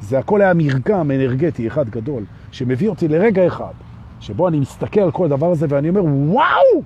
זה 0.00 0.18
הכל 0.18 0.40
היה 0.40 0.54
מרגם 0.54 1.10
אנרגטי 1.10 1.68
אחד 1.68 1.88
גדול, 1.88 2.24
שמביא 2.52 2.88
אותי 2.88 3.08
לרגע 3.08 3.46
אחד, 3.46 3.72
שבו 4.20 4.48
אני 4.48 4.60
מסתכל 4.60 5.00
על 5.00 5.10
כל 5.10 5.24
הדבר 5.24 5.50
הזה 5.50 5.66
ואני 5.68 5.88
אומר, 5.88 6.04
וואו, 6.04 6.82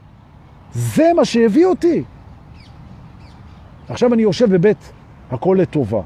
זה 0.73 1.11
מה 1.17 1.25
שהביא 1.25 1.67
אותי. 1.67 2.05
עכשיו 3.89 4.15
אני 4.15 4.23
יושב 4.23 4.55
בבית 4.55 4.93
הכל 5.31 5.57
לטובה, 5.61 6.01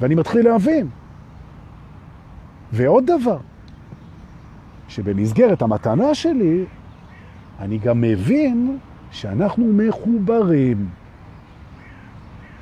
ואני 0.00 0.14
מתחיל 0.14 0.44
להבין. 0.48 0.88
ועוד 2.72 3.04
דבר, 3.06 3.38
שבמסגרת 4.90 5.62
המתנה 5.62 6.14
שלי, 6.14 6.64
אני 7.60 7.78
גם 7.78 8.00
מבין 8.00 8.78
שאנחנו 9.10 9.72
מחוברים, 9.72 10.88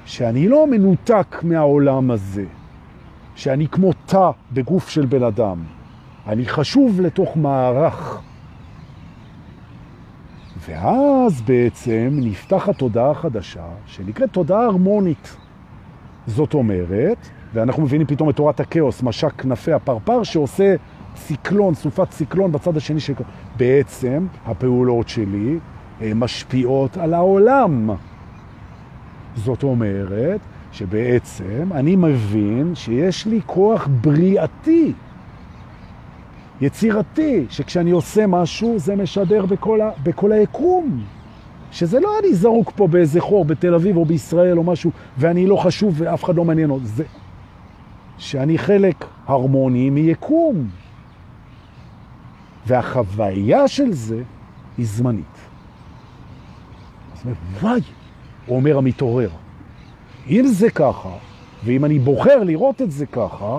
שאני 0.05 0.49
לא 0.49 0.67
מנותק 0.67 1.37
מהעולם 1.43 2.11
הזה, 2.11 2.45
שאני 3.35 3.69
כמו 3.69 3.91
תא 4.07 4.31
בגוף 4.53 4.89
של 4.89 5.07
בן 5.07 5.23
אדם. 5.23 5.59
אני 6.27 6.47
חשוב 6.47 7.01
לתוך 7.01 7.37
מערך. 7.37 8.21
ואז 10.69 11.41
בעצם 11.41 12.09
נפתחת 12.13 12.79
תודעה 12.79 13.15
חדשה, 13.15 13.65
שנקראת 13.87 14.33
תודעה 14.33 14.65
הרמונית. 14.65 15.37
זאת 16.27 16.55
אומרת, 16.55 17.29
ואנחנו 17.55 17.83
מבינים 17.83 18.07
פתאום 18.07 18.31
את 18.31 18.37
תורת 18.37 18.61
הכאוס, 18.61 19.03
משק 19.03 19.33
כנפי 19.33 19.73
הפרפר 19.73 20.23
שעושה 20.23 20.75
ציקלון, 21.27 21.75
סופת 21.75 22.11
ציקלון 22.11 22.53
בצד 22.53 22.77
השני 22.77 23.01
של... 23.01 23.13
בעצם 23.57 24.27
הפעולות 24.47 25.09
שלי 25.09 25.59
משפיעות 26.15 26.97
על 26.97 27.15
העולם. 27.15 27.91
זאת 29.37 29.63
אומרת 29.63 30.41
שבעצם 30.73 31.69
אני 31.73 31.97
מבין 31.97 32.75
שיש 32.75 33.27
לי 33.27 33.41
כוח 33.47 33.89
בריאתי, 34.01 34.93
יצירתי, 36.61 37.47
שכשאני 37.51 37.91
עושה 37.91 38.27
משהו 38.27 38.79
זה 38.79 38.97
משדר 38.97 39.47
בכל, 39.47 39.81
ה... 39.81 39.91
בכל 40.03 40.33
היקום. 40.33 41.05
שזה 41.73 42.01
לא 42.01 42.19
אני 42.19 42.35
זרוק 42.35 42.73
פה 42.77 42.87
באיזה 42.87 43.21
חור 43.21 43.45
בתל 43.45 43.75
אביב 43.75 43.97
או 43.97 44.05
בישראל 44.05 44.59
או 44.59 44.63
משהו, 44.65 44.91
ואני 45.19 45.47
לא 45.47 45.57
חשוב 45.57 45.95
ואף 45.99 46.25
אחד 46.25 46.37
לא 46.37 46.45
מעניין 46.45 46.71
אותי. 46.71 46.87
זה 46.87 47.05
שאני 48.19 48.59
חלק 48.59 49.05
הרמוני 49.27 49.91
מיקום. 49.91 50.69
והחוויה 52.67 53.69
של 53.69 53.93
זה 53.93 54.23
היא 54.79 54.87
זמנית. 54.87 55.39
אז 57.13 57.23
וואי, 57.61 57.81
אומר 58.49 58.79
המתעורר, 58.79 59.31
אם 60.29 60.47
זה 60.47 60.71
ככה, 60.71 61.13
ואם 61.65 61.85
אני 61.85 61.99
בוחר 61.99 62.45
לראות 62.45 62.83
את 62.83 62.91
זה 62.91 63.07
ככה, 63.07 63.59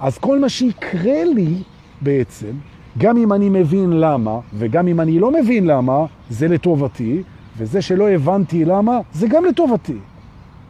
אז 0.00 0.18
כל 0.18 0.38
מה 0.38 0.48
שיקרה 0.48 1.24
לי 1.24 1.62
בעצם, 2.00 2.52
גם 2.98 3.16
אם 3.16 3.32
אני 3.32 3.48
מבין 3.48 3.90
למה, 3.92 4.40
וגם 4.54 4.88
אם 4.88 5.00
אני 5.00 5.18
לא 5.18 5.30
מבין 5.30 5.66
למה, 5.66 6.06
זה 6.30 6.48
לטובתי, 6.48 7.22
וזה 7.56 7.82
שלא 7.82 8.08
הבנתי 8.08 8.64
למה, 8.64 8.98
זה 9.12 9.28
גם 9.28 9.44
לטובתי. 9.44 9.98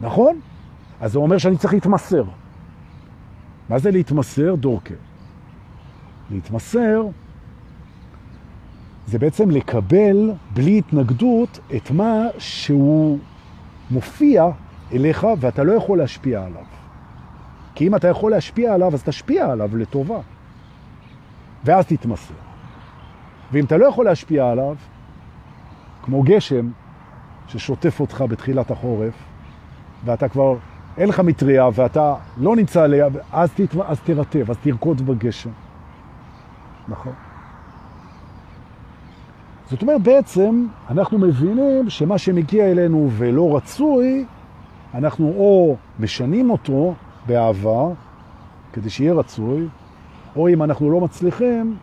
נכון? 0.01 0.39
אז 1.01 1.11
זה 1.11 1.19
אומר 1.19 1.37
שאני 1.37 1.57
צריך 1.57 1.73
להתמסר. 1.73 2.23
מה 3.69 3.79
זה 3.79 3.91
להתמסר? 3.91 4.55
דורקה. 4.55 4.93
להתמסר 6.31 7.03
זה 9.07 9.19
בעצם 9.19 9.51
לקבל 9.51 10.31
בלי 10.53 10.77
התנגדות 10.77 11.59
את 11.75 11.91
מה 11.91 12.23
שהוא 12.37 13.19
מופיע 13.91 14.49
אליך 14.93 15.27
ואתה 15.39 15.63
לא 15.63 15.73
יכול 15.73 15.97
להשפיע 15.97 16.45
עליו. 16.45 16.63
כי 17.75 17.87
אם 17.87 17.95
אתה 17.95 18.07
יכול 18.07 18.31
להשפיע 18.31 18.73
עליו, 18.73 18.93
אז 18.93 19.03
תשפיע 19.03 19.51
עליו 19.51 19.77
לטובה. 19.77 20.19
ואז 21.63 21.85
תתמסר. 21.85 22.33
ואם 23.51 23.65
אתה 23.65 23.77
לא 23.77 23.85
יכול 23.85 24.05
להשפיע 24.05 24.49
עליו, 24.49 24.75
כמו 26.03 26.23
גשם 26.23 26.69
ששוטף 27.47 27.99
אותך 27.99 28.23
בתחילת 28.29 28.71
החורף, 28.71 29.13
ואתה 30.05 30.29
כבר, 30.29 30.55
אין 30.97 31.09
לך 31.09 31.19
מטריה 31.19 31.69
ואתה 31.73 32.15
לא 32.37 32.55
נמצא 32.55 32.83
עליה, 32.83 33.07
אז, 33.31 33.51
תת... 33.53 33.75
אז 33.87 33.99
תרטב, 33.99 34.51
אז 34.51 34.57
תרקוד 34.57 35.01
בגשם. 35.01 35.49
נכון. 36.87 37.13
זאת 39.71 39.81
אומרת, 39.81 40.01
בעצם 40.01 40.67
אנחנו 40.89 41.17
מבינים 41.17 41.89
שמה 41.89 42.17
שמגיע 42.17 42.71
אלינו 42.71 43.09
ולא 43.11 43.55
רצוי, 43.55 44.25
אנחנו 44.93 45.33
או 45.37 45.75
משנים 45.99 46.49
אותו 46.49 46.93
באהבה, 47.27 47.87
כדי 48.73 48.89
שיהיה 48.89 49.13
רצוי, 49.13 49.67
או 50.35 50.49
אם 50.49 50.63
אנחנו 50.63 50.91
לא 50.91 51.01
מצליחים, 51.01 51.75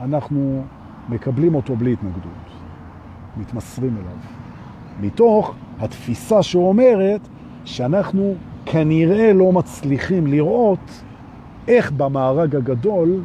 אנחנו 0.00 0.64
מקבלים 1.08 1.54
אותו 1.54 1.76
בלי 1.76 1.92
התנגדות, 1.92 2.50
מתמסרים 3.36 3.96
אליו. 3.96 4.18
מתוך 5.00 5.54
התפיסה 5.80 6.42
שאומרת 6.42 7.20
שאנחנו 7.64 8.34
כנראה 8.66 9.32
לא 9.32 9.52
מצליחים 9.52 10.26
לראות 10.26 11.02
איך 11.68 11.92
במארג 11.92 12.56
הגדול 12.56 13.20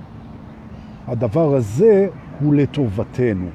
הדבר 1.08 1.56
הזה 1.56 2.08
הוא 2.40 2.54
לטובתנו. 2.54 3.50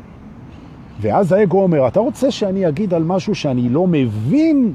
ואז 1.00 1.32
האגו 1.32 1.62
אומר, 1.62 1.88
אתה 1.88 2.00
רוצה 2.00 2.30
שאני 2.30 2.68
אגיד 2.68 2.94
על 2.94 3.02
משהו 3.02 3.34
שאני 3.34 3.68
לא 3.68 3.86
מבין 3.86 4.72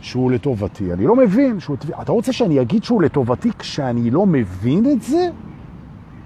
שהוא 0.00 0.30
לטובתי? 0.30 0.92
אני 0.92 1.04
לא 1.06 1.16
מבין 1.16 1.60
שהוא... 1.60 1.76
אתה 2.02 2.12
רוצה 2.12 2.32
שאני 2.32 2.60
אגיד 2.60 2.84
שהוא 2.84 3.02
לטובתי 3.02 3.50
כשאני 3.58 4.10
לא 4.10 4.26
מבין 4.26 4.90
את 4.90 5.02
זה? 5.02 5.28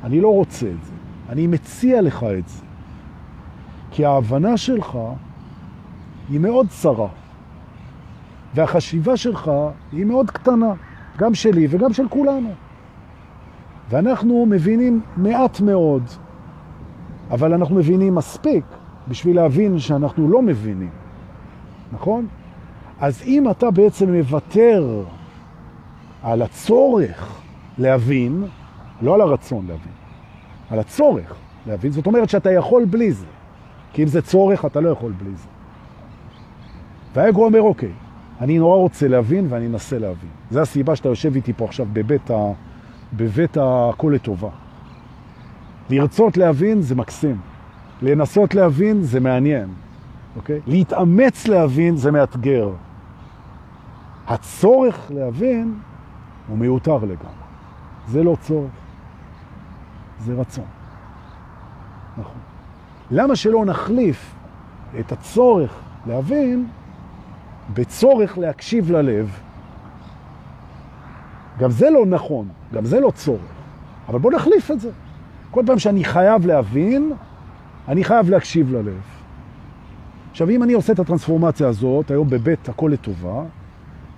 אני 0.05 0.21
לא 0.21 0.29
רוצה 0.29 0.67
את 0.67 0.85
זה. 0.85 0.93
אני 1.29 1.47
מציע 1.47 2.03
לך 2.03 2.27
את 2.39 2.49
זה. 2.49 2.63
כי 3.91 4.05
ההבנה 4.05 4.57
שלך 4.57 4.99
היא 6.31 6.41
מאוד 6.41 6.67
צרה, 6.69 7.09
והחשיבה 8.55 9.17
שלך 9.17 9.51
היא 9.93 10.05
מאוד 10.05 10.31
קטנה, 10.31 10.73
גם 11.19 11.35
שלי 11.35 11.67
וגם 11.71 11.93
של 11.93 12.09
כולנו. 12.09 12.51
ואנחנו 13.91 14.47
מבינים 14.47 15.01
מעט 15.17 15.61
מאוד 15.61 16.03
אבל 17.31 17.55
אנחנו 17.55 17.77
מבינים 17.77 18.15
מספיק 18.15 18.65
בשביל 19.09 19.37
להבין 19.37 19.79
שאנחנו 19.79 20.29
לא 20.29 20.43
מבינים, 20.43 20.91
נכון? 21.93 22.27
אז 23.01 23.23
אם 23.27 23.51
אתה 23.51 23.71
בעצם 23.71 24.15
מוותר 24.15 25.03
על 26.23 26.43
הצורך 26.43 27.41
להבין, 27.79 28.45
לא 29.03 29.15
על 29.15 29.21
הרצון 29.21 29.67
להבין, 29.67 29.93
על 30.71 30.79
הצורך 30.79 31.35
להבין, 31.67 31.93
זאת 31.93 32.07
אומרת 32.07 32.29
שאתה 32.29 32.53
יכול 32.53 32.85
בלי 32.85 33.13
זה, 33.13 33.27
כי 33.93 34.03
אם 34.03 34.09
זה 34.09 34.23
צורך 34.23 34.65
אתה 34.65 34.81
לא 34.81 34.89
יכול 34.89 35.13
בלי 35.13 35.35
זה. 35.35 35.49
והאגו 37.15 37.45
אומר, 37.45 37.63
אוקיי, 37.63 37.93
אני 38.41 38.59
נורא 38.59 38.77
רוצה 38.77 39.09
להבין 39.09 39.47
ואני 39.49 39.67
אנסה 39.67 39.99
להבין. 39.99 40.31
זה 40.51 40.63
הסיבה 40.63 40.97
שאתה 40.97 41.09
יושב 41.09 41.37
איתי 41.37 41.53
פה 41.53 41.65
עכשיו 41.65 41.87
בבית, 41.93 42.31
ה... 42.31 42.53
בבית 43.13 43.57
הכל 43.61 44.13
לטובה. 44.15 44.49
לרצות 45.91 46.37
להבין 46.37 46.83
זה 46.83 46.95
מקסים. 46.95 47.37
לנסות 48.03 48.55
להבין 48.55 49.03
זה 49.03 49.21
מעניין, 49.21 49.69
אוקיי? 50.37 50.61
להתאמץ 50.67 51.47
להבין 51.49 51.97
זה 51.97 52.11
מאתגר. 52.11 52.71
הצורך 54.27 55.11
להבין 55.11 55.79
הוא 56.49 56.59
מיותר 56.59 56.97
לגמרי. 56.97 57.45
זה 58.09 58.23
לא 58.23 58.37
צורך, 58.41 58.71
זה 60.19 60.35
רצון. 60.35 60.65
נכון. 62.19 62.41
למה 63.11 63.37
שלא 63.37 63.65
נחליף 63.65 64.35
את 65.01 65.13
הצורך 65.13 65.73
להבין 66.07 66.67
בצורך 67.75 68.39
להקשיב 68.39 68.91
ללב? 68.91 69.39
גם 71.59 71.71
זה 71.71 71.91
לא 71.91 72.07
נכון, 72.07 72.49
גם 72.75 72.85
זה 72.85 73.01
לא 73.01 73.11
צורך, 73.11 73.41
אבל 74.09 74.19
בוא 74.19 74.33
נחליף 74.33 74.71
את 74.71 74.81
זה. 74.81 74.91
כל 75.55 75.63
פעם 75.67 75.79
שאני 75.79 76.05
חייב 76.05 76.47
להבין, 76.47 77.13
אני 77.89 78.05
חייב 78.05 78.31
להקשיב 78.31 78.73
ללב. 78.73 79.01
עכשיו, 80.31 80.51
אם 80.51 80.63
אני 80.63 80.73
עושה 80.73 80.93
את 80.93 80.99
הטרנספורמציה 80.99 81.69
הזאת, 81.69 82.11
היום 82.11 82.31
בבית 82.31 82.69
הכל 82.69 82.91
לטובה, 82.93 83.43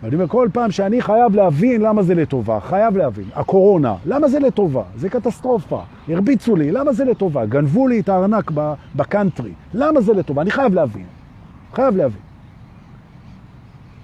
ואני 0.02 0.14
אומר, 0.14 0.28
כל 0.28 0.48
פעם 0.52 0.70
שאני 0.70 1.02
חייב 1.02 1.34
להבין 1.34 1.80
למה 1.80 2.02
זה 2.02 2.14
לטובה, 2.14 2.60
חייב 2.60 2.96
להבין. 2.96 3.24
הקורונה, 3.34 3.94
למה 4.06 4.28
זה 4.28 4.38
לטובה? 4.38 4.82
זה 4.96 5.08
קטסטרופה. 5.08 5.82
הרביצו 6.08 6.56
לי, 6.56 6.72
למה 6.72 6.92
זה 6.92 7.04
לטובה? 7.04 7.46
גנבו 7.46 7.88
לי 7.88 8.00
את 8.00 8.08
הארנק 8.08 8.50
בקנטרי, 8.96 9.52
למה 9.74 10.00
זה 10.00 10.12
לטובה? 10.12 10.42
אני 10.42 10.50
חייב 10.50 10.74
להבין. 10.74 11.06
חייב 11.74 11.96
להבין. 11.96 12.22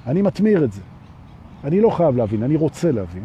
אני 0.07 0.23
מתמיר 0.23 0.65
את 0.65 0.73
זה. 0.73 0.81
אני 1.65 1.81
לא 1.81 1.91
חייב 1.91 2.17
להבין, 2.17 2.43
אני 2.43 2.57
רוצה 2.57 2.93
להבין. 2.93 3.25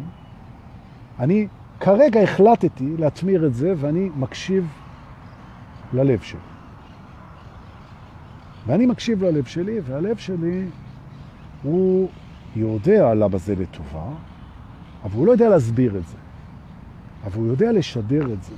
אני 1.18 1.46
כרגע 1.80 2.20
החלטתי 2.20 2.96
להתמיר 2.98 3.46
את 3.46 3.54
זה, 3.54 3.72
ואני 3.76 4.10
מקשיב 4.16 4.66
ללב 5.92 6.20
שלי. 6.20 6.40
ואני 8.66 8.86
מקשיב 8.86 9.24
ללב 9.24 9.44
שלי, 9.44 9.80
והלב 9.84 10.16
שלי 10.16 10.64
הוא 11.62 12.08
יודע 12.56 13.14
למה 13.14 13.38
זה 13.38 13.54
לטובה, 13.54 14.08
אבל 15.04 15.16
הוא 15.16 15.26
לא 15.26 15.32
יודע 15.32 15.48
להסביר 15.48 15.96
את 15.96 16.06
זה. 16.06 16.16
אבל 17.24 17.38
הוא 17.38 17.46
יודע 17.46 17.72
לשדר 17.72 18.32
את 18.32 18.42
זה. 18.42 18.54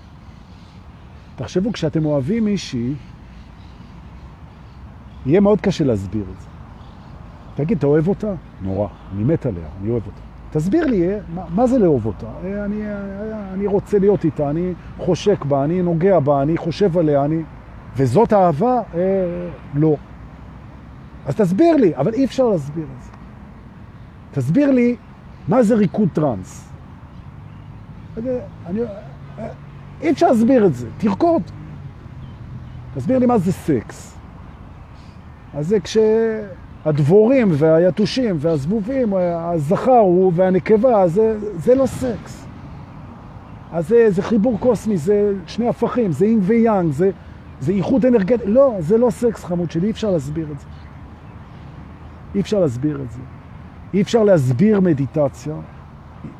תחשבו, 1.37 1.73
כשאתם 1.73 2.05
אוהבים 2.05 2.45
מישהי, 2.45 2.95
יהיה 5.27 5.41
מאוד 5.41 5.61
קשה 5.61 5.85
להסביר 5.85 6.25
את 6.37 6.41
זה. 6.41 6.49
תגיד, 7.55 7.79
אתה 7.79 7.87
אוהב 7.87 8.09
אותה? 8.09 8.35
נורא, 8.63 8.89
אני 9.13 9.25
מת 9.25 9.47
עליה, 9.47 9.69
אני 9.81 9.91
אוהב 9.91 10.07
אותה. 10.07 10.21
תסביר 10.51 10.87
לי, 10.87 11.09
מה, 11.35 11.45
מה 11.55 11.67
זה 11.67 11.79
לאהוב 11.79 12.07
אותה? 12.07 12.27
אני, 12.65 12.83
אני 13.53 13.67
רוצה 13.67 13.99
להיות 13.99 14.25
איתה, 14.25 14.51
אני 14.51 14.73
חושק 14.99 15.45
בה, 15.45 15.65
אני 15.65 15.83
נוגע 15.83 16.19
בה, 16.19 16.43
אני 16.43 16.57
חושב 16.57 16.99
עליה, 16.99 17.25
אני... 17.25 17.43
וזאת 17.97 18.33
אהבה? 18.33 18.83
אה, 18.95 19.01
לא. 19.75 19.97
אז 21.27 21.37
תסביר 21.37 21.77
לי, 21.77 21.97
אבל 21.97 22.15
אי 22.15 22.25
אפשר 22.25 22.49
להסביר 22.49 22.85
את 22.85 23.03
זה. 23.03 23.11
תסביר 24.33 24.71
לי 24.71 24.97
מה 25.49 25.63
זה 25.63 25.75
ריקוד 25.75 26.09
טרנס. 26.13 26.73
אני, 28.17 28.81
אי 30.01 30.11
אפשר 30.11 30.27
להסביר 30.27 30.67
את 30.67 30.75
זה, 30.75 30.89
תרקוד. 30.99 31.43
תסביר 32.95 33.19
לי 33.19 33.27
מה 33.27 33.39
זה 33.39 33.53
סקס. 33.53 34.17
אז 35.55 35.69
זה 35.69 35.79
כשהדבורים 36.83 37.49
והיתושים 37.53 38.37
והזבובים, 38.39 39.15
הזכר 39.15 39.93
הוא 39.93 40.33
והנקבה, 40.35 41.09
זה, 41.09 41.37
זה 41.57 41.75
לא 41.75 41.87
סקס. 41.87 42.47
אז 43.73 43.89
זה, 43.89 44.11
זה 44.11 44.23
חיבור 44.23 44.59
קוסמי, 44.61 44.97
זה 44.97 45.33
שני 45.47 45.69
הפכים, 45.69 46.13
זה 46.13 46.25
יין 46.25 46.43
ויאנג, 46.47 46.93
זה, 46.93 47.11
זה 47.61 47.73
איחוד 47.73 48.07
אנרגטי. 48.07 48.47
לא, 48.47 48.75
זה 48.79 48.99
לא 48.99 49.11
סקס 49.11 49.45
חמוד 49.45 49.71
שלי, 49.71 49.87
אי 49.87 49.91
אפשר 49.91 50.11
להסביר 50.11 50.47
את 50.53 50.61
זה. 50.61 50.67
אי 52.35 52.41
אפשר 52.41 52.61
להסביר 52.61 53.01
את 53.03 53.11
זה. 53.11 53.21
אי 53.95 54.03
אפשר 54.03 54.25
להסביר 54.25 54.81
מדיטציה, 54.81 55.55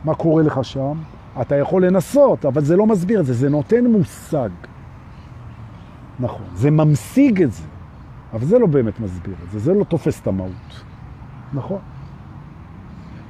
מה 0.05 0.15
קורה 0.15 0.43
לך 0.43 0.65
שם. 0.65 0.93
אתה 1.41 1.57
יכול 1.57 1.87
לנסות, 1.87 2.45
אבל 2.45 2.65
זה 2.65 2.77
לא 2.77 2.87
מסביר 2.87 3.21
את 3.21 3.27
זה, 3.27 3.33
זה 3.33 3.49
נותן 3.49 3.87
מושג. 3.87 4.49
נכון, 6.21 6.47
זה 6.55 6.71
ממשיג 6.71 7.43
את 7.43 7.53
זה, 7.53 7.63
אבל 8.33 8.47
זה 8.47 8.59
לא 8.59 8.67
באמת 8.67 9.01
מסביר 9.01 9.35
את 9.47 9.51
זה, 9.51 9.59
זה 9.59 9.75
לא 9.75 9.85
תופס 9.85 10.21
את 10.21 10.27
המהות. 10.27 10.83
נכון. 11.53 11.79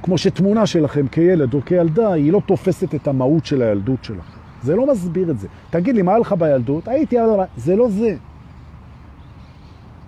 כמו 0.03 0.17
שתמונה 0.17 0.65
שלכם 0.65 1.07
כילד 1.07 1.53
או 1.53 1.61
כילדה, 1.65 2.13
היא 2.13 2.31
לא 2.31 2.41
תופסת 2.45 2.95
את 2.95 3.07
המהות 3.07 3.45
של 3.45 3.61
הילדות 3.61 4.03
שלכם. 4.03 4.39
זה 4.63 4.75
לא 4.75 4.91
מסביר 4.91 5.31
את 5.31 5.39
זה. 5.39 5.47
תגיד 5.69 5.95
לי, 5.95 6.01
מה 6.01 6.11
היה 6.11 6.19
לך 6.19 6.33
בילדות? 6.33 6.87
הייתי... 6.87 7.15
זה 7.57 7.75
לא 7.75 7.89
זה. 7.89 8.15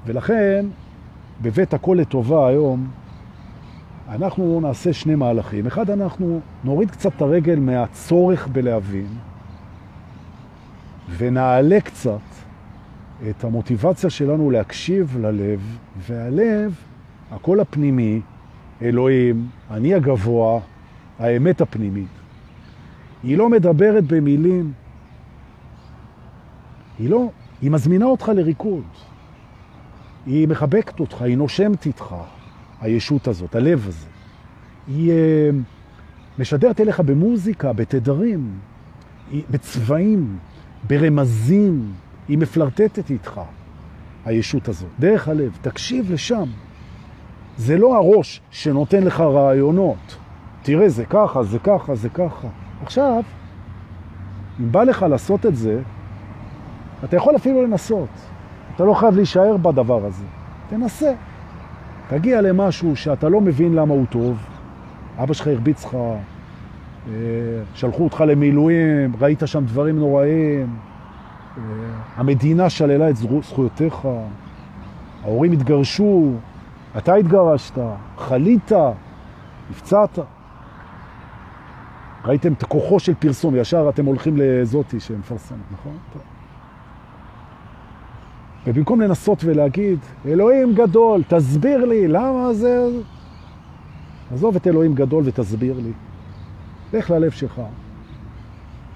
ולכן, 0.05 0.65
בבית 1.41 1.73
הכל 1.73 1.97
לטובה 1.99 2.47
היום, 2.47 2.87
אנחנו 4.09 4.59
נעשה 4.61 4.93
שני 4.93 5.15
מהלכים. 5.15 5.67
אחד, 5.67 5.89
אנחנו 5.89 6.39
נוריד 6.63 6.91
קצת 6.91 7.11
את 7.17 7.21
הרגל 7.21 7.59
מהצורך 7.59 8.47
בלהבין, 8.47 9.07
ונעלה 11.17 11.81
קצת 11.81 12.32
את 13.29 13.43
המוטיבציה 13.43 14.09
שלנו 14.09 14.51
להקשיב 14.51 15.17
ללב, 15.21 15.77
והלב, 15.97 16.75
הקול 17.31 17.59
הפנימי, 17.59 18.21
אלוהים, 18.81 19.47
אני 19.71 19.93
הגבוה, 19.93 20.59
האמת 21.19 21.61
הפנימית. 21.61 22.07
היא 23.23 23.37
לא 23.37 23.49
מדברת 23.49 24.03
במילים, 24.03 24.71
היא 26.99 27.09
לא, 27.09 27.29
היא 27.61 27.71
מזמינה 27.71 28.05
אותך 28.05 28.29
לריקוד. 28.35 28.83
היא 30.25 30.47
מחבקת 30.47 30.99
אותך, 30.99 31.21
היא 31.21 31.37
נושמת 31.37 31.85
איתך, 31.85 32.15
הישות 32.81 33.27
הזאת, 33.27 33.55
הלב 33.55 33.87
הזה. 33.87 34.07
היא 34.87 35.11
אה, 35.11 35.49
משדרת 36.39 36.81
אליך 36.81 36.99
במוזיקה, 36.99 37.73
בתדרים, 37.73 38.59
בצבעים, 39.49 40.37
ברמזים, 40.87 41.93
היא 42.27 42.37
מפלרטטת 42.37 43.09
איתך, 43.09 43.41
הישות 44.25 44.67
הזאת, 44.67 44.89
דרך 44.99 45.27
הלב. 45.27 45.57
תקשיב 45.61 46.11
לשם. 46.11 46.49
זה 47.57 47.77
לא 47.77 47.95
הראש 47.95 48.41
שנותן 48.51 49.03
לך 49.03 49.21
רעיונות. 49.21 50.17
תראה, 50.61 50.89
זה 50.89 51.05
ככה, 51.05 51.43
זה 51.43 51.59
ככה, 51.59 51.95
זה 51.95 52.09
ככה. 52.09 52.47
עכשיו, 52.83 53.23
אם 54.59 54.71
בא 54.71 54.83
לך 54.83 55.05
לעשות 55.09 55.45
את 55.45 55.55
זה, 55.55 55.81
אתה 57.03 57.17
יכול 57.17 57.35
אפילו 57.35 57.63
לנסות. 57.63 58.09
אתה 58.75 58.85
לא 58.85 58.93
חייב 58.93 59.15
להישאר 59.15 59.57
בדבר 59.57 60.05
הזה. 60.05 60.25
תנסה. 60.69 61.13
תגיע 62.09 62.41
למשהו 62.41 62.95
שאתה 62.95 63.29
לא 63.29 63.41
מבין 63.41 63.73
למה 63.73 63.93
הוא 63.93 64.05
טוב, 64.09 64.37
אבא 65.17 65.33
שלך 65.33 65.47
הרביץ 65.47 65.85
לך, 65.85 65.95
אה, 67.07 67.13
שלחו 67.73 68.03
אותך 68.03 68.23
למילואים, 68.27 69.15
ראית 69.19 69.43
שם 69.45 69.65
דברים 69.65 69.99
נוראים, 69.99 70.75
המדינה 72.15 72.69
שללה 72.69 73.09
את 73.09 73.15
זכויותיך, 73.15 74.07
ההורים 75.23 75.51
התגרשו, 75.51 76.31
אתה 76.97 77.15
התגרשת, 77.15 77.77
חלית, 78.17 78.71
נפצעת. 79.69 80.19
ראיתם 82.25 82.53
את 82.53 82.63
הכוחו 82.63 82.99
של 82.99 83.13
פרסום, 83.13 83.55
ישר 83.55 83.89
אתם 83.89 84.05
הולכים 84.05 84.37
לזאתי 84.37 84.99
שמפרסמת, 84.99 85.57
נכון? 85.71 85.97
ובמקום 88.67 89.01
לנסות 89.01 89.43
ולהגיד, 89.43 89.99
אלוהים 90.25 90.73
גדול, 90.73 91.23
תסביר 91.27 91.85
לי 91.85 92.07
למה 92.07 92.53
זה... 92.53 92.87
עזוב 94.33 94.55
את 94.55 94.67
אלוהים 94.67 94.95
גדול 94.95 95.23
ותסביר 95.25 95.79
לי. 95.79 95.91
לך 96.93 97.11
ללב 97.11 97.31
שלך 97.31 97.61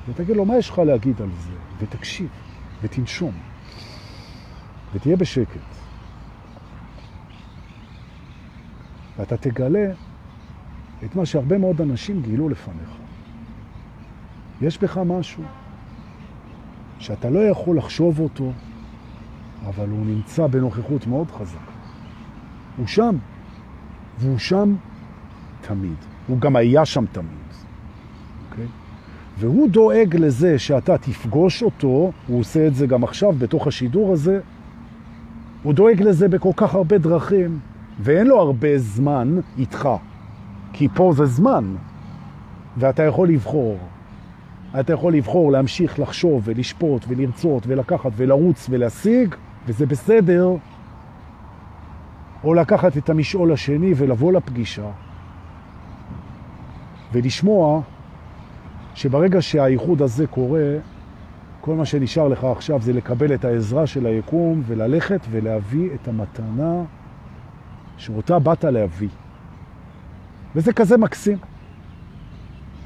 ותגיד 0.09 0.35
לו, 0.35 0.45
מה 0.45 0.57
יש 0.57 0.69
לך 0.69 0.79
להגיד 0.79 1.21
על 1.21 1.29
זה? 1.39 1.51
ותקשיב, 1.79 2.27
ותנשום, 2.81 3.31
ותהיה 4.93 5.15
בשקט. 5.15 5.77
ואתה 9.17 9.37
תגלה 9.37 9.91
את 11.05 11.15
מה 11.15 11.25
שהרבה 11.25 11.57
מאוד 11.57 11.81
אנשים 11.81 12.21
גילו 12.21 12.49
לפניך. 12.49 12.89
יש 14.61 14.77
בך 14.77 14.97
משהו 14.97 15.43
שאתה 16.99 17.29
לא 17.29 17.39
יכול 17.39 17.77
לחשוב 17.77 18.19
אותו, 18.19 18.51
אבל 19.65 19.89
הוא 19.89 20.05
נמצא 20.05 20.47
בנוכחות 20.47 21.07
מאוד 21.07 21.31
חזק. 21.31 21.57
הוא 22.77 22.87
שם, 22.87 23.17
והוא 24.17 24.37
שם 24.37 24.75
תמיד. 25.61 25.97
הוא 26.27 26.39
גם 26.39 26.55
היה 26.55 26.85
שם 26.85 27.05
תמיד. 27.11 27.46
והוא 29.39 29.69
דואג 29.69 30.15
לזה 30.15 30.59
שאתה 30.59 30.97
תפגוש 30.97 31.63
אותו, 31.63 32.11
הוא 32.27 32.39
עושה 32.39 32.67
את 32.67 32.75
זה 32.75 32.87
גם 32.87 33.03
עכשיו 33.03 33.31
בתוך 33.31 33.67
השידור 33.67 34.13
הזה, 34.13 34.39
הוא 35.63 35.73
דואג 35.73 36.01
לזה 36.01 36.27
בכל 36.27 36.51
כך 36.55 36.75
הרבה 36.75 36.97
דרכים, 36.97 37.59
ואין 37.99 38.27
לו 38.27 38.39
הרבה 38.39 38.77
זמן 38.77 39.39
איתך, 39.57 39.89
כי 40.73 40.87
פה 40.93 41.13
זה 41.15 41.25
זמן, 41.25 41.75
ואתה 42.77 43.03
יכול 43.03 43.29
לבחור. 43.29 43.77
אתה 44.79 44.93
יכול 44.93 45.13
לבחור 45.13 45.51
להמשיך 45.51 45.99
לחשוב 45.99 46.41
ולשפוט 46.45 47.05
ולרצות 47.07 47.63
ולקחת 47.67 48.11
ולרוץ 48.15 48.67
ולהשיג, 48.69 49.35
וזה 49.67 49.85
בסדר, 49.85 50.55
או 52.43 52.53
לקחת 52.53 52.97
את 52.97 53.09
המשעול 53.09 53.51
השני 53.51 53.93
ולבוא 53.95 54.33
לפגישה 54.33 54.89
ולשמוע 57.13 57.81
שברגע 58.97 59.41
שהאיחוד 59.41 60.01
הזה 60.01 60.27
קורה, 60.27 60.75
כל 61.61 61.75
מה 61.75 61.85
שנשאר 61.85 62.27
לך 62.27 62.43
עכשיו 62.43 62.81
זה 62.81 62.93
לקבל 62.93 63.33
את 63.33 63.45
העזרה 63.45 63.87
של 63.87 64.05
היקום 64.05 64.63
וללכת 64.65 65.19
ולהביא 65.31 65.89
את 65.95 66.07
המתנה 66.07 66.83
שאותה 67.97 68.39
באת 68.39 68.63
להביא. 68.63 69.09
וזה 70.55 70.73
כזה 70.73 70.97
מקסים. 70.97 71.37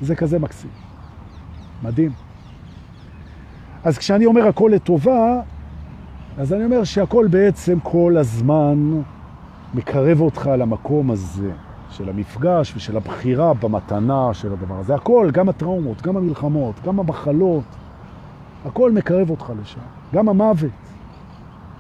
זה 0.02 0.16
כזה 0.16 0.40
מקסים. 0.40 0.70
מדהים. 1.84 2.12
אז 3.84 3.98
כשאני 3.98 4.26
אומר 4.26 4.48
הכל 4.48 4.72
לטובה, 4.74 5.42
אז 6.38 6.54
אני 6.54 6.66
אומר 6.66 6.84
שהכל 6.84 7.28
בעצם 7.30 7.80
כל 7.84 8.16
הזמן 8.20 9.02
מקרב 9.74 10.22
אותך 10.22 10.50
למקום 10.58 11.12
הזה, 11.12 11.52
של 11.92 12.10
המפגש 12.10 12.74
ושל 12.76 12.98
הבחירה 12.98 13.54
במתנה 13.54 14.34
של 14.34 14.54
הדבר 14.54 14.76
הזה. 14.80 14.96
הכל, 14.96 15.30
גם 15.34 15.50
הטראומות, 15.50 16.02
גם 16.02 16.18
המלחמות, 16.18 16.76
גם 16.86 17.00
המחלות, 17.00 17.64
הכל 18.66 18.92
מקרב 18.92 19.30
אותך 19.30 19.52
לשם. 19.62 19.82
גם 20.14 20.30
המוות, 20.30 20.72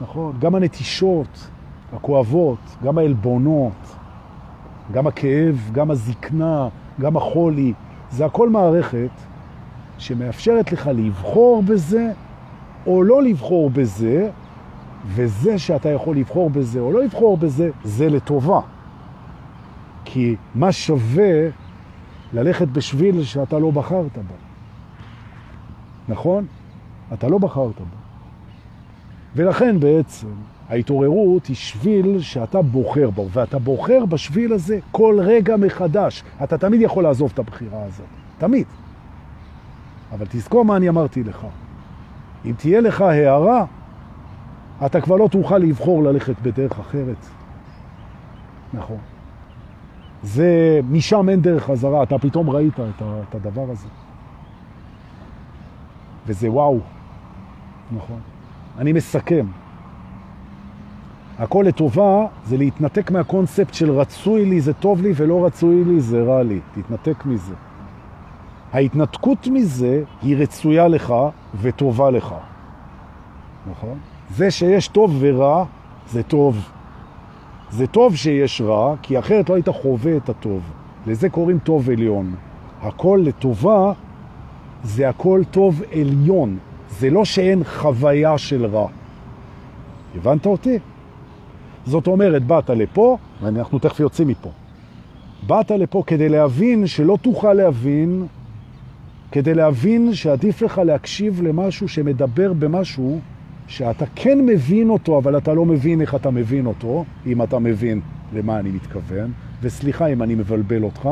נכון? 0.02 0.34
גם 0.40 0.56
הנטישות 0.56 1.50
הכואבות, 1.94 2.60
גם 2.84 2.98
העלבונות, 2.98 3.96
גם 4.92 5.08
הכאב, 5.08 5.70
גם 5.72 5.92
הזקנה, 5.92 6.68
גם 7.02 7.18
החולי. 7.18 7.74
זה 8.12 8.26
הכל 8.26 8.50
מערכת 8.50 9.10
שמאפשרת 9.98 10.72
לך 10.72 10.90
לבחור 10.94 11.64
בזה 11.64 12.12
או 12.88 13.04
לא 13.04 13.24
לבחור 13.24 13.70
בזה, 13.70 14.30
וזה 15.08 15.60
שאתה 15.60 15.90
יכול 15.90 16.18
לבחור 16.18 16.50
בזה 16.50 16.80
או 16.80 16.92
לא 16.92 17.04
לבחור 17.04 17.38
בזה, 17.38 17.70
זה 17.84 18.10
לטובה. 18.10 18.62
כי 20.06 20.36
מה 20.56 20.72
שווה 20.72 21.50
ללכת 22.34 22.68
בשביל 22.68 23.24
שאתה 23.24 23.60
לא 23.60 23.72
בחרת 23.72 24.18
בו? 24.18 24.34
נכון? 26.08 26.46
אתה 27.14 27.28
לא 27.28 27.38
בחרת 27.38 27.80
בו. 27.80 27.96
ולכן 29.36 29.80
בעצם 29.80 30.28
ההתעוררות 30.70 31.46
היא 31.46 31.56
שביל 31.56 32.22
שאתה 32.22 32.62
בוחר 32.62 33.10
בו, 33.10 33.28
ואתה 33.32 33.60
בוחר 33.60 34.06
בשביל 34.06 34.54
הזה 34.54 34.80
כל 34.92 35.18
רגע 35.22 35.58
מחדש. 35.58 36.24
אתה 36.44 36.58
תמיד 36.58 36.82
יכול 36.82 37.04
לעזוב 37.04 37.32
את 37.34 37.40
הבחירה 37.40 37.84
הזאת, 37.84 38.06
תמיד. 38.38 38.66
אבל 40.12 40.26
תזכור 40.30 40.66
מה 40.66 40.78
אני 40.78 40.90
אמרתי 40.90 41.24
לך. 41.24 41.46
אם 42.46 42.54
תהיה 42.58 42.82
לך 42.82 43.02
הערה, 43.02 43.66
אתה 44.86 45.02
כבר 45.02 45.16
לא 45.16 45.28
תוכל 45.32 45.58
לבחור 45.58 46.04
ללכת 46.04 46.36
בדרך 46.42 46.80
אחרת. 46.80 47.26
נכון. 48.74 48.98
זה, 50.24 50.80
משם 50.90 51.30
אין 51.30 51.42
דרך 51.42 51.64
חזרה, 51.64 52.04
אתה 52.04 52.18
פתאום 52.18 52.50
ראית 52.50 52.80
את, 52.80 53.36
הדבר 53.36 53.66
הזה. 53.72 53.88
וזה 56.28 56.52
וואו. 56.52 56.80
נכון. 57.92 58.20
אני 58.78 58.94
מסכם. 58.94 59.46
הכל 61.40 61.66
לטובה 61.68 62.26
זה 62.46 62.58
להתנתק 62.58 63.12
מהקונספט 63.12 63.74
של 63.74 63.92
רצוי 63.92 64.46
לי 64.46 64.62
זה 64.62 64.74
טוב 64.74 65.02
לי 65.02 65.12
ולא 65.16 65.46
רצוי 65.46 65.84
לי 65.84 66.02
זה 66.02 66.24
רע 66.24 66.44
לי. 66.44 66.60
תתנתק 66.74 67.26
מזה. 67.26 67.54
ההתנתקות 68.74 69.48
מזה 69.48 70.04
היא 70.22 70.38
רצויה 70.38 70.88
לך 70.88 71.14
וטובה 71.62 72.10
לך. 72.10 72.36
נכון? 73.72 73.98
זה 74.30 74.52
שיש 74.52 74.88
טוב 74.88 75.18
ורע 75.20 75.66
זה 76.08 76.24
טוב. 76.24 76.72
זה 77.72 77.88
טוב 77.88 78.16
שיש 78.16 78.62
רע, 78.62 78.96
כי 79.02 79.20
אחרת 79.20 79.50
לא 79.50 79.56
היית 79.56 79.70
חווה 79.70 80.18
את 80.18 80.30
הטוב. 80.30 80.62
לזה 81.08 81.30
קוראים 81.30 81.60
טוב 81.60 81.90
עליון. 81.90 82.36
הכל 82.82 83.22
לטובה 83.24 83.94
זה 84.84 85.10
הכל 85.10 85.42
טוב 85.52 85.82
עליון. 85.92 86.58
זה 86.90 87.10
לא 87.10 87.26
שאין 87.26 87.64
חוויה 87.64 88.38
של 88.38 88.66
רע. 88.66 88.88
הבנת 90.16 90.46
אותי? 90.46 90.80
זאת 91.86 92.08
אומרת, 92.08 92.44
באת 92.44 92.70
לפה, 92.70 93.18
ואנחנו 93.42 93.80
תכף 93.80 94.00
יוצאים 94.00 94.28
מפה. 94.28 94.50
באת 95.48 95.72
לפה 95.72 96.04
כדי 96.08 96.30
להבין 96.30 96.88
שלא 96.88 97.18
תוכל 97.22 97.54
להבין, 97.54 98.26
כדי 99.32 99.54
להבין 99.54 100.14
שעדיף 100.14 100.62
לך 100.62 100.78
להקשיב 100.78 101.42
למשהו 101.42 101.88
שמדבר 101.88 102.54
במשהו 102.54 103.20
שאתה 103.72 104.06
כן 104.16 104.46
מבין 104.46 104.90
אותו, 104.90 105.18
אבל 105.18 105.38
אתה 105.38 105.54
לא 105.54 105.66
מבין 105.66 106.02
איך 106.02 106.16
אתה 106.16 106.32
מבין 106.32 106.66
אותו, 106.66 107.06
אם 107.26 107.42
אתה 107.44 107.60
מבין 107.60 108.02
למה 108.34 108.60
אני 108.60 108.72
מתכוון, 108.72 109.32
וסליחה 109.62 110.08
אם 110.08 110.24
אני 110.24 110.36
מבלבל 110.36 110.84
אותך, 110.84 111.10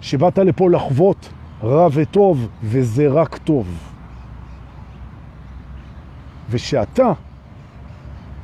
שבאת 0.00 0.38
לפה 0.38 0.70
לחוות 0.70 1.28
רע 1.62 1.88
וטוב, 1.92 2.48
וזה 2.62 3.08
רק 3.08 3.38
טוב. 3.38 3.66
ושאתה 6.50 7.12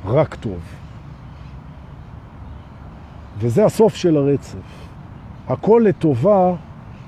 רק 0.05 0.35
טוב. 0.35 0.59
וזה 3.39 3.65
הסוף 3.65 3.95
של 3.95 4.17
הרצף. 4.17 4.87
הכל 5.47 5.81
לטובה, 5.85 6.53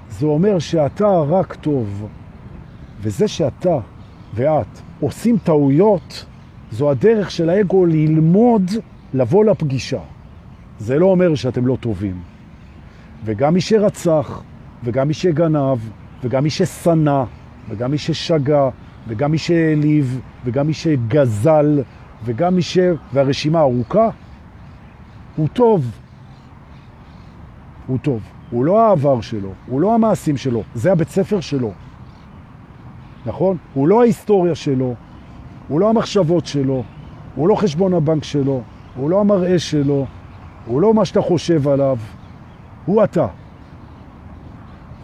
זה 0.10 0.26
אומר 0.26 0.60
שאתה 0.60 1.20
רק 1.20 1.56
טוב. 1.56 2.08
וזה 3.02 3.28
שאתה 3.28 3.78
ואת 4.34 4.82
עושים 5.00 5.38
טעויות, 5.38 6.26
זו 6.72 6.92
הדרך 6.92 7.32
של 7.32 7.50
האגו 7.50 7.86
ללמוד 7.86 8.72
לבוא 9.14 9.46
לפגישה. 9.46 10.00
זה 10.80 11.00
לא 11.00 11.06
אומר 11.06 11.36
שאתם 11.36 11.68
לא 11.68 11.78
טובים. 11.80 12.22
וגם 13.26 13.54
מי 13.54 13.62
שרצח, 13.62 14.42
וגם 14.84 15.08
מי 15.08 15.14
שגנב, 15.14 15.78
וגם 16.24 16.44
מי 16.44 16.50
ששנא, 16.50 17.24
וגם 17.70 17.92
מי 17.92 17.98
ששגע, 17.98 18.70
וגם 19.08 19.32
מי 19.32 19.38
שהעליב, 19.38 20.20
וגם 20.46 20.68
מי 20.68 20.74
שגזל, 20.74 21.82
וגם 22.26 22.56
מי 22.56 22.62
ש... 22.62 22.78
והרשימה 23.14 23.60
ארוכה, 23.60 24.10
הוא 25.36 25.48
טוב. 25.54 25.92
הוא 27.88 27.98
טוב. 28.02 28.22
הוא 28.50 28.66
לא 28.66 28.82
העבר 28.82 29.22
שלו, 29.22 29.54
הוא 29.68 29.82
לא 29.82 29.96
המעשים 29.96 30.38
שלו, 30.38 30.64
זה 30.76 30.92
הבית 30.92 31.10
ספר 31.10 31.40
שלו. 31.40 31.72
נכון? 33.26 33.58
הוא 33.74 33.88
לא 33.88 34.02
ההיסטוריה 34.02 34.56
שלו, 34.56 34.94
הוא 35.68 35.80
לא 35.80 35.90
המחשבות 35.90 36.46
שלו, 36.46 36.84
הוא 37.36 37.48
לא 37.48 37.56
חשבון 37.56 37.94
הבנק 37.94 38.24
שלו, 38.24 38.62
הוא 38.96 39.10
לא 39.10 39.22
המראה 39.22 39.60
שלו, 39.60 40.06
הוא 40.66 40.82
לא 40.82 40.94
מה 40.94 41.06
שאתה 41.06 41.22
חושב 41.22 41.68
עליו, 41.68 41.98
הוא 42.86 43.04
אתה. 43.04 43.28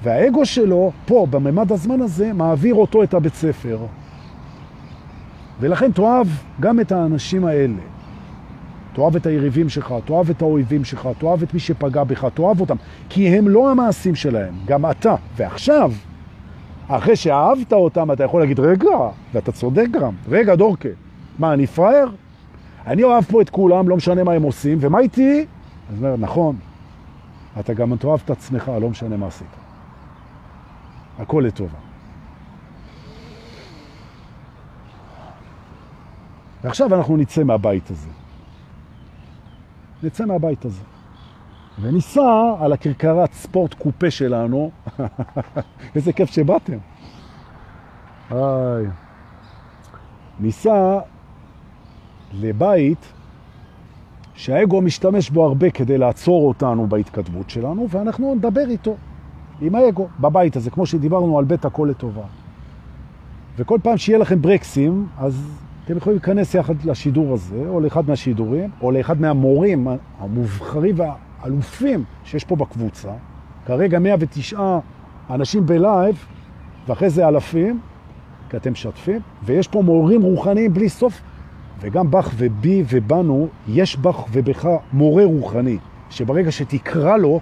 והאגו 0.03 0.45
שלו, 0.45 0.91
פה, 1.05 1.27
בממד 1.29 1.71
הזמן 1.71 2.01
הזה, 2.01 2.33
מעביר 2.33 2.75
אותו 2.75 3.03
את 3.03 3.13
הבית 3.13 3.33
ספר. 3.33 3.77
ולכן 5.59 5.91
תאהב 5.91 6.27
גם 6.59 6.79
את 6.79 6.91
האנשים 6.91 7.45
האלה. 7.45 7.81
תאהב 8.93 9.15
את 9.15 9.25
היריבים 9.25 9.69
שלך, 9.69 9.93
תאהב 10.05 10.29
את 10.29 10.41
האויבים 10.41 10.83
שלך, 10.83 11.09
תאהב 11.17 11.43
את 11.43 11.53
מי 11.53 11.59
שפגע 11.59 12.03
בך, 12.03 12.25
תאהב 12.33 12.61
אותם. 12.61 12.75
כי 13.09 13.27
הם 13.27 13.47
לא 13.47 13.71
המעשים 13.71 14.15
שלהם, 14.15 14.53
גם 14.65 14.85
אתה. 14.85 15.15
ועכשיו, 15.37 15.91
אחרי 16.87 17.15
שאהבת 17.15 17.73
אותם, 17.73 18.11
אתה 18.11 18.23
יכול 18.23 18.41
להגיד, 18.41 18.59
רגע, 18.59 18.97
ואתה 19.33 19.51
צודק 19.51 19.87
גם, 19.91 20.13
רגע, 20.29 20.55
דורקה, 20.55 20.89
מה, 21.39 21.53
אני 21.53 21.67
פראייר? 21.67 22.11
אני 22.87 23.03
אוהב 23.03 23.23
פה 23.23 23.41
את 23.41 23.49
כולם, 23.49 23.89
לא 23.89 23.97
משנה 23.97 24.23
מה 24.23 24.33
הם 24.33 24.43
עושים, 24.43 24.77
ומה 24.81 24.99
איתי? 24.99 25.45
אז 25.89 25.97
אומר, 25.97 26.15
נכון, 26.17 26.55
אתה 27.59 27.73
גם 27.73 27.95
תאהב 27.95 28.19
את 28.25 28.29
עצמך, 28.29 28.71
לא 28.81 28.89
משנה 28.89 29.17
מה 29.17 29.27
עשית. 29.27 29.47
הכל 31.19 31.43
לטובה. 31.47 31.77
ועכשיו 36.63 36.95
אנחנו 36.95 37.17
נצא 37.17 37.43
מהבית 37.43 37.91
הזה. 37.91 38.09
נצא 40.03 40.25
מהבית 40.25 40.65
הזה. 40.65 40.81
וניסע 41.79 42.53
על 42.59 42.73
הכרכרת 42.73 43.33
ספורט 43.33 43.73
קופה 43.73 44.11
שלנו. 44.11 44.71
איזה 45.95 46.13
כיף 46.13 46.31
שבאתם. 46.31 46.77
איי. 48.31 48.85
ניסע 50.39 50.99
לבית 52.33 53.13
שהאגו 54.33 54.81
משתמש 54.81 55.29
בו 55.29 55.45
הרבה 55.45 55.69
כדי 55.69 55.97
לעצור 55.97 56.47
אותנו 56.47 56.87
בהתקדמות 56.87 57.49
שלנו, 57.49 57.87
ואנחנו 57.89 58.35
נדבר 58.35 58.69
איתו, 58.69 58.95
עם 59.61 59.75
האגו, 59.75 60.07
בבית 60.19 60.55
הזה, 60.55 60.71
כמו 60.71 60.85
שדיברנו 60.85 61.39
על 61.39 61.45
בית 61.45 61.65
הכל 61.65 61.87
לטובה. 61.91 62.23
וכל 63.57 63.79
פעם 63.83 63.97
שיהיה 63.97 64.19
לכם 64.19 64.41
ברקסים, 64.41 65.07
אז 65.17 65.61
אתם 65.85 65.97
יכולים 65.97 66.17
להיכנס 66.17 66.53
יחד 66.53 66.83
לשידור 66.85 67.33
הזה, 67.33 67.63
או 67.67 67.79
לאחד 67.79 68.09
מהשידורים, 68.09 68.69
או 68.81 68.91
לאחד 68.91 69.21
מהמורים 69.21 69.87
המובחרים 70.19 70.95
והאלופים 71.41 72.03
שיש 72.23 72.43
פה 72.43 72.55
בקבוצה. 72.55 73.11
כרגע 73.65 73.99
109 73.99 74.79
אנשים 75.29 75.65
בלייב, 75.65 76.25
ואחרי 76.87 77.09
זה 77.09 77.27
אלפים, 77.27 77.79
כי 78.49 78.57
אתם 78.57 78.71
משתפים, 78.71 79.19
ויש 79.43 79.67
פה 79.67 79.81
מורים 79.81 80.21
רוחניים 80.21 80.73
בלי 80.73 80.89
סוף, 80.89 81.21
וגם 81.79 82.11
בך 82.11 82.31
ובי 82.37 82.83
ובנו, 82.89 83.47
יש 83.67 83.97
בך 83.97 84.25
ובך 84.31 84.67
מורה 84.93 85.25
רוחני, 85.25 85.77
שברגע 86.09 86.51
שתקרא 86.51 87.17
לו, 87.17 87.39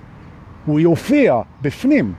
הוא 0.66 0.80
יופיע 0.80 1.42
בפנים. 1.62 2.14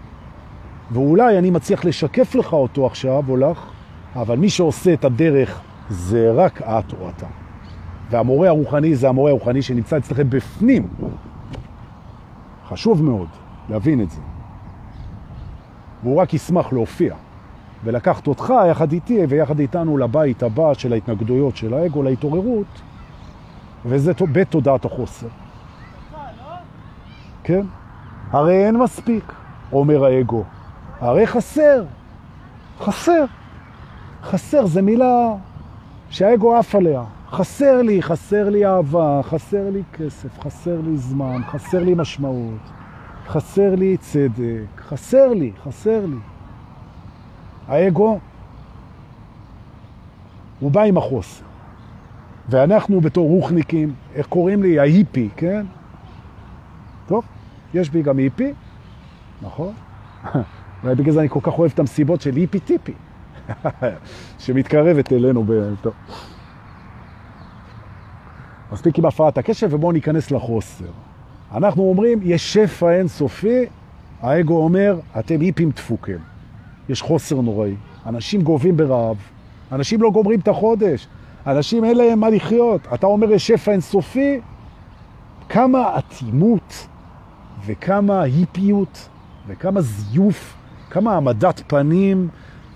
ואולי 0.91 1.39
אני 1.39 1.51
מצליח 1.51 1.85
לשקף 1.85 2.35
לך 2.35 2.53
אותו 2.53 2.87
עכשיו 2.87 3.25
או 3.29 3.37
לך, 3.37 3.59
אבל 4.17 4.37
מי 4.37 4.49
שעושה 4.49 4.93
את 4.93 5.05
הדרך 5.05 5.61
זה 5.91 6.33
רק 6.33 6.63
את 6.63 6.93
או 6.93 7.09
אתה. 7.09 7.27
והמורה 8.11 8.49
הרוחני 8.49 8.95
זה 8.95 9.09
המורה 9.09 9.31
הרוחני 9.31 9.63
שנמצא 9.63 9.97
אצלכם 9.97 10.31
בפנים. 10.31 10.89
חשוב 12.71 13.03
מאוד 13.03 13.29
להבין 13.69 14.01
את 14.01 14.11
זה. 14.11 14.21
והוא 16.03 16.21
רק 16.21 16.35
ישמח 16.35 16.73
להופיע 16.73 17.15
ולקחת 17.85 18.27
אותך 18.27 18.53
יחד 18.71 18.93
איתי 18.93 19.25
ויחד 19.29 19.59
איתנו 19.59 19.99
לבית 19.99 20.43
הבא 20.43 20.75
של 20.75 20.93
ההתנגדויות 20.93 21.57
של 21.57 21.75
האגו, 21.75 22.03
להתעוררות, 22.03 22.81
וזה 23.87 24.13
בתודעת 24.33 24.85
החוסר. 24.85 25.27
כן? 27.45 27.67
הרי 28.31 28.67
אין 28.67 28.77
מספיק, 28.77 29.33
אומר 29.73 30.05
האגו. 30.05 30.45
הרי 31.01 31.27
חסר. 31.27 31.85
חסר. 32.81 33.25
חסר 34.23 34.67
זה 34.67 34.83
מילה 34.83 35.35
שהאגו 36.11 36.57
עף 36.57 36.75
עליה. 36.75 37.03
חסר 37.33 37.83
לי, 37.83 38.03
חסר 38.03 38.49
לי 38.49 38.67
אהבה, 38.67 39.21
חסר 39.23 39.71
לי 39.71 39.83
כסף, 39.93 40.39
חסר 40.41 40.81
לי 40.81 40.97
זמן, 40.97 41.41
חסר 41.47 41.85
לי 41.85 41.95
משמעות, 41.95 42.61
חסר 43.27 43.75
לי 43.75 43.97
צדק, 43.97 44.81
חסר 44.81 45.29
לי, 45.29 45.53
חסר 45.65 46.07
לי. 46.07 46.17
האגו, 47.69 48.19
הוא 50.61 50.71
בא 50.71 50.83
עם 50.83 50.97
החוסר. 50.97 51.45
ואנחנו 52.49 53.01
בתור 53.01 53.29
רוחניקים, 53.29 53.95
איך 54.15 54.27
קוראים 54.27 54.63
לי? 54.63 54.79
ההיפי, 54.79 55.29
כן? 55.37 55.67
טוב, 57.07 57.25
יש 57.75 57.91
בי 57.91 58.03
גם 58.03 58.19
היפי, 58.19 58.53
נכון? 59.43 59.73
אולי 60.83 60.95
בגלל 60.95 61.13
זה 61.15 61.21
אני 61.21 61.29
כל 61.29 61.41
כך 61.43 61.59
אוהב 61.59 61.71
את 61.75 61.79
המסיבות 61.79 62.21
של 62.21 62.37
היפי 62.37 62.61
טיפי, 62.61 62.93
שמתקרבת 64.39 65.13
אלינו. 65.13 65.45
ב... 65.45 65.75
טוב. 65.83 65.93
מספיק 68.73 68.99
עם 68.99 69.07
הפרעת 69.07 69.39
הקשב 69.39 69.69
ובואו 69.71 69.93
ניכנס 69.93 70.31
לחוסר. 70.31 70.85
אנחנו 71.55 71.83
אומרים, 71.83 72.21
יש 72.23 72.53
שפע 72.53 72.91
אינסופי, 72.91 73.67
האגו 74.21 74.63
אומר, 74.63 74.99
אתם 75.19 75.41
היפים 75.41 75.71
דפוקים. 75.71 76.19
יש 76.89 77.03
חוסר 77.03 77.41
נוראי. 77.41 77.75
אנשים 78.07 78.43
גובים 78.43 78.77
ברעב, 78.77 79.17
אנשים 79.73 80.03
לא 80.03 80.11
גומרים 80.11 80.41
את 80.41 80.49
החודש, 80.49 81.07
אנשים 81.47 81.85
אין 81.85 81.97
להם 81.97 82.21
מה 82.21 82.31
לחיות. 82.31 82.81
אתה 82.95 83.07
אומר, 83.07 83.33
יש 83.33 83.47
שפע 83.47 83.73
אינסופי, 83.73 84.41
כמה 85.49 85.99
אטימות 85.99 86.87
וכמה 87.67 88.23
היפיות 88.23 89.09
וכמה 89.47 89.81
זיוף, 89.81 90.55
כמה 90.91 91.17
עמדת 91.17 91.63
פנים 91.67 92.29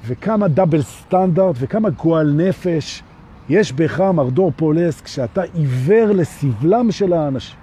וכמה 0.06 0.48
דאבל 0.48 0.82
סטנדרט 0.82 1.56
וכמה 1.58 1.90
גועל 1.90 2.32
נפש. 2.32 3.02
יש 3.48 3.72
בך 3.72 4.00
מרדור 4.00 4.52
פולס 4.56 5.00
כשאתה 5.00 5.42
עיוור 5.42 6.06
לסבלם 6.06 6.92
של 6.92 7.12
האנשים. 7.12 7.58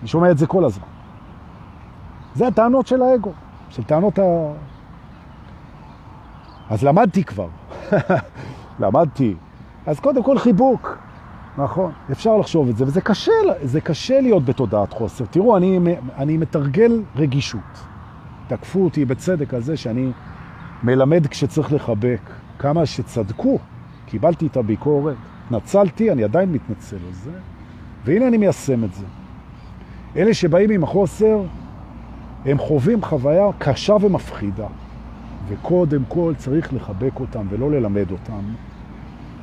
אני 0.00 0.08
שומע 0.08 0.30
את 0.30 0.38
זה 0.38 0.46
כל 0.46 0.64
הזמן. 0.64 0.86
זה 2.34 2.46
הטענות 2.46 2.86
של 2.86 3.02
האגו, 3.02 3.32
של 3.70 3.82
טענות 3.82 4.18
ה... 4.18 4.22
אז 6.70 6.82
למדתי 6.84 7.24
כבר. 7.24 7.48
למדתי. 8.80 9.34
אז 9.86 10.00
קודם 10.00 10.22
כל 10.22 10.38
חיבוק. 10.38 10.98
נכון, 11.58 11.92
אפשר 12.12 12.36
לחשוב 12.36 12.68
את 12.68 12.76
זה, 12.76 12.84
וזה 12.84 13.00
קשה, 13.00 13.32
זה 13.62 13.80
קשה 13.80 14.20
להיות 14.20 14.44
בתודעת 14.44 14.92
חוסר. 14.92 15.24
תראו, 15.30 15.56
אני, 15.56 15.96
אני 16.16 16.36
מתרגל 16.36 17.02
רגישות. 17.16 17.60
תקפו 18.48 18.84
אותי 18.84 19.04
בצדק 19.04 19.54
על 19.54 19.60
זה 19.60 19.76
שאני 19.76 20.10
מלמד 20.82 21.26
כשצריך 21.26 21.72
לחבק. 21.72 22.20
כמה 22.58 22.86
שצדקו, 22.86 23.58
קיבלתי 24.06 24.46
את 24.46 24.56
הביקורת, 24.56 25.16
נצלתי, 25.50 26.12
אני 26.12 26.24
עדיין 26.24 26.52
מתנצל 26.52 26.96
על 26.96 27.12
זה, 27.12 27.30
והנה 28.04 28.28
אני 28.28 28.36
מיישם 28.36 28.84
את 28.84 28.94
זה. 28.94 29.06
אלה 30.16 30.34
שבאים 30.34 30.70
עם 30.70 30.84
החוסר, 30.84 31.42
הם 32.44 32.58
חווים 32.58 33.02
חוויה 33.02 33.46
קשה 33.58 33.96
ומפחידה, 34.00 34.66
וקודם 35.48 36.02
כל 36.08 36.32
צריך 36.36 36.74
לחבק 36.74 37.20
אותם 37.20 37.46
ולא 37.50 37.70
ללמד 37.70 38.10
אותם. 38.10 38.42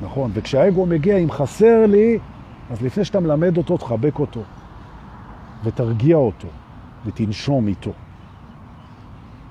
נכון, 0.02 0.30
וכשהאגו 0.34 0.86
מגיע, 0.86 1.16
אם 1.16 1.30
חסר 1.30 1.86
לי, 1.86 2.18
אז 2.70 2.82
לפני 2.82 3.04
שאתה 3.04 3.20
מלמד 3.20 3.56
אותו, 3.56 3.76
תחבק 3.76 4.18
אותו, 4.18 4.42
ותרגיע 5.64 6.16
אותו, 6.16 6.48
ותנשום 7.06 7.68
איתו. 7.68 7.92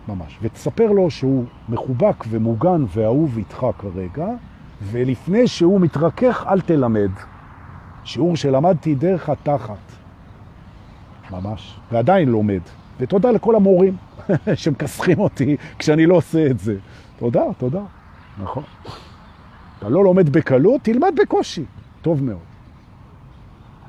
ממש. 0.07 0.39
ותספר 0.41 0.91
לו 0.91 1.11
שהוא 1.11 1.45
מחובק 1.69 2.23
ומוגן 2.29 2.85
ואהוב 2.93 3.37
איתך 3.37 3.65
כרגע, 3.77 4.27
ולפני 4.91 5.47
שהוא 5.47 5.81
מתרכך, 5.81 6.45
אל 6.49 6.61
תלמד. 6.61 7.11
שיעור 8.03 8.35
שלמדתי 8.35 8.95
דרך 8.95 9.29
התחת. 9.29 9.91
ממש. 11.31 11.79
ועדיין 11.91 12.29
לומד. 12.29 12.61
ותודה 12.99 13.31
לכל 13.31 13.55
המורים 13.55 13.95
שמכסחים 14.55 15.19
אותי 15.19 15.57
כשאני 15.79 16.05
לא 16.05 16.15
עושה 16.15 16.47
את 16.47 16.59
זה. 16.59 16.75
תודה, 17.17 17.43
תודה. 17.57 17.81
נכון. 18.41 18.63
אתה 19.79 19.89
לא 19.89 20.03
לומד 20.03 20.29
בקלות, 20.29 20.81
תלמד 20.81 21.13
בקושי. 21.21 21.65
טוב 22.01 22.23
מאוד. 22.23 22.37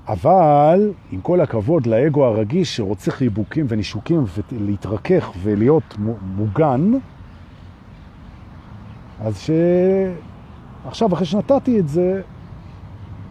אבל, 0.08 0.92
עם 1.12 1.20
כל 1.20 1.40
הכבוד 1.40 1.86
לאגו 1.86 2.24
הרגיש 2.24 2.76
שרוצה 2.76 3.10
חיבוקים 3.10 3.66
ונישוקים 3.68 4.24
ולהתרכך 4.52 5.30
ולהיות 5.42 5.96
מוגן, 6.36 6.92
אז 9.20 9.38
ש... 9.38 9.50
עכשיו, 10.86 11.14
אחרי 11.14 11.26
שנתתי 11.26 11.80
את 11.80 11.88
זה, 11.88 12.22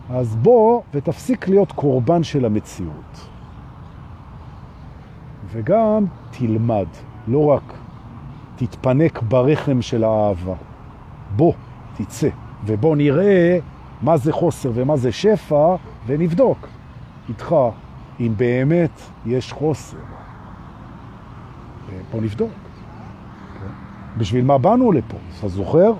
אז 0.09 0.35
בוא 0.35 0.81
ותפסיק 0.93 1.47
להיות 1.47 1.71
קורבן 1.71 2.23
של 2.23 2.45
המציאות. 2.45 3.27
וגם 5.51 6.05
תלמד, 6.31 6.87
לא 7.27 7.45
רק 7.45 7.73
תתפנק 8.55 9.21
ברחם 9.21 9.81
של 9.81 10.03
האהבה. 10.03 10.53
בוא, 11.35 11.53
תצא. 11.97 12.29
ובוא 12.65 12.95
נראה 12.95 13.59
מה 14.01 14.17
זה 14.17 14.31
חוסר 14.31 14.71
ומה 14.73 14.97
זה 14.97 15.11
שפע, 15.11 15.75
ונבדוק 16.05 16.67
איתך 17.29 17.55
אם 18.19 18.33
באמת 18.37 19.01
יש 19.25 19.53
חוסר. 19.53 19.97
בוא 22.11 22.21
נבדוק. 22.21 22.51
כן? 23.53 23.67
בשביל 24.17 24.45
מה 24.45 24.57
באנו 24.57 24.91
לפה? 24.91 25.17
אתה 25.39 25.47
זוכר? 25.47 25.93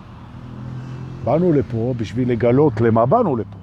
באנו 1.23 1.53
לפה 1.53 1.93
בשביל 1.97 2.31
לגלות 2.31 2.81
למה 2.81 3.05
באנו 3.05 3.35
לפה. 3.35 3.57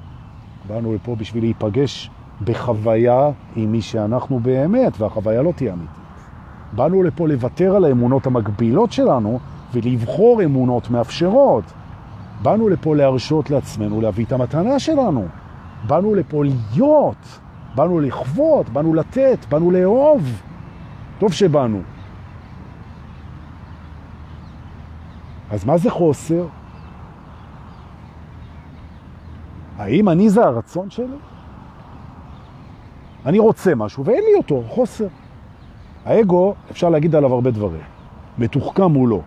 באנו 0.68 0.94
לפה 0.94 1.16
בשביל 1.16 1.44
להיפגש 1.44 2.10
בחוויה 2.44 3.30
עם 3.56 3.72
מי 3.72 3.82
שאנחנו 3.82 4.40
באמת, 4.40 5.00
והחוויה 5.00 5.42
לא 5.42 5.52
תהיה 5.56 5.72
אמיתית. 5.72 5.96
באנו 6.72 7.02
לפה 7.02 7.28
לוותר 7.28 7.76
על 7.76 7.84
האמונות 7.84 8.26
המקבילות 8.26 8.92
שלנו 8.92 9.38
ולבחור 9.72 10.44
אמונות 10.44 10.90
מאפשרות. 10.90 11.64
באנו 12.42 12.68
לפה 12.68 12.96
להרשות 12.96 13.50
לעצמנו 13.50 14.00
להביא 14.00 14.24
את 14.24 14.32
המתנה 14.32 14.78
שלנו. 14.78 15.26
באנו 15.86 16.14
לפה 16.14 16.44
להיות, 16.44 17.40
באנו 17.74 18.00
לחוות, 18.00 18.68
באנו 18.68 18.94
לתת, 18.94 19.46
באנו 19.48 19.70
לאהוב. 19.70 20.42
טוב 21.18 21.32
שבאנו. 21.32 21.80
אז 25.50 25.64
מה 25.64 25.78
זה 25.78 25.90
חוסר? 25.90 26.46
האם 29.80 30.08
אני 30.08 30.30
זה 30.30 30.44
הרצון 30.44 30.90
שלי? 30.90 31.16
אני 33.26 33.38
רוצה 33.38 33.74
משהו 33.74 34.04
ואין 34.04 34.24
לי 34.24 34.34
אותו, 34.38 34.62
חוסר. 34.68 35.06
האגו, 36.04 36.54
אפשר 36.70 36.88
להגיד 36.88 37.14
עליו 37.14 37.34
הרבה 37.34 37.50
דברים. 37.50 37.82
מתוחכם 38.38 38.92
הוא 38.92 39.08
לא. 39.08 39.20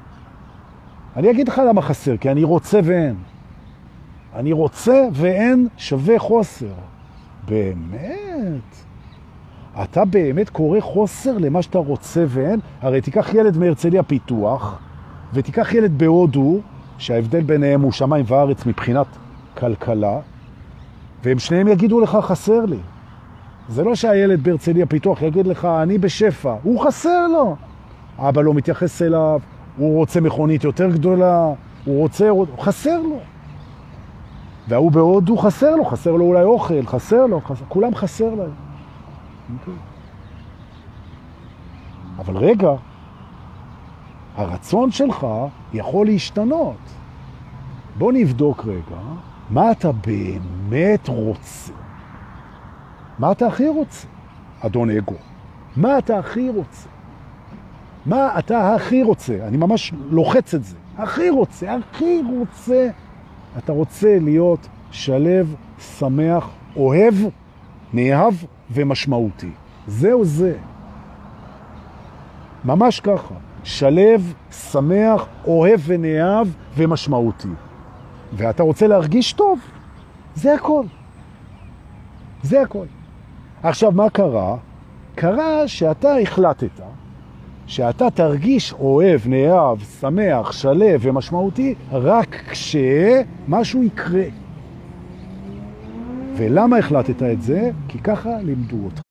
אני 1.15 1.31
אגיד 1.31 1.47
לך 1.47 1.61
למה 1.67 1.81
חסר, 1.81 2.17
כי 2.17 2.31
אני 2.31 2.43
רוצה 2.43 2.79
ואין. 2.83 3.15
אני 4.35 4.51
רוצה 4.51 5.07
ואין 5.13 5.67
שווה 5.77 6.19
חוסר. 6.19 6.73
באמת? 7.47 8.75
אתה 9.83 10.05
באמת 10.05 10.49
קורא 10.49 10.79
חוסר 10.79 11.37
למה 11.37 11.61
שאתה 11.61 11.77
רוצה 11.77 12.25
ואין? 12.27 12.59
הרי 12.81 13.01
תיקח 13.01 13.33
ילד 13.33 13.57
מהרצליה 13.57 14.03
פיתוח, 14.03 14.79
ותיקח 15.33 15.73
ילד 15.73 15.97
בהודו, 15.97 16.59
שההבדל 16.97 17.41
ביניהם 17.41 17.81
הוא 17.81 17.91
שמיים 17.91 18.25
וארץ 18.27 18.65
מבחינת 18.65 19.07
כלכלה, 19.57 20.19
והם 21.23 21.39
שניהם 21.39 21.67
יגידו 21.67 21.99
לך 21.99 22.17
חסר 22.21 22.65
לי. 22.65 22.79
זה 23.69 23.83
לא 23.83 23.95
שהילד 23.95 24.43
בהרצליה 24.43 24.85
פיתוח 24.85 25.21
יגיד 25.21 25.47
לך 25.47 25.65
אני 25.65 25.97
בשפע, 25.97 26.55
הוא 26.63 26.85
חסר 26.85 27.27
לו. 27.27 27.55
אבא 28.19 28.41
לא 28.41 28.53
מתייחס 28.53 29.01
אליו, 29.01 29.39
הוא 29.77 29.97
רוצה 29.97 30.21
מכונית 30.21 30.63
יותר 30.63 30.89
גדולה, 30.89 31.53
הוא 31.85 31.99
רוצה, 31.99 32.29
הוא 32.29 32.47
חסר 32.59 33.01
לו. 33.01 33.19
והוא 34.67 34.91
בהודו 34.91 35.37
חסר 35.37 35.75
לו, 35.75 35.85
חסר 35.85 36.11
לו 36.11 36.25
אולי 36.25 36.43
אוכל, 36.43 36.85
חסר 36.85 37.25
לו, 37.25 37.41
חסר, 37.41 37.65
כולם 37.67 37.95
חסר 37.95 38.35
להם. 38.35 38.53
אבל 42.19 42.37
רגע, 42.37 42.71
הרצון 44.35 44.91
שלך 44.91 45.27
יכול 45.73 46.05
להשתנות. 46.05 46.77
בוא 47.97 48.11
נבדוק 48.11 48.65
רגע 48.65 48.97
מה 49.53 49.71
אתה 49.71 49.91
באמת 49.91 51.07
רוצה. 51.07 51.73
מה 53.19 53.31
אתה 53.31 53.47
הכי 53.47 53.67
רוצה, 53.67 54.07
אדון 54.59 54.89
אגו? 54.89 55.15
מה 55.77 55.97
אתה 55.97 56.19
הכי 56.19 56.49
רוצה? 56.49 56.89
מה 58.05 58.39
אתה 58.39 58.75
הכי 58.75 59.03
רוצה? 59.03 59.47
אני 59.47 59.57
ממש 59.57 59.93
לוחץ 60.09 60.53
את 60.53 60.63
זה. 60.63 60.75
הכי 60.97 61.29
רוצה, 61.29 61.75
הכי 61.75 62.21
רוצה. 62.37 62.89
אתה 63.57 63.71
רוצה 63.71 64.19
להיות 64.19 64.67
שלב, 64.91 65.55
שמח, 65.79 66.49
אוהב, 66.75 67.13
נאהב 67.93 68.33
ומשמעותי. 68.71 69.51
זהו 69.87 70.25
זה. 70.25 70.57
ממש 72.65 72.99
ככה. 72.99 73.35
שלב, 73.63 74.33
שמח, 74.51 75.25
אוהב 75.47 75.79
ונאהב 75.85 76.47
ומשמעותי. 76.77 77.49
ואתה 78.33 78.63
רוצה 78.63 78.87
להרגיש 78.87 79.33
טוב, 79.33 79.59
זה 80.35 80.53
הכל. 80.53 80.85
זה 82.43 82.61
הכל. 82.61 82.85
עכשיו, 83.63 83.91
מה 83.91 84.09
קרה? 84.09 84.57
קרה 85.15 85.67
שאתה 85.67 86.17
החלטת 86.17 86.81
שאתה 87.67 88.09
תרגיש 88.09 88.73
אוהב, 88.73 89.21
נאהב, 89.27 89.79
שמח, 89.83 90.51
שלב 90.51 90.99
ומשמעותי 91.03 91.75
רק 91.91 92.35
כשמשהו 92.49 93.83
יקרה. 93.83 94.25
ולמה 96.37 96.77
החלטת 96.77 97.23
את 97.23 97.41
זה? 97.41 97.71
כי 97.87 97.99
ככה 97.99 98.37
לימדו 98.37 98.85
אותך. 98.85 99.01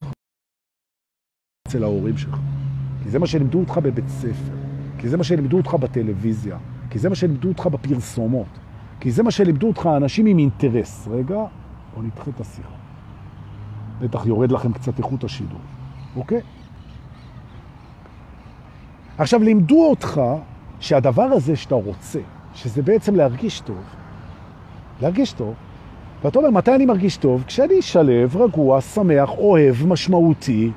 אצל 1.69 1.85
ההורים 1.85 2.19
שלך. 2.19 2.39
כי 3.03 3.11
זה 3.11 3.19
מה 3.19 3.27
שלימדו 3.27 3.61
אותך 3.61 3.79
בבית 3.79 4.09
ספר. 4.09 4.55
כי 4.99 5.09
זה 5.09 5.17
מה 5.17 5.25
שלימדו 5.25 5.57
אותך 5.57 5.75
בטלוויזיה. 5.75 6.59
כי 6.91 6.99
זה 6.99 7.09
מה 7.09 7.15
שלימדו 7.15 7.49
אותך 7.49 7.67
בפרסומות. 7.67 8.59
כי 9.03 9.11
זה 9.11 9.23
מה 9.23 9.31
שלימדו 9.31 9.67
אותך 9.69 9.89
אנשים 9.97 10.27
עם 10.27 10.39
אינטרס. 10.39 11.09
רגע, 11.11 11.45
בוא 11.95 12.03
נדחה 12.03 12.31
את 12.31 12.41
השיחה. 12.41 12.69
בטח 14.01 14.27
יורד 14.27 14.53
לכם 14.53 14.73
קצת 14.73 14.99
איכות 14.99 15.25
השידור, 15.25 15.59
אוקיי? 16.17 16.41
עכשיו, 19.19 19.43
לימדו 19.43 19.87
אותך 19.91 20.21
שהדבר 20.81 21.23
הזה 21.23 21.57
שאתה 21.57 21.75
רוצה, 21.75 22.19
שזה 22.55 22.83
בעצם 22.83 23.15
להרגיש 23.15 23.61
טוב, 23.61 23.83
להרגיש 25.01 25.33
טוב, 25.33 25.55
ואתה 26.25 26.39
אומר, 26.39 26.51
מתי 26.51 26.75
אני 26.75 26.87
מרגיש 26.87 27.17
טוב? 27.17 27.45
כשאני 27.47 27.83
שלב, 27.83 28.37
רגוע, 28.37 28.81
שמח, 28.81 29.31
אוהב, 29.31 29.87
משמעותי, 29.87 30.71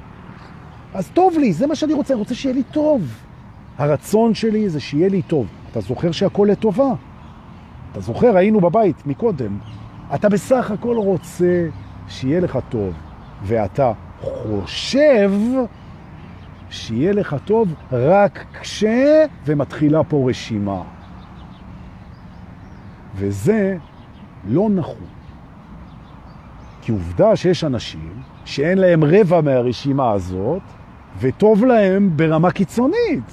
אז 0.94 1.10
טוב 1.14 1.38
לי, 1.38 1.54
זה 1.54 1.68
מה 1.68 1.76
שאני 1.76 1.94
רוצה, 1.94 2.14
אני 2.14 2.20
רוצה 2.20 2.36
שיהיה 2.36 2.56
לי 2.56 2.64
טוב. 2.64 3.02
הרצון 3.78 4.34
שלי 4.34 4.70
זה 4.70 4.80
שיהיה 4.80 5.10
לי 5.10 5.22
טוב. 5.22 5.48
אתה 5.72 5.80
זוכר 5.80 6.12
שהכל 6.12 6.48
לטובה? 6.52 6.94
אתה 7.96 8.04
זוכר, 8.04 8.38
היינו 8.38 8.62
בבית 8.62 9.08
מקודם. 9.08 9.58
אתה 10.16 10.30
בסך 10.30 10.72
הכל 10.72 10.96
רוצה 10.98 11.68
שיהיה 12.08 12.40
לך 12.40 12.60
טוב, 12.70 12.94
ואתה 13.44 13.92
חושב 14.22 15.32
שיהיה 16.70 17.14
לך 17.14 17.36
טוב 17.46 17.74
רק 17.92 18.46
כש... 18.62 18.84
ומתחילה 19.46 20.04
פה 20.04 20.30
רשימה. 20.30 20.82
וזה 23.16 23.78
לא 24.48 24.70
נכון. 24.70 25.08
כי 26.82 26.92
עובדה 26.92 27.36
שיש 27.36 27.64
אנשים 27.64 28.22
שאין 28.46 28.78
להם 28.78 29.04
רבע 29.04 29.42
מהרשימה 29.42 30.12
הזאת, 30.12 30.62
וטוב 31.20 31.66
להם 31.66 32.10
ברמה 32.16 32.52
קיצונית. 32.52 33.32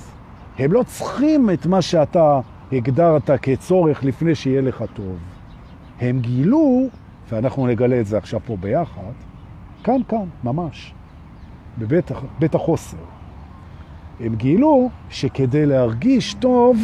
הם 0.59 0.73
לא 0.73 0.83
צריכים 0.83 1.51
את 1.51 1.67
מה 1.67 1.83
שאתה 1.83 2.41
הגדרת 2.73 3.31
כצורך 3.43 4.05
לפני 4.05 4.35
שיהיה 4.35 4.61
לך 4.61 4.85
טוב. 4.95 5.19
הם 6.01 6.21
גילו, 6.21 6.89
ואנחנו 7.29 7.67
נגלה 7.67 8.01
את 8.01 8.07
זה 8.07 8.19
עכשיו 8.19 8.41
פה 8.47 8.57
ביחד, 8.61 9.13
כאן, 9.85 10.01
כאן, 10.09 10.25
ממש, 10.45 10.95
בבית 11.79 12.55
החוסר. 12.55 12.97
הם 14.21 14.35
גילו 14.35 14.91
שכדי 15.11 15.67
להרגיש 15.67 16.35
טוב, 16.35 16.77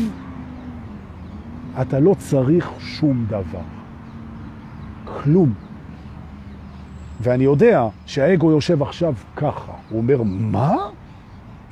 אתה 1.80 2.01
לא 2.01 2.14
צריך 2.18 2.70
שום 2.78 3.24
דבר. 3.28 3.61
כלום. 5.05 5.53
ואני 7.20 7.45
יודע 7.45 7.89
שהאגו 8.07 8.51
יושב 8.51 8.82
עכשיו 8.82 9.14
ככה. 9.36 9.72
הוא 9.91 9.99
אומר, 9.99 10.22
מה? 10.22 10.76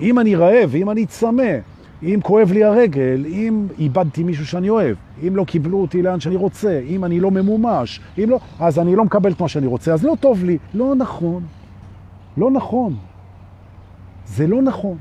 אם 0.01 0.19
אני 0.19 0.37
רעב, 0.37 0.75
אם 0.75 0.91
אני 0.91 1.07
צמא, 1.07 1.53
אם 2.03 2.21
כואב 2.23 2.53
לי 2.53 2.65
הרגל, 2.65 3.25
אם 3.27 3.67
איבדתי 3.79 4.23
מישהו 4.23 4.47
שאני 4.47 4.69
אוהב, 4.69 4.97
אם 5.27 5.37
לא 5.37 5.45
קיבלו 5.45 5.81
אותי 5.81 6.03
לאן 6.03 6.21
שאני 6.21 6.37
רוצה, 6.37 6.81
אם 6.89 7.05
אני 7.05 7.21
לא 7.21 7.31
ממומש, 7.31 8.01
אם 8.19 8.31
לא, 8.31 8.41
אז 8.61 8.79
אני 8.79 8.97
לא 8.97 9.05
מקבל 9.05 9.33
את 9.33 9.41
מה 9.41 9.49
שאני 9.49 9.67
רוצה, 9.67 9.93
אז 9.93 10.05
לא 10.05 10.17
טוב 10.21 10.45
לי. 10.45 10.59
לא 10.75 10.95
נכון. 10.95 11.43
לא 12.37 12.51
נכון. 12.51 12.97
זה 14.27 14.47
לא 14.47 14.63
נכון. 14.63 14.97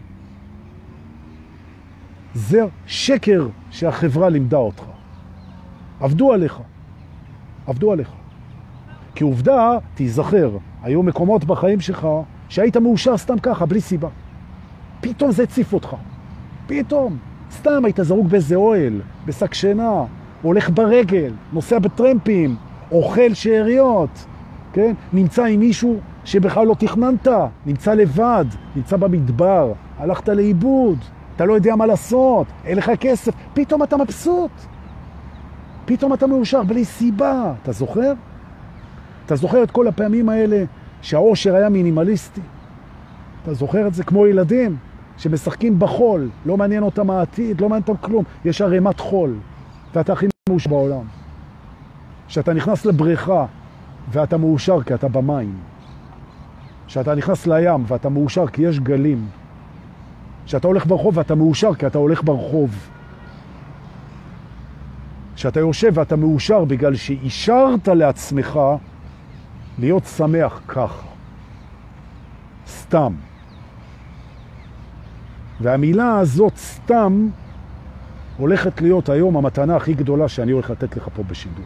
זה 2.33 2.61
שקר 2.87 3.47
שהחברה 3.71 4.29
לימדה 4.29 4.57
אותך. 4.57 4.83
עבדו 5.99 6.33
עליך. 6.33 6.59
עבדו 7.67 7.91
עליך. 7.91 8.09
כי 9.15 9.23
עובדה, 9.23 9.77
תיזכר, 9.95 10.57
היו 10.83 11.03
מקומות 11.03 11.45
בחיים 11.45 11.79
שלך 11.79 12.07
שהיית 12.49 12.77
מאושר 12.77 13.17
סתם 13.17 13.39
ככה, 13.39 13.65
בלי 13.65 13.81
סיבה. 13.81 14.09
פתאום 15.01 15.31
זה 15.31 15.43
הציף 15.43 15.73
אותך. 15.73 15.95
פתאום. 16.67 17.17
סתם 17.51 17.85
היית 17.85 17.99
זרוק 18.01 18.27
באיזה 18.27 18.55
אוהל, 18.55 19.01
בשק 19.25 19.53
שינה, 19.53 20.03
הולך 20.41 20.69
ברגל, 20.69 21.33
נוסע 21.53 21.79
בטרמפים, 21.79 22.55
אוכל 22.91 23.33
שאריות, 23.33 24.25
כן? 24.73 24.93
נמצא 25.13 25.43
עם 25.43 25.59
מישהו 25.59 25.99
שבכלל 26.25 26.67
לא 26.67 26.75
תכננת, 26.79 27.27
נמצא 27.65 27.93
לבד, 27.93 28.45
נמצא 28.75 28.97
במדבר, 28.97 29.73
הלכת 29.97 30.29
לאיבוד, 30.29 30.97
אתה 31.35 31.45
לא 31.45 31.53
יודע 31.53 31.75
מה 31.75 31.85
לעשות, 31.85 32.47
אין 32.65 32.77
לך 32.77 32.91
כסף, 32.99 33.33
פתאום 33.53 33.83
אתה 33.83 33.97
מבסוט. 33.97 34.51
פתאום 35.85 36.13
אתה 36.13 36.27
מאושר 36.27 36.63
בלי 36.63 36.85
סיבה, 36.85 37.53
אתה 37.63 37.71
זוכר? 37.71 38.13
אתה 39.25 39.35
זוכר 39.35 39.63
את 39.63 39.71
כל 39.71 39.87
הפעמים 39.87 40.29
האלה 40.29 40.63
שהאושר 41.01 41.55
היה 41.55 41.69
מינימליסטי? 41.69 42.41
אתה 43.43 43.53
זוכר 43.53 43.87
את 43.87 43.93
זה 43.93 44.03
כמו 44.03 44.27
ילדים 44.27 44.77
שמשחקים 45.17 45.79
בחול, 45.79 46.29
לא 46.45 46.57
מעניין 46.57 46.83
אותם 46.83 47.09
העתיד, 47.09 47.61
לא 47.61 47.69
מעניין 47.69 47.83
אותם 47.87 48.07
כלום, 48.07 48.23
יש 48.45 48.61
ערימת 48.61 48.99
חול, 48.99 49.33
ואתה 49.93 50.13
הכי 50.13 50.27
מאושר 50.49 50.69
בעולם. 50.69 51.05
שאתה 52.27 52.53
נכנס 52.53 52.85
לבריכה 52.85 53.45
ואתה 54.11 54.37
מאושר 54.37 54.83
כי 54.83 54.93
אתה 54.93 55.07
במים. 55.07 55.55
שאתה 56.87 57.15
נכנס 57.15 57.47
לים 57.47 57.83
ואתה 57.87 58.09
מאושר 58.09 58.47
כי 58.47 58.61
יש 58.61 58.79
גלים. 58.79 59.27
שאתה 60.45 60.67
הולך 60.67 60.85
ברחוב 60.85 61.17
ואתה 61.17 61.35
מאושר 61.35 61.73
כי 61.73 61.87
אתה 61.87 61.97
הולך 61.97 62.23
ברחוב. 62.23 62.89
שאתה 65.35 65.59
יושב 65.59 65.91
ואתה 65.93 66.15
מאושר 66.15 66.65
בגלל 66.65 66.95
שאישרת 66.95 67.87
לעצמך 67.87 68.59
להיות 69.79 70.05
שמח 70.05 70.61
ככה. 70.67 71.07
סתם. 72.67 73.13
והמילה 75.61 76.19
הזאת, 76.19 76.57
סתם, 76.57 77.27
הולכת 78.37 78.81
להיות 78.81 79.09
היום 79.09 79.37
המתנה 79.37 79.75
הכי 79.75 79.93
גדולה 79.93 80.27
שאני 80.27 80.51
הולך 80.51 80.69
לתת 80.69 80.97
לך 80.97 81.09
פה 81.13 81.23
בשידור. 81.23 81.65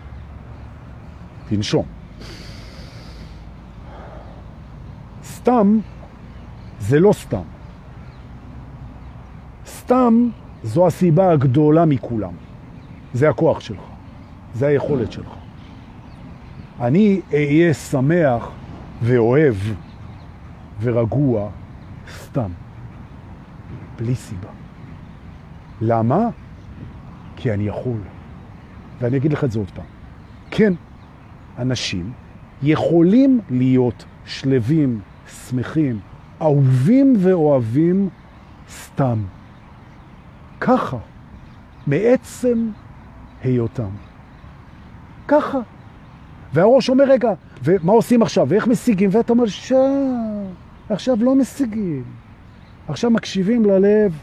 תנשום. 1.49 1.85
סתם 5.23 5.79
זה 6.79 6.99
לא 6.99 7.13
סתם. 7.13 7.41
סתם 9.65 10.29
זו 10.63 10.87
הסיבה 10.87 11.31
הגדולה 11.31 11.85
מכולם. 11.85 12.33
זה 13.13 13.29
הכוח 13.29 13.59
שלך, 13.59 13.81
זה 14.53 14.67
היכולת 14.67 15.11
שלך. 15.11 15.33
אני 16.79 17.21
אהיה 17.33 17.73
שמח 17.73 18.49
ואוהב 19.01 19.55
ורגוע 20.81 21.49
סתם, 22.23 22.51
בלי 23.99 24.15
סיבה. 24.15 24.49
למה? 25.81 26.29
כי 27.35 27.53
אני 27.53 27.67
יכול. 27.67 27.99
ואני 28.99 29.17
אגיד 29.17 29.33
לך 29.33 29.43
את 29.43 29.51
זה 29.51 29.59
עוד 29.59 29.71
פעם. 29.71 29.85
כן, 30.51 30.73
אנשים 31.57 32.11
יכולים 32.63 33.39
להיות 33.49 34.05
שלבים, 34.25 34.99
שמחים, 35.47 35.99
אהובים 36.41 37.13
ואוהבים 37.19 38.09
סתם. 38.69 39.23
ככה, 40.59 40.97
מעצם 41.87 42.69
היותם. 43.43 43.89
ככה. 45.27 45.59
והראש 46.53 46.89
אומר, 46.89 47.03
רגע, 47.03 47.29
ומה 47.63 47.91
עושים 47.91 48.21
עכשיו? 48.21 48.49
ואיך 48.49 48.67
משיגים? 48.67 49.09
ואתה 49.13 49.33
אומר, 49.33 49.45
שם, 49.45 50.45
עכשיו 50.89 51.17
לא 51.19 51.35
משיגים. 51.35 52.03
עכשיו 52.89 53.11
מקשיבים 53.11 53.65
ללב, 53.65 54.17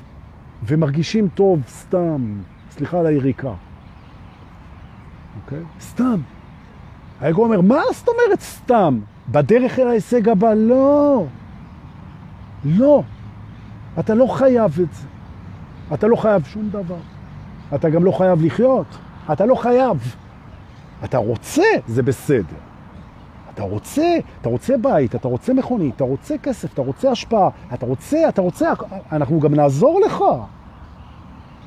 ומרגישים 0.67 1.29
טוב 1.29 1.61
סתם, 1.69 2.41
סליחה 2.71 3.01
על 3.01 3.07
היריקה. 3.07 3.53
אוקיי? 5.43 5.63
סתם. 5.81 6.21
האגו 7.21 7.45
אומר, 7.45 7.61
מה 7.61 7.81
זאת 7.93 8.09
אומרת 8.09 8.41
סתם? 8.41 9.01
בדרך 9.29 9.79
אל 9.79 9.89
ההישג 9.89 10.29
הבא? 10.29 10.55
לא. 10.55 11.25
לא. 12.65 13.03
אתה 13.99 14.15
לא 14.15 14.27
חייב 14.27 14.81
את 14.83 14.95
זה. 14.95 15.07
אתה 15.95 16.07
לא 16.07 16.17
חייב 16.17 16.45
שום 16.45 16.69
דבר. 16.69 17.01
אתה 17.75 17.91
גם 17.91 18.05
לא 18.05 18.13
חייב 18.13 18.43
לחיות. 18.43 18.87
אתה 19.33 19.47
לא 19.47 19.55
חייב. 19.55 20.15
אתה 21.05 21.19
רוצה, 21.19 21.63
זה 21.87 22.03
בסדר. 22.03 22.66
אתה 23.57 23.65
רוצה, 23.65 24.19
אתה 24.41 24.49
רוצה 24.49 24.77
בית, 24.77 25.15
אתה 25.15 25.29
רוצה 25.29 25.55
מכונית, 25.55 25.97
אתה 25.97 26.05
רוצה 26.05 26.39
כסף, 26.39 26.73
אתה 26.75 26.83
רוצה 26.83 27.11
השפעה, 27.11 27.49
אתה 27.75 27.87
רוצה, 27.87 28.29
אתה 28.29 28.43
רוצה, 28.43 28.73
אנחנו 29.13 29.41
גם 29.41 29.55
נעזור 29.55 30.01
לך. 30.07 30.25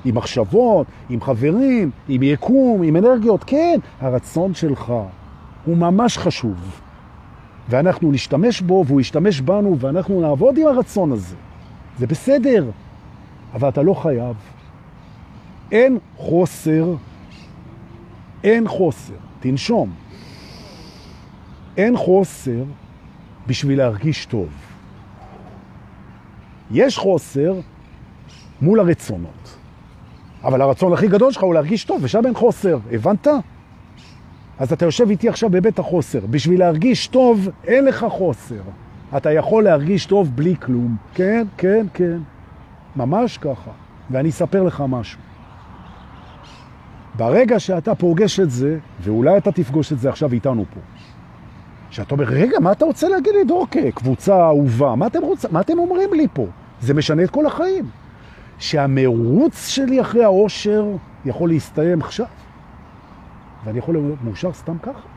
עם 0.06 0.16
מחשבות, 0.16 0.88
עם 1.10 1.22
חברים, 1.22 1.92
עם 2.08 2.24
יקום, 2.24 2.84
עם 2.84 2.96
אנרגיות, 2.96 3.44
כן, 3.44 3.80
הרצון 4.02 4.54
שלך 4.54 4.94
הוא 5.66 5.78
ממש 5.78 6.18
חשוב. 6.18 6.82
ואנחנו 7.70 8.12
נשתמש 8.12 8.62
בו 8.62 8.84
והוא 8.88 9.02
ישתמש 9.02 9.42
בנו 9.42 9.80
ואנחנו 9.80 10.22
נעבוד 10.22 10.58
עם 10.58 10.68
הרצון 10.68 11.12
הזה. 11.12 11.36
זה 11.98 12.08
בסדר, 12.08 12.70
אבל 13.54 13.70
אתה 13.70 13.82
לא 13.82 13.94
חייב. 13.94 14.36
אין 15.72 15.98
חוסר, 16.18 16.94
אין 18.44 18.68
חוסר, 18.68 19.14
תנשום. 19.40 20.09
אין 21.78 21.98
חוסר 21.98 22.64
בשביל 23.48 23.78
להרגיש 23.78 24.26
טוב. 24.26 24.50
יש 26.72 26.98
חוסר 26.98 27.54
מול 28.62 28.80
הרצונות. 28.80 29.58
אבל 30.44 30.62
הרצון 30.62 30.94
הכי 30.94 31.08
גדול 31.08 31.32
שלך 31.32 31.44
הוא 31.44 31.54
להרגיש 31.54 31.84
טוב, 31.84 32.00
ושם 32.04 32.26
אין 32.26 32.34
חוסר. 32.34 32.78
הבנת? 32.92 33.28
אז 34.60 34.74
אתה 34.74 34.86
יושב 34.86 35.10
איתי 35.10 35.30
עכשיו 35.30 35.50
בבית 35.50 35.80
החוסר. 35.80 36.20
בשביל 36.30 36.60
להרגיש 36.60 37.08
טוב, 37.08 37.50
אין 37.68 37.86
לך 37.86 38.06
חוסר. 38.10 38.62
אתה 39.18 39.32
יכול 39.32 39.64
להרגיש 39.64 40.06
טוב 40.06 40.32
בלי 40.36 40.56
כלום. 40.56 40.96
כן, 41.14 41.48
כן, 41.58 41.86
כן. 41.94 42.18
ממש 42.96 43.38
ככה. 43.38 43.72
ואני 44.12 44.30
אספר 44.30 44.64
לך 44.64 44.84
משהו. 44.88 45.20
ברגע 47.18 47.60
שאתה 47.60 47.96
פוגש 47.96 48.40
את 48.40 48.52
זה, 48.52 48.78
ואולי 49.02 49.38
אתה 49.38 49.52
תפגוש 49.52 49.94
את 49.94 50.00
זה 50.00 50.10
עכשיו 50.10 50.34
איתנו 50.34 50.66
פה, 50.74 50.80
שאתה 51.90 52.16
אומר, 52.16 52.26
רגע, 52.26 52.60
מה 52.60 52.72
אתה 52.72 52.86
רוצה 52.86 53.10
להגיד 53.10 53.34
לי, 53.34 53.44
דורקה? 53.44 53.92
קבוצה 53.92 54.46
אהובה, 54.46 54.96
מה 54.96 55.08
אתם, 55.08 55.22
רוצ... 55.22 55.46
מה 55.46 55.62
אתם 55.62 55.80
אומרים 55.80 56.14
לי 56.14 56.28
פה? 56.34 56.46
זה 56.82 56.94
משנה 56.94 57.24
את 57.24 57.30
כל 57.30 57.46
החיים. 57.46 57.86
שהמרוץ 58.60 59.68
שלי 59.68 60.02
אחרי 60.02 60.24
האושר 60.24 60.86
יכול 61.26 61.50
להסתיים 61.50 62.02
עכשיו, 62.02 62.26
ואני 63.66 63.80
יכול 63.80 63.96
להיות 63.96 64.24
מאושר 64.24 64.54
סתם 64.54 64.78
ככה. 64.78 65.08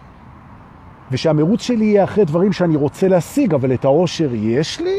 ושהמרוץ 1.11 1.63
שלי 1.63 1.85
יהיה 1.85 2.05
אחרי 2.05 2.25
דברים 2.25 2.53
שאני 2.53 2.77
רוצה 2.77 3.09
להשיג, 3.09 3.55
אבל 3.55 3.75
את 3.75 3.85
האושר 3.85 4.29
יש 4.35 4.81
לי? 4.81 4.97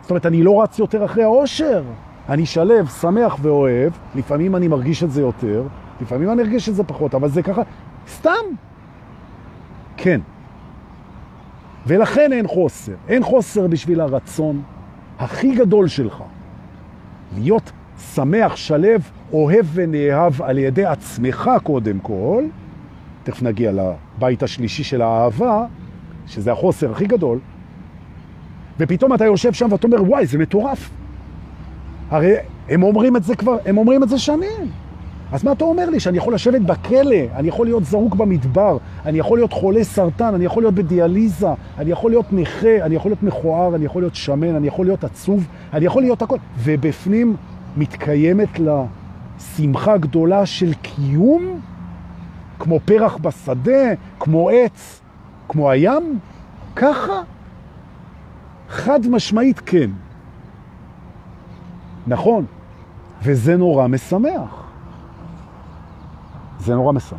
זאת 0.00 0.10
אומרת, 0.10 0.26
אני 0.26 0.42
לא 0.42 0.62
רץ 0.62 0.78
יותר 0.78 1.04
אחרי 1.04 1.24
האושר. 1.24 1.82
אני 2.28 2.46
שלב, 2.46 2.88
שמח 2.88 3.36
ואוהב, 3.42 3.92
לפעמים 4.14 4.56
אני 4.56 4.68
מרגיש 4.68 5.04
את 5.04 5.10
זה 5.10 5.20
יותר, 5.20 5.62
לפעמים 6.00 6.32
אני 6.32 6.42
ארגיש 6.42 6.68
את 6.68 6.74
זה 6.74 6.84
פחות, 6.84 7.14
אבל 7.14 7.28
זה 7.28 7.42
ככה, 7.42 7.62
סתם. 8.08 8.44
כן. 9.96 10.20
ולכן 11.88 12.32
אין 12.32 12.46
חוסר. 12.46 12.92
אין 13.08 13.22
חוסר 13.22 13.66
בשביל 13.66 14.00
הרצון 14.00 14.62
הכי 15.18 15.54
גדול 15.54 15.88
שלך. 15.88 16.22
להיות 17.38 17.72
שמח, 18.14 18.56
שלב, 18.56 19.10
אוהב 19.32 19.66
ונאהב 19.74 20.42
על 20.42 20.58
ידי 20.58 20.84
עצמך 20.84 21.50
קודם 21.62 21.98
כל, 21.98 22.44
תכף 23.22 23.42
נגיע 23.42 23.72
לבית 23.72 24.42
השלישי 24.42 24.84
של 24.84 25.02
האהבה, 25.02 25.66
שזה 26.26 26.52
החוסר 26.52 26.92
הכי 26.92 27.06
גדול, 27.06 27.38
ופתאום 28.78 29.14
אתה 29.14 29.24
יושב 29.24 29.52
שם 29.52 29.72
ואתה 29.72 29.86
אומר, 29.86 30.02
וואי, 30.02 30.26
זה 30.26 30.38
מטורף. 30.38 30.90
הרי 32.10 32.34
הם 32.68 32.82
אומרים 32.82 33.16
את 33.16 33.24
זה 33.24 33.36
כבר, 33.36 33.56
הם 33.66 33.78
אומרים 33.78 34.02
את 34.02 34.08
זה 34.08 34.18
שנים. 34.18 34.70
אז 35.32 35.44
מה 35.44 35.52
אתה 35.52 35.64
אומר 35.64 35.90
לי? 35.90 36.00
שאני 36.00 36.18
יכול 36.18 36.34
לשבת 36.34 36.60
בכלא, 36.60 37.16
אני 37.36 37.48
יכול 37.48 37.66
להיות 37.66 37.84
זרוק 37.84 38.14
במדבר, 38.14 38.78
אני 39.06 39.18
יכול 39.18 39.38
להיות 39.38 39.52
חולה 39.52 39.84
סרטן, 39.84 40.34
אני 40.34 40.44
יכול 40.44 40.62
להיות 40.62 40.74
בדיאליזה, 40.74 41.48
אני 41.78 41.90
יכול 41.90 42.10
להיות 42.10 42.32
נכה, 42.32 42.76
אני 42.82 42.94
יכול 42.94 43.10
להיות 43.10 43.22
מכוער, 43.22 43.74
אני 43.74 43.84
יכול 43.84 44.02
להיות 44.02 44.14
שמן, 44.14 44.54
אני 44.54 44.66
יכול 44.66 44.86
להיות 44.86 45.04
עצוב, 45.04 45.46
אני 45.72 45.86
יכול 45.86 46.02
להיות 46.02 46.22
הכל. 46.22 46.36
ובפנים 46.58 47.36
מתקיימת 47.76 48.58
לה 48.58 48.84
שמחה 49.56 49.96
גדולה 49.96 50.46
של 50.46 50.74
קיום, 50.74 51.60
כמו 52.58 52.80
פרח 52.84 53.16
בשדה, 53.16 53.92
כמו 54.20 54.48
עץ, 54.48 55.00
כמו 55.48 55.70
הים, 55.70 56.18
ככה? 56.76 57.22
חד 58.68 59.00
משמעית 59.10 59.60
כן. 59.66 59.90
נכון, 62.06 62.44
וזה 63.22 63.56
נורא 63.56 63.86
משמח. 63.86 64.67
זה 66.58 66.74
נורא 66.74 66.92
משמח. 66.92 67.18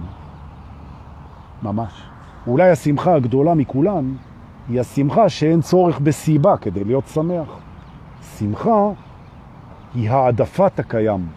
ממש. 1.63 2.03
אולי 2.47 2.69
השמחה 2.69 3.15
הגדולה 3.15 3.53
מכולן 3.53 4.13
היא 4.69 4.79
השמחה 4.79 5.29
שאין 5.29 5.61
צורך 5.61 5.99
בסיבה 5.99 6.57
כדי 6.57 6.83
להיות 6.83 7.07
שמח. 7.07 7.47
שמחה 8.37 8.89
היא 9.95 10.09
העדפת 10.09 10.79
הקיים. 10.79 11.27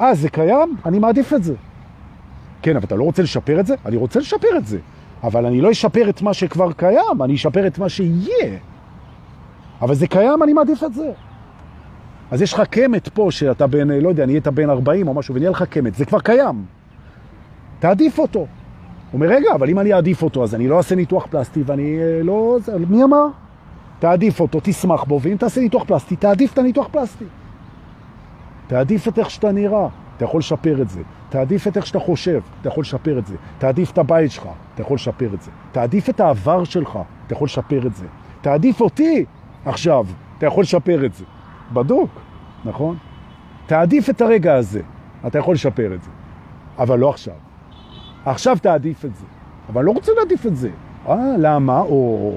אה, 0.00 0.14
זה 0.14 0.28
קיים? 0.28 0.76
אני 0.86 0.98
מעדיף 0.98 1.32
את 1.32 1.44
זה. 1.44 1.54
כן, 2.62 2.76
אבל 2.76 2.84
אתה 2.84 2.96
לא 2.96 3.04
רוצה 3.04 3.22
לשפר 3.22 3.60
את 3.60 3.66
זה? 3.66 3.74
אני 3.86 3.96
רוצה 3.96 4.20
לשפר 4.20 4.56
את 4.56 4.66
זה. 4.66 4.78
אבל 5.22 5.46
אני 5.46 5.60
לא 5.60 5.70
אשפר 5.70 6.08
את 6.08 6.22
מה 6.22 6.34
שכבר 6.34 6.72
קיים, 6.72 7.22
אני 7.24 7.34
אשפר 7.34 7.66
את 7.66 7.78
מה 7.78 7.88
שיהיה. 7.88 8.58
אבל 9.82 9.94
זה 9.94 10.06
קיים, 10.06 10.42
אני 10.42 10.52
מעדיף 10.52 10.84
את 10.84 10.94
זה. 10.94 11.12
אז 12.30 12.42
יש 12.42 12.52
לך 12.52 12.60
קמת 12.60 13.08
פה, 13.08 13.28
שאתה 13.30 13.66
בין, 13.66 13.90
לא 13.90 14.08
יודע, 14.08 14.26
נהיית 14.26 14.48
בין 14.48 14.70
40 14.70 15.08
או 15.08 15.14
משהו, 15.14 15.34
ונהיה 15.34 15.50
לך 15.50 15.62
קמת, 15.62 15.94
זה 15.94 16.04
כבר 16.04 16.20
קיים. 16.20 16.64
תעדיף 17.78 18.18
אותו. 18.18 18.38
הוא 18.38 18.46
אומר, 19.12 19.26
רגע, 19.26 19.48
אבל 19.54 19.70
אם 19.70 19.78
אני 19.78 19.92
אעדיף 19.92 20.22
אותו, 20.22 20.44
אז 20.44 20.54
אני 20.54 20.68
לא 20.68 20.76
אעשה 20.76 20.94
ניתוח 20.94 21.26
פלסטי 21.26 21.62
ואני 21.66 21.98
אה, 21.98 22.22
לא... 22.22 22.58
מי 22.88 23.04
אמר? 23.04 23.26
תעדיף 23.98 24.40
אותו, 24.40 24.58
תשמח 24.62 25.04
בו, 25.04 25.20
ואם 25.22 25.36
תעשה 25.36 25.60
ניתוח 25.60 25.84
פלסטי, 25.84 26.16
תעדיף 26.16 26.52
את 26.52 26.58
הניתוח 26.58 26.88
פלסטי. 26.90 27.24
תעדיף 28.66 29.08
את 29.08 29.18
איך 29.18 29.30
שאתה 29.30 29.52
נראה, 29.52 29.88
אתה 30.16 30.24
יכול 30.24 30.38
לשפר 30.38 30.82
את 30.82 30.88
זה. 30.88 31.00
תעדיף 31.28 31.66
את 31.66 31.76
איך 31.76 31.86
שאתה 31.86 31.98
חושב, 31.98 32.40
אתה 32.60 32.68
יכול 32.68 32.82
לשפר 32.82 33.18
את 33.18 33.26
זה. 33.26 33.34
תעדיף 33.58 33.92
את 33.92 33.98
הבית 33.98 34.30
שלך, 34.30 34.48
אתה 34.74 34.82
יכול 34.82 34.94
לשפר 34.94 35.34
את 35.34 35.42
זה. 35.42 35.50
תעדיף 35.72 36.08
את 36.08 36.20
העבר 36.20 36.64
שלך, 36.64 36.98
אתה 37.26 37.34
יכול 37.34 37.46
לשפר 37.46 37.86
את 37.86 37.96
זה. 37.96 38.06
תעדיף 38.40 38.80
אותי 38.80 39.24
עכשיו, 39.64 40.06
אתה 40.38 40.46
יכול 40.46 40.62
לשפר 40.62 41.06
את 41.06 41.14
זה. 41.14 41.24
בדוק, 41.72 42.10
נכון? 42.64 42.96
תעדיף 43.66 44.10
את 44.10 44.20
הרגע 44.20 44.54
הזה, 44.54 44.80
אתה 45.26 45.38
יכול 45.38 45.54
לשפר 45.54 45.94
את 45.94 46.02
זה. 46.02 46.10
אבל 46.78 46.98
לא 46.98 47.10
עכשיו. 47.10 47.45
עכשיו 48.26 48.56
תעדיף 48.62 49.04
את 49.04 49.16
זה. 49.16 49.24
אבל 49.68 49.84
לא 49.84 49.90
רוצה 49.90 50.12
להעדיף 50.16 50.46
את 50.46 50.56
זה. 50.56 50.70
אה, 51.08 51.36
למה? 51.38 51.80
או... 51.80 52.32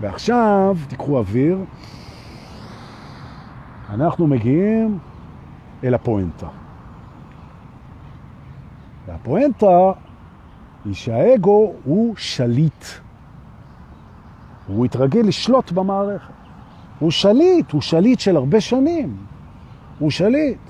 ועכשיו 0.00 0.76
תיקחו 0.88 1.18
אוויר. 1.18 1.58
אנחנו 3.90 4.26
מגיעים 4.26 4.98
אל 5.84 5.94
הפואנטה. 5.94 6.46
והפואנטה 9.06 9.92
היא 10.84 10.94
שהאגו 10.94 11.72
הוא 11.84 12.14
שליט. 12.16 12.84
הוא 14.66 14.84
התרגל 14.84 15.20
לשלוט 15.20 15.72
במערכת. 15.72 16.32
הוא 16.98 17.10
שליט, 17.10 17.70
הוא 17.70 17.80
שליט 17.80 18.20
של 18.20 18.36
הרבה 18.36 18.60
שנים. 18.60 19.16
הוא 19.98 20.10
שליט. 20.10 20.60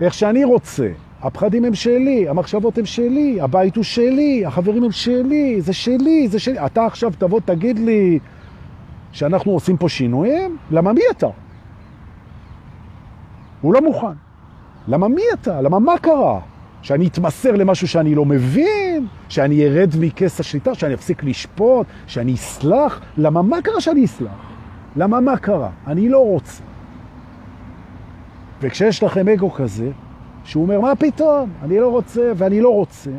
איך 0.00 0.14
שאני 0.14 0.44
רוצה. 0.44 0.92
הפחדים 1.22 1.64
הם 1.64 1.74
שלי, 1.74 2.28
המחשבות 2.28 2.78
הם 2.78 2.86
שלי, 2.86 3.40
הבית 3.40 3.76
הוא 3.76 3.84
שלי, 3.84 4.46
החברים 4.46 4.84
הם 4.84 4.92
שלי, 4.92 5.60
זה 5.60 5.72
שלי, 5.72 6.28
זה 6.28 6.38
שלי. 6.38 6.66
אתה 6.66 6.86
עכשיו 6.86 7.12
תבוא 7.18 7.40
תגיד 7.44 7.78
לי 7.78 8.18
שאנחנו 9.12 9.52
עושים 9.52 9.76
פה 9.76 9.88
שינויים? 9.88 10.56
למה 10.70 10.92
מי 10.92 11.00
אתה? 11.10 11.28
הוא 13.60 13.74
לא 13.74 13.80
מוכן. 13.82 14.06
למה 14.88 15.08
מי 15.08 15.22
אתה? 15.34 15.60
למה 15.60 15.78
מה 15.78 15.98
קרה? 15.98 16.40
שאני 16.82 17.06
אתמסר 17.06 17.52
למשהו 17.52 17.88
שאני 17.88 18.14
לא 18.14 18.24
מבין? 18.24 19.06
שאני 19.28 19.64
ארד 19.64 19.90
מכס 20.00 20.40
השליטה? 20.40 20.74
שאני 20.74 20.94
אפסיק 20.94 21.24
לשפוט? 21.24 21.86
שאני 22.06 22.34
אסלח? 22.34 23.00
למה 23.16 23.42
מה 23.42 23.62
קרה 23.62 23.80
שאני 23.80 24.04
אסלח? 24.04 24.52
למה 24.96 25.20
מה 25.20 25.36
קרה? 25.36 25.70
אני 25.86 26.08
לא 26.08 26.18
רוצה. 26.18 26.62
וכשיש 28.60 29.02
לכם 29.02 29.28
אגו 29.28 29.50
כזה, 29.50 29.90
שהוא 30.44 30.62
אומר, 30.62 30.80
מה 30.80 30.96
פתאום? 30.96 31.50
אני 31.62 31.80
לא 31.80 31.90
רוצה 31.90 32.32
ואני 32.36 32.60
לא 32.60 32.68
רוצה. 32.68 33.10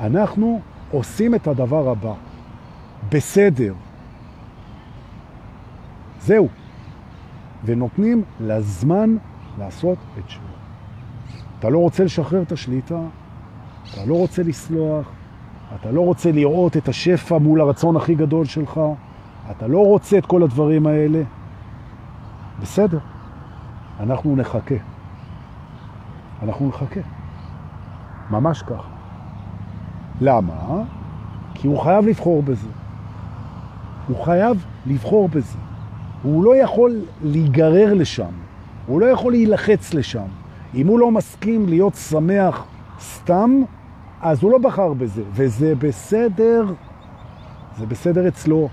אנחנו 0.00 0.60
עושים 0.90 1.34
את 1.34 1.46
הדבר 1.46 1.88
הבא. 1.88 2.12
בסדר. 3.12 3.74
זהו. 6.20 6.48
ונותנים 7.64 8.22
לזמן 8.40 9.16
לעשות 9.58 9.98
את 10.18 10.30
שלו. 10.30 10.40
אתה 11.58 11.68
לא 11.68 11.78
רוצה 11.78 12.04
לשחרר 12.04 12.42
את 12.42 12.52
השליטה, 12.52 13.00
אתה 13.92 14.04
לא 14.06 14.14
רוצה 14.14 14.42
לסלוח, 14.42 15.06
אתה 15.74 15.90
לא 15.90 16.00
רוצה 16.00 16.32
לראות 16.32 16.76
את 16.76 16.88
השפע 16.88 17.38
מול 17.38 17.60
הרצון 17.60 17.96
הכי 17.96 18.14
גדול 18.14 18.44
שלך, 18.44 18.80
אתה 19.50 19.66
לא 19.66 19.78
רוצה 19.78 20.18
את 20.18 20.26
כל 20.26 20.42
הדברים 20.42 20.86
האלה. 20.86 21.22
בסדר, 22.60 22.98
אנחנו 24.00 24.36
נחכה. 24.36 24.74
אנחנו 26.42 26.68
נחכה. 26.68 27.00
ממש 28.30 28.62
ככה. 28.62 28.88
למה? 30.20 30.82
כי 31.54 31.66
הוא 31.66 31.78
חייב 31.80 32.06
לבחור 32.06 32.42
בזה. 32.42 32.68
הוא 34.08 34.24
חייב 34.24 34.64
לבחור 34.86 35.28
בזה. 35.28 35.58
הוא 36.22 36.44
לא 36.44 36.56
יכול 36.56 37.00
להיגרר 37.22 37.94
לשם. 37.94 38.32
הוא 38.86 39.00
לא 39.00 39.06
יכול 39.06 39.32
להילחץ 39.32 39.94
לשם. 39.94 40.26
אם 40.74 40.86
הוא 40.86 40.98
לא 40.98 41.10
מסכים 41.10 41.68
להיות 41.68 41.94
שמח 41.94 42.64
סתם, 43.00 43.50
אז 44.20 44.42
הוא 44.42 44.52
לא 44.52 44.58
בחר 44.58 44.92
בזה. 44.92 45.22
וזה 45.32 45.74
בסדר, 45.74 46.64
זה 47.78 47.86
בסדר 47.86 48.28
אצלו, 48.28 48.68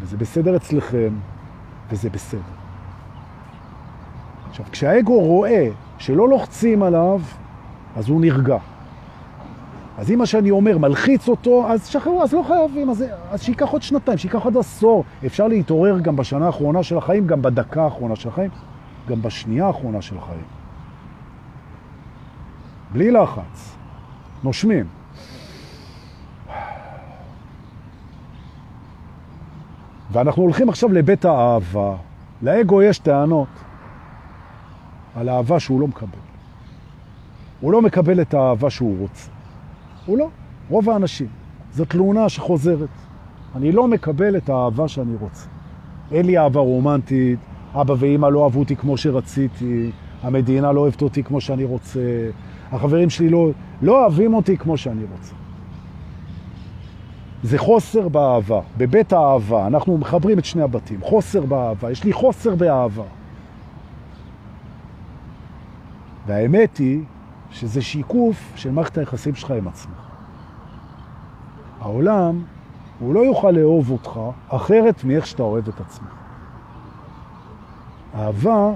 וזה 0.00 0.16
בסדר 0.16 0.56
אצלכם, 0.56 1.12
וזה 1.90 2.10
בסדר. 2.10 2.40
עכשיו, 4.50 4.66
כשהאגו 4.72 5.20
רואה 5.20 5.68
שלא 6.00 6.28
לוחצים 6.28 6.82
עליו, 6.82 7.20
אז 7.96 8.08
הוא 8.08 8.20
נרגע. 8.20 8.56
אז 9.98 10.10
אם 10.10 10.18
מה 10.18 10.26
שאני 10.26 10.50
אומר 10.50 10.78
מלחיץ 10.78 11.28
אותו, 11.28 11.66
אז 11.68 11.86
שחררו, 11.86 12.22
אז 12.22 12.32
לא 12.32 12.44
חייבים, 12.46 12.90
אז, 12.90 13.04
אז 13.30 13.42
שיקח 13.42 13.68
עוד 13.68 13.82
שנתיים, 13.82 14.18
שיקח 14.18 14.42
עוד 14.42 14.56
עשור. 14.56 15.04
אפשר 15.26 15.48
להתעורר 15.48 15.98
גם 15.98 16.16
בשנה 16.16 16.46
האחרונה 16.46 16.82
של 16.82 16.98
החיים, 16.98 17.26
גם 17.26 17.42
בדקה 17.42 17.82
האחרונה 17.82 18.16
של 18.16 18.28
החיים, 18.28 18.50
גם 19.08 19.22
בשנייה 19.22 19.66
האחרונה 19.66 20.02
של 20.02 20.16
החיים. 20.18 20.44
בלי 22.92 23.10
לחץ. 23.10 23.76
נושמים. 24.44 24.86
ואנחנו 30.12 30.42
הולכים 30.42 30.68
עכשיו 30.68 30.92
לבית 30.92 31.24
האהבה. 31.24 31.94
לאגו 32.42 32.82
יש 32.82 32.98
טענות 32.98 33.48
על 35.14 35.28
האהבה 35.28 35.60
שהוא 35.60 35.80
לא 35.80 35.86
מקבל. 35.86 36.18
הוא 37.60 37.72
לא 37.72 37.82
מקבל 37.82 38.20
את 38.20 38.34
האהבה 38.34 38.70
שהוא 38.70 38.98
רוצה. 38.98 39.30
הוא 40.06 40.18
לא. 40.18 40.28
רוב 40.68 40.90
האנשים. 40.90 41.26
זו 41.72 41.84
תלונה 41.84 42.28
שחוזרת. 42.28 42.88
אני 43.56 43.72
לא 43.72 43.88
מקבל 43.88 44.36
את 44.36 44.48
האהבה 44.48 44.88
שאני 44.88 45.16
רוצה. 45.20 45.48
אין 46.12 46.26
לי 46.26 46.38
אהבה 46.38 46.60
רומנטית, 46.60 47.38
אבא 47.74 47.94
ואמא 47.98 48.26
לא 48.26 48.44
אהבו 48.44 48.60
אותי 48.60 48.76
כמו 48.76 48.96
שרציתי, 48.96 49.90
המדינה 50.22 50.72
לא 50.72 50.80
אוהבת 50.80 51.02
אותי 51.02 51.22
כמו 51.22 51.40
שאני 51.40 51.64
רוצה, 51.64 52.30
החברים 52.72 53.10
שלי 53.10 53.28
לא, 53.28 53.50
לא 53.82 54.02
אוהבים 54.02 54.34
אותי 54.34 54.56
כמו 54.56 54.76
שאני 54.76 55.02
רוצה. 55.12 55.34
זה 57.42 57.58
חוסר 57.58 58.08
באהבה, 58.08 58.60
בבית 58.76 59.12
האהבה, 59.12 59.66
אנחנו 59.66 59.98
מחברים 59.98 60.38
את 60.38 60.44
שני 60.44 60.62
הבתים, 60.62 61.00
חוסר 61.02 61.40
באהבה, 61.40 61.90
יש 61.90 62.04
לי 62.04 62.12
חוסר 62.12 62.54
באהבה. 62.54 63.04
והאמת 66.26 66.76
היא 66.76 67.04
שזה 67.50 67.82
שיקוף 67.82 68.52
של 68.56 68.70
מערכת 68.70 68.98
היחסים 68.98 69.34
שלך 69.34 69.50
עם 69.50 69.68
עצמך. 69.68 70.10
העולם, 71.80 72.42
הוא 72.98 73.14
לא 73.14 73.20
יוכל 73.20 73.50
לאהוב 73.50 73.90
אותך 73.90 74.20
אחרת 74.48 75.04
מאיך 75.04 75.26
שאתה 75.26 75.42
אוהב 75.42 75.68
את 75.68 75.80
עצמך. 75.80 76.14
אהבה, 78.14 78.70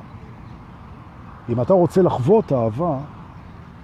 אם 1.49 1.61
אתה 1.61 1.73
רוצה 1.73 2.03
לחוות 2.03 2.53
אהבה, 2.53 2.99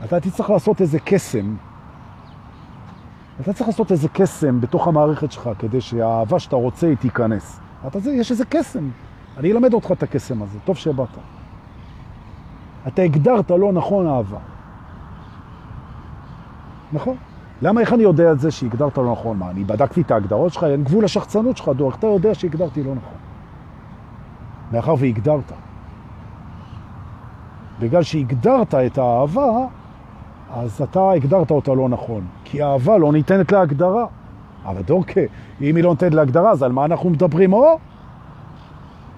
אתה 0.05 0.21
תצטרך 0.21 0.51
לעשות 0.51 0.81
איזה 0.81 0.99
קסם. 1.05 1.55
אתה 3.41 3.53
צריך 3.53 3.69
לעשות 3.69 3.93
איזה 3.93 4.09
קסם 4.09 4.61
בתוך 4.61 4.89
המערכת 4.89 5.33
שלך 5.33 5.51
כדי 5.59 5.81
שהאהבה 5.81 6.39
שאתה 6.39 6.57
רוצה 6.57 6.87
היא 6.87 6.97
תיכנס. 6.97 7.61
אתה, 7.87 7.99
יש 8.11 8.31
איזה 8.31 8.45
קסם. 8.45 8.89
אני 9.37 9.53
אלמד 9.53 9.75
אותך 9.75 9.93
את 9.93 10.03
הקסם 10.03 10.43
הזה, 10.43 10.59
טוב 10.65 10.77
שבאת. 10.77 11.09
אתה 12.87 13.03
הגדרת 13.03 13.51
לא 13.51 13.73
נכון 13.73 14.07
אהבה. 14.07 14.39
נכון. 16.93 17.17
למה, 17.63 17.81
איך 17.81 17.93
אני 17.93 18.03
יודע 18.03 18.33
את 18.33 18.41
זה 18.41 18.51
שהגדרת 18.51 18.99
לא 18.99 19.13
נכון? 19.13 19.39
מה, 19.39 19.51
אני 19.51 19.65
בדקתי 19.65 20.01
את 20.01 20.11
ההגדרות 20.11 20.53
שלך, 20.53 20.65
אין 20.65 20.85
גבול 20.85 21.05
השחצנות 21.05 21.57
שלך, 21.57 21.69
דור, 21.69 21.93
אתה 21.99 22.07
יודע 22.07 22.35
שהגדרתי 22.35 22.83
לא 22.83 22.95
נכון. 22.95 23.19
מאחר 24.73 24.95
והגדרת. 24.99 25.53
בגלל 27.81 28.03
שהגדרת 28.03 28.75
את 28.75 28.99
האהבה, 28.99 29.67
אז 30.55 30.83
אתה 30.83 31.11
הגדרת 31.11 31.51
אותה 31.51 31.75
לא 31.75 31.89
נכון. 31.89 32.25
כי 32.45 32.63
האהבה 32.63 32.99
לא 32.99 33.13
ניתנת 33.13 33.53
להגדרה. 33.53 34.07
אבל 34.65 34.83
דורקה, 34.83 35.21
אם 35.61 35.77
היא 35.77 35.85
לא 35.85 35.91
ניתנת 35.91 36.15
להגדרה, 36.15 36.51
אז 36.51 36.63
על 36.63 36.73
מה 36.73 36.85
אנחנו 36.85 37.11
מדברים? 37.11 37.53
או? 37.53 37.79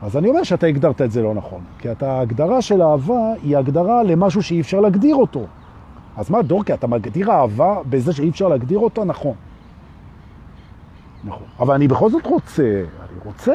אז 0.02 0.16
אני 0.16 0.28
אומר 0.28 0.42
שאתה 0.42 0.66
הגדרת 0.66 1.02
את 1.02 1.10
זה 1.10 1.22
לא 1.22 1.34
נכון. 1.34 1.60
כי 1.78 1.92
אתה, 1.92 2.12
ההגדרה 2.12 2.62
של 2.62 2.82
אהבה 2.82 3.32
היא 3.42 3.56
הגדרה 3.56 4.02
למשהו 4.02 4.42
שאי 4.42 4.60
אפשר 4.60 4.80
להגדיר 4.80 5.16
אותו. 5.16 5.46
אז 6.16 6.30
מה, 6.30 6.42
דורקה, 6.42 6.74
אתה 6.74 6.86
מגדיר 6.86 7.30
אהבה 7.30 7.76
בזה 7.90 8.12
שאי 8.12 8.28
אפשר 8.28 8.48
להגדיר 8.48 8.78
אותה? 8.78 9.04
נכון. 9.04 9.34
נכון. 11.24 11.46
אבל 11.60 11.74
אני 11.74 11.88
בכל 11.88 12.10
זאת 12.10 12.26
רוצה, 12.26 12.84
אני 13.00 13.18
רוצה 13.24 13.54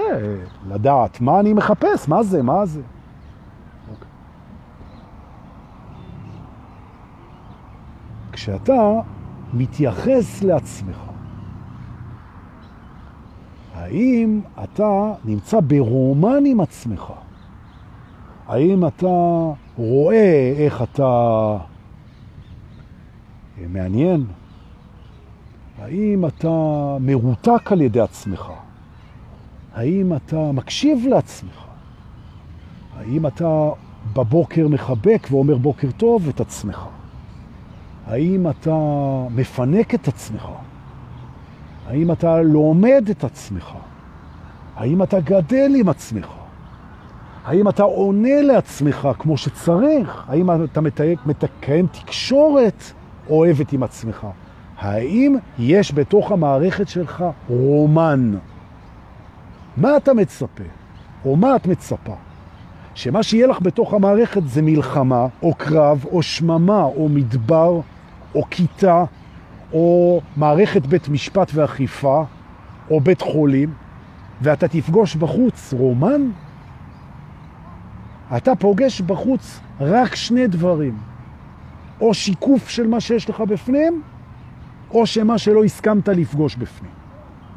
לדעת 0.68 1.22
מה 1.22 1.40
אני 1.40 1.54
מחפש, 1.54 2.08
מה 2.08 2.24
זה, 2.24 2.44
מה 2.44 2.66
זה. 2.66 2.82
אוקיי. 3.92 4.08
כשאתה 8.32 8.92
מתייחס 9.54 10.44
לעצמך, 10.44 11.07
האם 13.78 14.42
אתה 14.64 15.14
נמצא 15.26 15.60
ברומן 15.60 16.44
עם 16.46 16.60
עצמך? 16.60 17.12
האם 18.48 18.88
אתה 18.88 19.08
רואה 19.78 20.54
איך 20.58 20.82
אתה 20.82 21.58
מעניין? 23.70 24.26
האם 25.82 26.26
אתה 26.26 26.48
מרותק 27.00 27.72
על 27.72 27.82
ידי 27.82 28.00
עצמך? 28.00 28.52
האם 29.74 30.14
אתה 30.14 30.52
מקשיב 30.52 31.08
לעצמך? 31.08 31.66
האם 32.98 33.28
אתה 33.28 33.70
בבוקר 34.14 34.68
מחבק 34.68 35.28
ואומר 35.32 35.58
בוקר 35.58 35.92
טוב 35.98 36.28
את 36.28 36.40
עצמך? 36.40 36.86
האם 38.08 38.50
אתה 38.50 38.78
מפנק 39.32 39.96
את 39.96 40.08
עצמך? 40.08 40.48
האם 41.88 42.12
אתה 42.12 42.42
לומד 42.42 43.08
את 43.12 43.24
עצמך? 43.24 43.74
האם 44.76 45.04
אתה 45.04 45.20
גדל 45.20 45.72
עם 45.76 45.90
עצמך? 45.90 46.28
האם 47.46 47.70
אתה 47.70 47.84
עונה 47.84 48.42
לעצמך 48.42 49.08
כמו 49.20 49.38
שצריך? 49.38 50.26
האם 50.28 50.64
אתה 50.64 50.82
מתקן 51.26 51.88
תקשורת 51.88 52.84
אוהבת 53.30 53.74
עם 53.74 53.84
עצמך? 53.84 54.28
האם 54.78 55.36
יש 55.60 55.94
בתוך 55.94 56.32
המערכת 56.32 56.88
שלך 56.88 57.26
רומן? 57.50 58.34
מה 59.78 59.98
אתה 59.98 60.14
מצפה? 60.14 60.64
או 61.26 61.36
מה 61.36 61.56
את 61.56 61.68
מצפה? 61.68 62.16
שמה 62.96 63.24
שיהיה 63.24 63.48
לך 63.48 63.62
בתוך 63.62 63.94
המערכת 63.94 64.42
זה 64.46 64.62
מלחמה, 64.62 65.28
או 65.44 65.54
קרב, 65.54 66.06
או 66.12 66.22
שממה, 66.22 66.84
או 66.84 67.10
מדבר, 67.10 67.80
או 68.36 68.44
כיתה, 68.50 69.04
או 69.74 70.22
מערכת 70.38 70.86
בית 70.86 71.10
משפט 71.10 71.52
ואכיפה, 71.54 72.24
או 72.90 73.00
בית 73.00 73.22
חולים, 73.22 73.74
ואתה 74.42 74.68
תפגוש 74.68 75.16
בחוץ 75.16 75.74
רומן, 75.74 76.22
אתה 78.38 78.56
פוגש 78.56 79.02
בחוץ 79.02 79.60
רק 79.80 80.16
שני 80.16 80.48
דברים. 80.48 80.98
או 82.02 82.14
שיקוף 82.14 82.70
של 82.70 82.88
מה 82.88 83.00
שיש 83.00 83.30
לך 83.30 83.42
בפנים, 83.42 84.02
או 84.92 85.06
שמה 85.06 85.38
שלא 85.38 85.64
הסכמת 85.64 86.08
לפגוש 86.08 86.56
בפנים. 86.56 86.92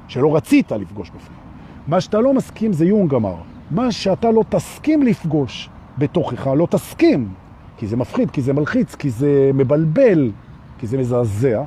שלא 0.08 0.36
רצית 0.36 0.72
לפגוש 0.72 1.10
בפנים. 1.10 1.38
מה 1.86 2.00
שאתה 2.00 2.20
לא 2.20 2.34
מסכים 2.34 2.72
זה 2.72 2.84
יונג 2.84 3.14
אמר. 3.14 3.36
מה 3.70 3.92
שאתה 3.92 4.30
לא 4.30 4.44
תסכים 4.48 5.02
לפגוש 5.02 5.70
בתוכך, 5.98 6.46
לא 6.46 6.66
תסכים, 6.70 7.28
כי 7.76 7.86
זה 7.86 7.96
מפחיד, 7.96 8.30
כי 8.30 8.42
זה 8.42 8.52
מלחיץ, 8.52 8.94
כי 8.94 9.10
זה 9.10 9.50
מבלבל, 9.54 10.30
כי 10.78 10.86
זה 10.86 10.98
מזעזע. 10.98 11.62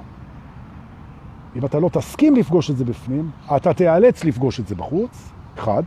אם 1.56 1.66
אתה 1.66 1.80
לא 1.80 1.90
תסכים 1.90 2.36
לפגוש 2.36 2.72
את 2.72 2.78
זה 2.78 2.86
בפנים, 2.86 3.32
אתה 3.56 3.74
תיאלץ 3.74 4.24
לפגוש 4.24 4.60
את 4.60 4.68
זה 4.68 4.76
בחוץ, 4.76 5.32
אחד, 5.58 5.84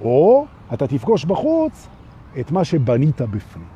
או 0.00 0.46
אתה 0.74 0.86
תפגוש 0.86 1.24
בחוץ 1.24 1.88
את 2.40 2.50
מה 2.50 2.64
שבנית 2.64 3.20
בפנים. 3.20 3.66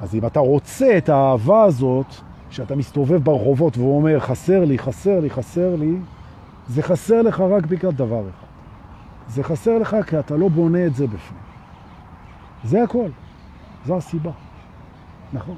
אז 0.00 0.14
אם 0.14 0.26
אתה 0.26 0.40
רוצה 0.40 0.98
את 0.98 1.08
האהבה 1.08 1.62
הזאת, 1.62 2.06
שאתה 2.50 2.76
מסתובב 2.76 3.24
ברחובות 3.24 3.78
ואומר, 3.78 4.20
חסר 4.20 4.64
לי, 4.64 4.78
חסר 4.78 5.20
לי, 5.20 5.30
חסר 5.30 5.76
לי, 5.76 5.96
זה 6.68 6.82
חסר 6.82 7.22
לך 7.22 7.40
רק 7.40 7.66
בגלל 7.66 7.92
דבר 7.92 8.20
אחד. 8.20 8.46
זה 9.28 9.42
חסר 9.42 9.78
לך 9.78 9.96
כי 10.06 10.18
אתה 10.18 10.36
לא 10.36 10.48
בונה 10.48 10.86
את 10.86 10.94
זה 10.94 11.06
בפנים. 11.06 11.42
זה 12.64 12.82
הכל. 12.82 13.08
זו 13.86 13.96
הסיבה. 13.96 14.30
נכון. 15.32 15.56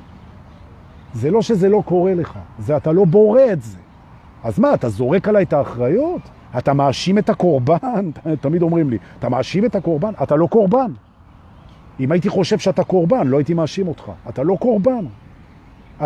זה 1.15 1.31
לא 1.31 1.43
שזה 1.43 1.69
לא 1.69 1.83
קורה 1.85 2.15
לך, 2.15 2.39
זה 2.59 2.77
אתה 2.77 2.93
לא 2.93 3.05
בורא 3.05 3.41
את 3.53 3.63
זה. 3.63 3.79
אז 4.45 4.59
מה, 4.59 4.75
אתה 4.75 4.89
זורק 4.89 5.29
עליי 5.29 5.43
את 5.43 5.53
האחריות? 5.53 6.21
אתה 6.59 6.73
מאשים 6.73 7.19
את 7.19 7.31
הקורבן? 7.31 8.11
תמיד 8.41 8.63
אומרים 8.63 8.91
לי, 8.91 8.99
אתה 9.19 9.29
מאשים 9.29 9.65
את 9.65 9.75
הקורבן? 9.75 10.13
אתה 10.23 10.37
לא 10.37 10.47
קורבן. 10.47 10.93
אם 12.01 12.13
הייתי 12.13 12.29
חושב 12.29 12.59
שאתה 12.59 12.85
קורבן, 12.85 13.27
לא 13.27 13.37
הייתי 13.37 13.55
מאשים 13.55 13.89
אותך. 13.89 14.13
אתה 14.29 14.43
לא 14.43 14.57
קורבן. 14.61 15.05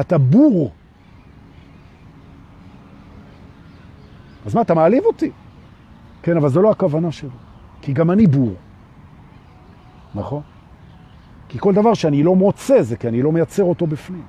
אתה 0.01 0.19
בור. 0.19 0.71
אז 4.47 4.55
מה, 4.55 4.61
אתה 4.61 4.75
מעליב 4.75 5.05
אותי? 5.05 5.31
כן, 6.23 6.37
אבל 6.37 6.49
זו 6.49 6.63
לא 6.63 6.71
הכוונה 6.71 7.13
שלו. 7.13 7.31
כי 7.83 7.93
גם 7.93 8.11
אני 8.11 8.27
בור. 8.27 8.55
נכון? 10.15 10.43
כי 11.49 11.59
כל 11.59 11.75
דבר 11.75 11.95
שאני 11.95 12.23
לא 12.23 12.37
מוצא 12.37 12.83
זה 12.83 12.97
כי 12.97 13.09
אני 13.09 13.23
לא 13.23 13.33
מייצר 13.33 13.63
אותו 13.63 13.87
בפנים. 13.87 14.23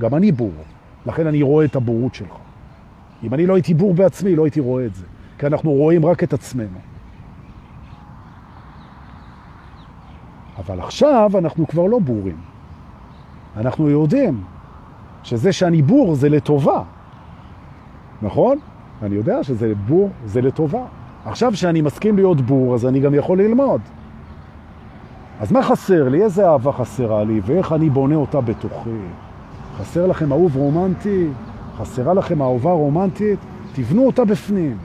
גם 0.00 0.14
אני 0.14 0.32
בור. 0.32 0.52
לכן 1.06 1.26
אני 1.26 1.42
רואה 1.42 1.64
את 1.64 1.76
הבורות 1.76 2.14
שלך. 2.14 2.36
אם 3.22 3.34
אני 3.34 3.46
לא 3.46 3.54
הייתי 3.54 3.74
בור 3.74 3.94
בעצמי, 3.94 4.36
לא 4.36 4.44
הייתי 4.44 4.60
רואה 4.60 4.86
את 4.86 4.94
זה. 4.94 5.04
כי 5.38 5.46
אנחנו 5.46 5.72
רואים 5.72 6.06
רק 6.06 6.24
את 6.24 6.32
עצמנו. 6.32 6.78
אבל 10.58 10.80
עכשיו 10.80 11.30
אנחנו 11.38 11.66
כבר 11.66 11.86
לא 11.86 11.98
בורים. 11.98 12.36
אנחנו 13.56 13.90
יודעים 13.90 14.44
שזה 15.22 15.52
שאני 15.52 15.82
בור 15.82 16.14
זה 16.14 16.28
לטובה. 16.28 16.82
נכון? 18.22 18.58
אני 19.02 19.14
יודע 19.14 19.42
שזה 19.42 19.72
בור 19.86 20.10
זה 20.24 20.40
לטובה. 20.40 20.84
עכשיו 21.24 21.56
שאני 21.56 21.80
מסכים 21.80 22.16
להיות 22.16 22.40
בור, 22.40 22.74
אז 22.74 22.86
אני 22.86 23.00
גם 23.00 23.14
יכול 23.14 23.42
ללמוד. 23.42 23.80
אז 25.40 25.52
מה 25.52 25.62
חסר 25.62 26.08
לי? 26.08 26.22
איזה 26.22 26.48
אהבה 26.48 26.72
חסרה 26.72 27.24
לי? 27.24 27.40
ואיך 27.44 27.72
אני 27.72 27.90
בונה 27.90 28.14
אותה 28.14 28.40
בתוכי? 28.40 28.90
חסר 29.78 30.06
לכם 30.06 30.32
אהוב 30.32 30.56
רומנטי? 30.56 31.26
חסרה 31.76 32.14
לכם 32.14 32.42
אהובה 32.42 32.70
רומנטית? 32.70 33.38
תבנו 33.72 34.06
אותה 34.06 34.24
בפנים 34.24 34.76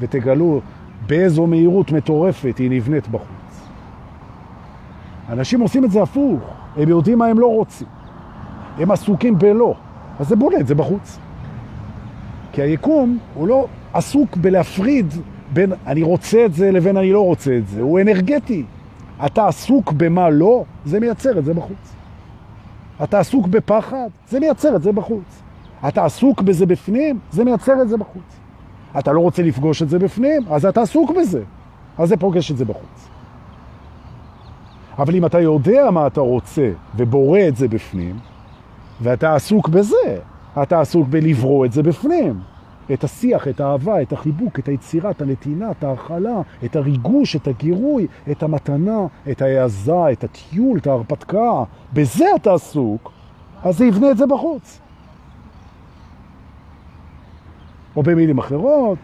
ותגלו 0.00 0.60
באיזו 1.06 1.46
מהירות 1.46 1.92
מטורפת 1.92 2.58
היא 2.58 2.70
נבנית 2.70 3.08
בחוץ. 3.08 3.68
אנשים 5.28 5.60
עושים 5.60 5.84
את 5.84 5.90
זה 5.90 6.02
הפוך, 6.02 6.40
הם 6.76 6.88
יודעים 6.88 7.18
מה 7.18 7.26
הם 7.26 7.38
לא 7.38 7.46
רוצים. 7.46 7.86
הם 8.78 8.90
עסוקים 8.90 9.38
בלא, 9.38 9.74
אז 10.18 10.28
זה 10.28 10.36
בולט, 10.36 10.66
זה 10.66 10.74
בחוץ. 10.74 11.18
כי 12.52 12.62
היקום 12.62 13.18
הוא 13.34 13.48
לא 13.48 13.66
עסוק 13.92 14.36
בלהפריד 14.36 15.14
בין 15.52 15.72
אני 15.86 16.02
רוצה 16.02 16.44
את 16.44 16.54
זה 16.54 16.70
לבין 16.70 16.96
אני 16.96 17.12
לא 17.12 17.20
רוצה 17.20 17.56
את 17.56 17.68
זה, 17.68 17.80
הוא 17.80 18.00
אנרגטי. 18.00 18.64
אתה 19.26 19.48
עסוק 19.48 19.92
במה 19.92 20.30
לא, 20.30 20.64
זה 20.84 21.00
מייצר 21.00 21.38
את 21.38 21.44
זה 21.44 21.54
בחוץ. 21.54 21.94
אתה 23.04 23.18
עסוק 23.18 23.46
בפחד, 23.46 24.08
זה 24.28 24.40
מייצר 24.40 24.76
את 24.76 24.82
זה 24.82 24.92
בחוץ. 24.92 25.42
אתה 25.88 26.04
עסוק 26.04 26.42
בזה 26.42 26.66
בפנים, 26.66 27.18
זה 27.30 27.44
מייצר 27.44 27.82
את 27.82 27.88
זה 27.88 27.96
בחוץ. 27.96 28.36
אתה 28.98 29.12
לא 29.12 29.20
רוצה 29.20 29.42
לפגוש 29.42 29.82
את 29.82 29.88
זה 29.88 29.98
בפנים, 29.98 30.42
אז 30.50 30.66
אתה 30.66 30.82
עסוק 30.82 31.10
בזה. 31.10 31.42
אז 31.98 32.08
זה 32.08 32.16
פוגש 32.16 32.50
את 32.50 32.56
זה 32.56 32.64
בחוץ. 32.64 33.08
אבל 34.98 35.14
אם 35.14 35.26
אתה 35.26 35.40
יודע 35.40 35.90
מה 35.90 36.06
אתה 36.06 36.20
רוצה 36.20 36.72
ובורא 36.96 37.40
את 37.48 37.56
זה 37.56 37.68
בפנים, 37.68 38.18
ואתה 39.00 39.34
עסוק 39.34 39.68
בזה, 39.68 40.16
אתה 40.62 40.80
עסוק 40.80 41.08
בלברוא 41.08 41.66
את 41.66 41.72
זה 41.72 41.82
בפנים. 41.82 42.40
את 42.92 43.04
השיח, 43.04 43.48
את 43.48 43.60
האהבה, 43.60 44.02
את 44.02 44.12
החיבוק, 44.12 44.58
את 44.58 44.68
היצירה, 44.68 45.10
את 45.10 45.22
הנתינה, 45.22 45.70
את 45.70 45.84
ההכלה, 45.84 46.40
את 46.64 46.76
הריגוש, 46.76 47.36
את 47.36 47.48
הגירוי, 47.48 48.06
את 48.30 48.42
המתנה, 48.42 49.06
את 49.30 49.42
ההעזה, 49.42 50.12
את 50.12 50.24
הטיול, 50.24 50.78
את 50.78 50.86
ההרפתקה. 50.86 51.64
בזה 51.92 52.24
אתה 52.36 52.54
עסוק, 52.54 53.12
אז 53.62 53.78
זה 53.78 53.84
יבנה 53.84 54.10
את 54.10 54.16
זה 54.16 54.26
בחוץ. 54.26 54.80
או 57.96 58.02
במילים 58.02 58.38
אחרות, 58.38 58.98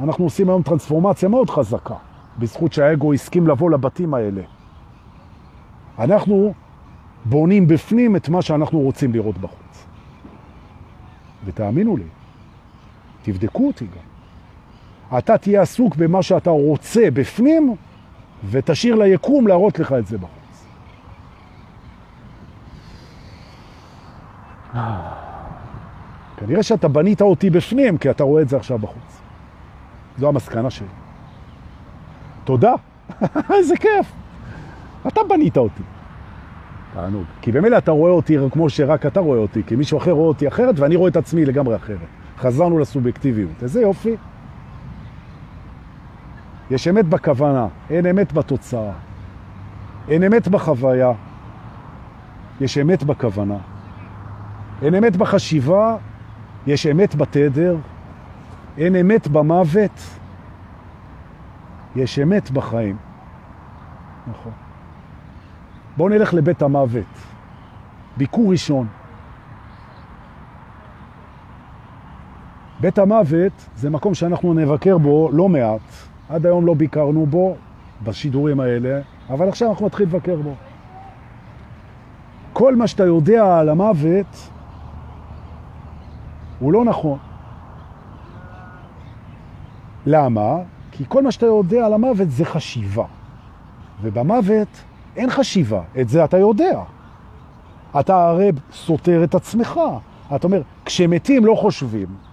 אנחנו 0.00 0.24
עושים 0.24 0.48
היום 0.48 0.62
טרנספורמציה 0.62 1.28
מאוד 1.28 1.50
חזקה, 1.50 1.94
בזכות 2.38 2.72
שהאגו 2.72 3.12
הסכים 3.12 3.46
לבוא 3.46 3.70
לבתים 3.70 4.14
האלה. 4.14 4.42
אנחנו 5.98 6.54
בונים 7.24 7.68
בפנים 7.68 8.16
את 8.16 8.28
מה 8.28 8.42
שאנחנו 8.42 8.80
רוצים 8.80 9.12
לראות 9.12 9.38
בחוץ. 9.38 9.86
ותאמינו 11.44 11.96
לי, 11.96 12.04
תבדקו 13.26 13.66
אותי 13.66 13.86
גם. 13.86 15.18
אתה 15.18 15.38
תהיה 15.38 15.62
עסוק 15.62 15.96
במה 15.96 16.22
שאתה 16.22 16.50
רוצה 16.50 17.10
בפנים, 17.12 17.74
ותשאיר 18.50 18.94
ליקום 18.94 19.46
להראות 19.46 19.78
לך 19.78 19.92
את 19.92 20.06
זה 20.06 20.18
בחוץ. 20.18 20.66
כנראה 26.36 26.62
שאתה 26.62 26.88
בנית 26.88 27.22
אותי 27.22 27.50
בפנים, 27.50 27.98
כי 27.98 28.10
אתה 28.10 28.24
רואה 28.24 28.42
את 28.42 28.48
זה 28.48 28.56
עכשיו 28.56 28.78
בחוץ. 28.78 29.20
זו 30.18 30.28
המסקנה 30.28 30.70
שלי. 30.70 30.86
תודה, 32.44 32.74
איזה 33.54 33.76
כיף. 33.76 34.12
אתה 35.06 35.20
בנית 35.28 35.56
אותי. 35.56 35.82
תענוג. 36.94 37.24
כי 37.42 37.52
במילא 37.52 37.78
אתה 37.78 37.90
רואה 37.90 38.10
אותי 38.10 38.36
כמו 38.52 38.70
שרק 38.70 39.06
אתה 39.06 39.20
רואה 39.20 39.38
אותי, 39.38 39.62
כי 39.66 39.76
מישהו 39.76 39.98
אחר 39.98 40.10
רואה 40.10 40.28
אותי 40.28 40.48
אחרת, 40.48 40.78
ואני 40.78 40.96
רואה 40.96 41.08
את 41.08 41.16
עצמי 41.16 41.44
לגמרי 41.44 41.76
אחרת. 41.76 42.25
חזרנו 42.38 42.78
לסובייקטיביות. 42.78 43.62
איזה 43.62 43.80
יופי. 43.80 44.16
יש 46.70 46.88
אמת 46.88 47.04
בכוונה, 47.04 47.66
אין 47.90 48.06
אמת 48.06 48.32
בתוצאה. 48.32 48.92
אין 50.08 50.22
אמת 50.22 50.48
בחוויה, 50.48 51.12
יש 52.60 52.78
אמת 52.78 53.02
בכוונה. 53.04 53.58
אין 54.82 54.94
אמת 54.94 55.16
בחשיבה, 55.16 55.96
יש 56.66 56.86
אמת 56.86 57.14
בתדר. 57.14 57.76
אין 58.78 58.96
אמת 58.96 59.28
במוות, 59.28 60.00
יש 61.96 62.18
אמת 62.18 62.50
בחיים. 62.50 62.96
נכון. 64.30 64.52
בואו 65.96 66.08
נלך 66.08 66.34
לבית 66.34 66.62
המוות. 66.62 67.04
ביקור 68.16 68.50
ראשון. 68.50 68.86
בית 72.80 72.98
המוות 72.98 73.52
זה 73.76 73.90
מקום 73.90 74.14
שאנחנו 74.14 74.54
נבקר 74.54 74.98
בו 74.98 75.28
לא 75.32 75.48
מעט. 75.48 75.80
עד 76.28 76.46
היום 76.46 76.66
לא 76.66 76.74
ביקרנו 76.74 77.26
בו 77.26 77.56
בשידורים 78.04 78.60
האלה, 78.60 79.00
אבל 79.30 79.48
עכשיו 79.48 79.70
אנחנו 79.70 79.86
נתחיל 79.86 80.06
לבקר 80.06 80.36
בו. 80.36 80.54
כל 82.52 82.76
מה 82.76 82.86
שאתה 82.86 83.04
יודע 83.04 83.58
על 83.58 83.68
המוות 83.68 84.50
הוא 86.58 86.72
לא 86.72 86.84
נכון. 86.84 87.18
למה? 90.06 90.56
כי 90.90 91.04
כל 91.08 91.22
מה 91.22 91.32
שאתה 91.32 91.46
יודע 91.46 91.86
על 91.86 91.92
המוות 91.92 92.30
זה 92.30 92.44
חשיבה. 92.44 93.04
ובמוות 94.02 94.68
אין 95.16 95.30
חשיבה, 95.30 95.82
את 96.00 96.08
זה 96.08 96.24
אתה 96.24 96.38
יודע. 96.38 96.82
אתה 98.00 98.28
הרי 98.28 98.52
סותר 98.72 99.24
את 99.24 99.34
עצמך. 99.34 99.80
אתה 100.34 100.46
אומר, 100.46 100.62
כשמתים 100.84 101.44
לא 101.46 101.54
חושבים. 101.54 102.25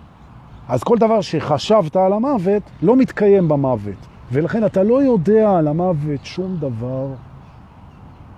אז 0.68 0.84
כל 0.84 0.98
דבר 0.98 1.22
שחשבת 1.22 1.96
על 1.96 2.14
המוות 2.14 2.64
לא 2.82 2.96
מתקיים 2.96 3.48
במוות. 3.48 4.08
ולכן 4.32 4.66
אתה 4.66 4.84
לא 4.84 5.04
יודע 5.04 5.52
על 5.58 5.68
המוות 5.68 6.26
שום 6.26 6.58
דבר, 6.60 7.08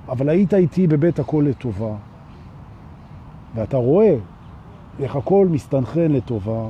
אבל 0.09 0.29
היית 0.29 0.53
איתי 0.53 0.87
בבית 0.87 1.19
הכל 1.19 1.45
לטובה. 1.49 1.95
ואתה 3.55 3.77
רואה 3.77 4.15
איך 4.99 5.15
הכל 5.15 5.47
מסתנכרן 5.51 6.11
לטובה. 6.11 6.67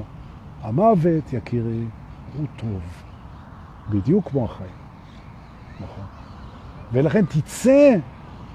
המוות, 0.61 1.33
יקירי, 1.33 1.83
הוא 2.37 2.45
טוב. 2.55 2.81
בדיוק 3.89 4.29
כמו 4.29 4.45
החיים. 4.45 4.69
נכון. 5.75 6.05
ולכן 6.93 7.25
תצא 7.25 7.95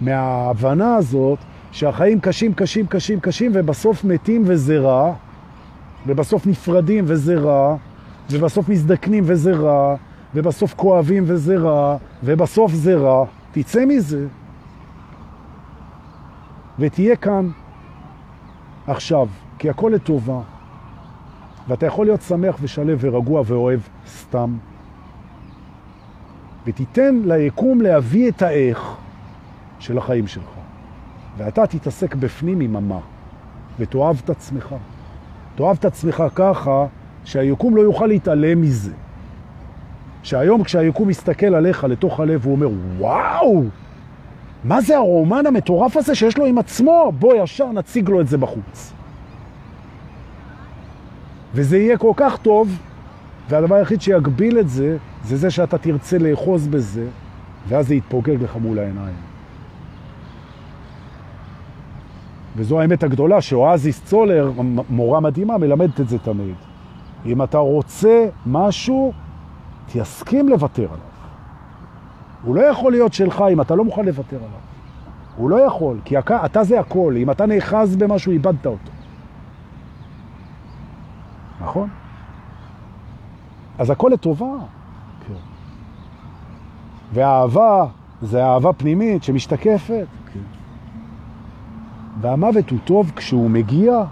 מההבנה 0.01 0.95
הזאת 0.95 1.39
שהחיים 1.73 2.21
קשים, 2.21 2.55
קשים, 2.55 2.87
קשים, 2.87 3.21
קשים, 3.21 3.51
ובסוף 3.55 4.05
מתים 4.05 4.43
וזה 4.47 4.79
רע, 4.79 5.15
ובסוף 6.07 6.47
נפרדים 6.47 7.05
וזה 7.07 7.39
רע, 7.39 7.77
ובסוף 8.31 8.69
מזדקנים 8.69 9.25
וזה 9.27 9.53
רע, 9.53 9.97
ובסוף 10.35 10.75
כואבים 10.75 11.25
וזה 11.27 11.57
רע, 11.57 11.97
ובסוף 12.25 12.73
זה 12.73 12.97
רע. 12.97 13.25
תצא 13.53 13.85
מזה 13.87 14.27
ותהיה 16.79 17.17
כאן 17.17 17.51
עכשיו, 18.87 19.29
כי 19.59 19.71
הכל 19.71 19.93
לטובה, 19.95 20.41
ואתה 21.69 21.87
יכול 21.87 22.07
להיות 22.07 22.23
שמח 22.23 22.57
ושלב 22.61 22.99
ורגוע 23.01 23.43
ואוהב 23.47 23.81
סתם. 24.07 24.57
ותיתן 26.67 27.23
ליקום 27.25 27.81
להביא 27.81 28.29
את 28.29 28.43
האיך 28.43 28.97
של 29.79 29.99
החיים 29.99 30.27
שלך. 30.27 30.51
ואתה 31.37 31.67
תתעסק 31.67 32.15
בפנים 32.15 32.61
עם 32.61 32.77
המה, 32.77 32.99
ותאהב 33.79 34.17
את 34.25 34.31
עצמך. 34.31 34.75
תאהב 35.61 35.77
את 35.81 35.85
עצמך 35.85 36.23
ככה 36.35 36.87
שהיקום 37.25 37.77
לא 37.77 37.83
יוכל 37.83 38.07
להתעלם 38.07 38.61
מזה. 38.61 38.93
שהיום 40.23 40.65
כשהיקום 40.65 41.09
מסתכל 41.09 41.55
עליך 41.55 41.85
לתוך 41.85 42.21
הלב, 42.21 42.45
הוא 42.45 42.53
אומר, 42.53 42.69
וואו, 42.99 43.65
מה 44.65 44.81
זה 44.81 44.97
הרומן 44.97 45.47
המטורף 45.47 45.97
הזה 45.97 46.15
שיש 46.15 46.39
לו 46.39 46.47
עם 46.47 46.59
עצמו? 46.59 47.13
בוא 47.19 47.35
ישר 47.35 47.73
נציג 47.73 48.09
לו 48.09 48.21
את 48.21 48.29
זה 48.29 48.39
בחוץ. 48.39 48.93
וזה 51.55 51.79
יהיה 51.79 51.99
כל 51.99 52.13
כך 52.17 52.37
טוב, 52.37 52.79
והדבר 53.49 53.75
היחיד 53.75 54.01
שיגביל 54.01 54.59
את 54.59 54.69
זה, 54.69 54.97
זה 55.25 55.37
זה 55.37 55.51
שאתה 55.51 55.79
תרצה 55.79 56.19
לאחוז 56.19 56.67
בזה, 56.67 57.07
ואז 57.69 57.89
זה 57.89 57.95
יתפוגג 57.95 58.43
לך 58.43 58.57
מול 58.57 58.79
העיניים. 58.79 59.17
וזו 62.57 62.81
האמת 62.81 63.03
הגדולה, 63.03 63.41
שאואזיס 63.41 64.05
צולר, 64.05 64.53
מורה 64.91 65.21
מדהימה, 65.21 65.59
מלמדת 65.59 66.01
את 66.01 66.09
זה 66.09 66.19
תמיד. 66.19 66.55
אם 67.27 67.43
אתה 67.43 67.59
רוצה 67.59 68.27
משהו, 68.47 69.13
תסכים 69.93 70.49
לוותר 70.49 70.87
עליו. 70.87 71.11
הוא 72.43 72.55
לא 72.55 72.61
יכול 72.61 72.93
להיות 72.93 73.13
שלך 73.13 73.45
אם 73.53 73.61
אתה 73.61 73.75
לא 73.75 73.85
מוכן 73.85 74.05
לוותר 74.05 74.37
עליו. 74.37 74.61
הוא 75.37 75.51
לא 75.51 75.57
יכול, 75.57 75.99
כי 76.05 76.19
אתה 76.19 76.65
זה 76.65 76.81
הכל. 76.81 77.15
אם 77.17 77.31
אתה 77.31 77.47
נאחז 77.47 77.97
במשהו, 77.97 78.33
איבדת 78.33 78.67
אותו. 78.67 78.91
נכון? 81.61 81.89
אז 83.79 83.91
הכל 83.91 84.11
לטובה. 84.13 84.53
כן. 85.29 85.35
והאהבה 87.13 87.87
זה 88.23 88.45
אהבה 88.45 88.73
פנימית 88.73 89.23
שמשתקפת. 89.23 90.07
והמוות 92.21 92.71
הוא 92.71 92.79
טוב 92.85 93.13
כשהוא 93.17 93.51
מגיע, 93.51 94.05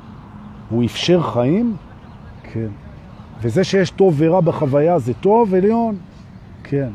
והוא 0.70 0.84
אפשר 0.84 1.22
חיים, 1.22 1.76
כן. 2.42 2.68
וזה 3.40 3.64
שיש 3.64 3.90
טוב 3.90 4.14
ורע 4.16 4.40
בחוויה 4.40 4.98
זה 4.98 5.14
טוב 5.14 5.54
עליון, 5.54 5.96
כן. 6.64 6.88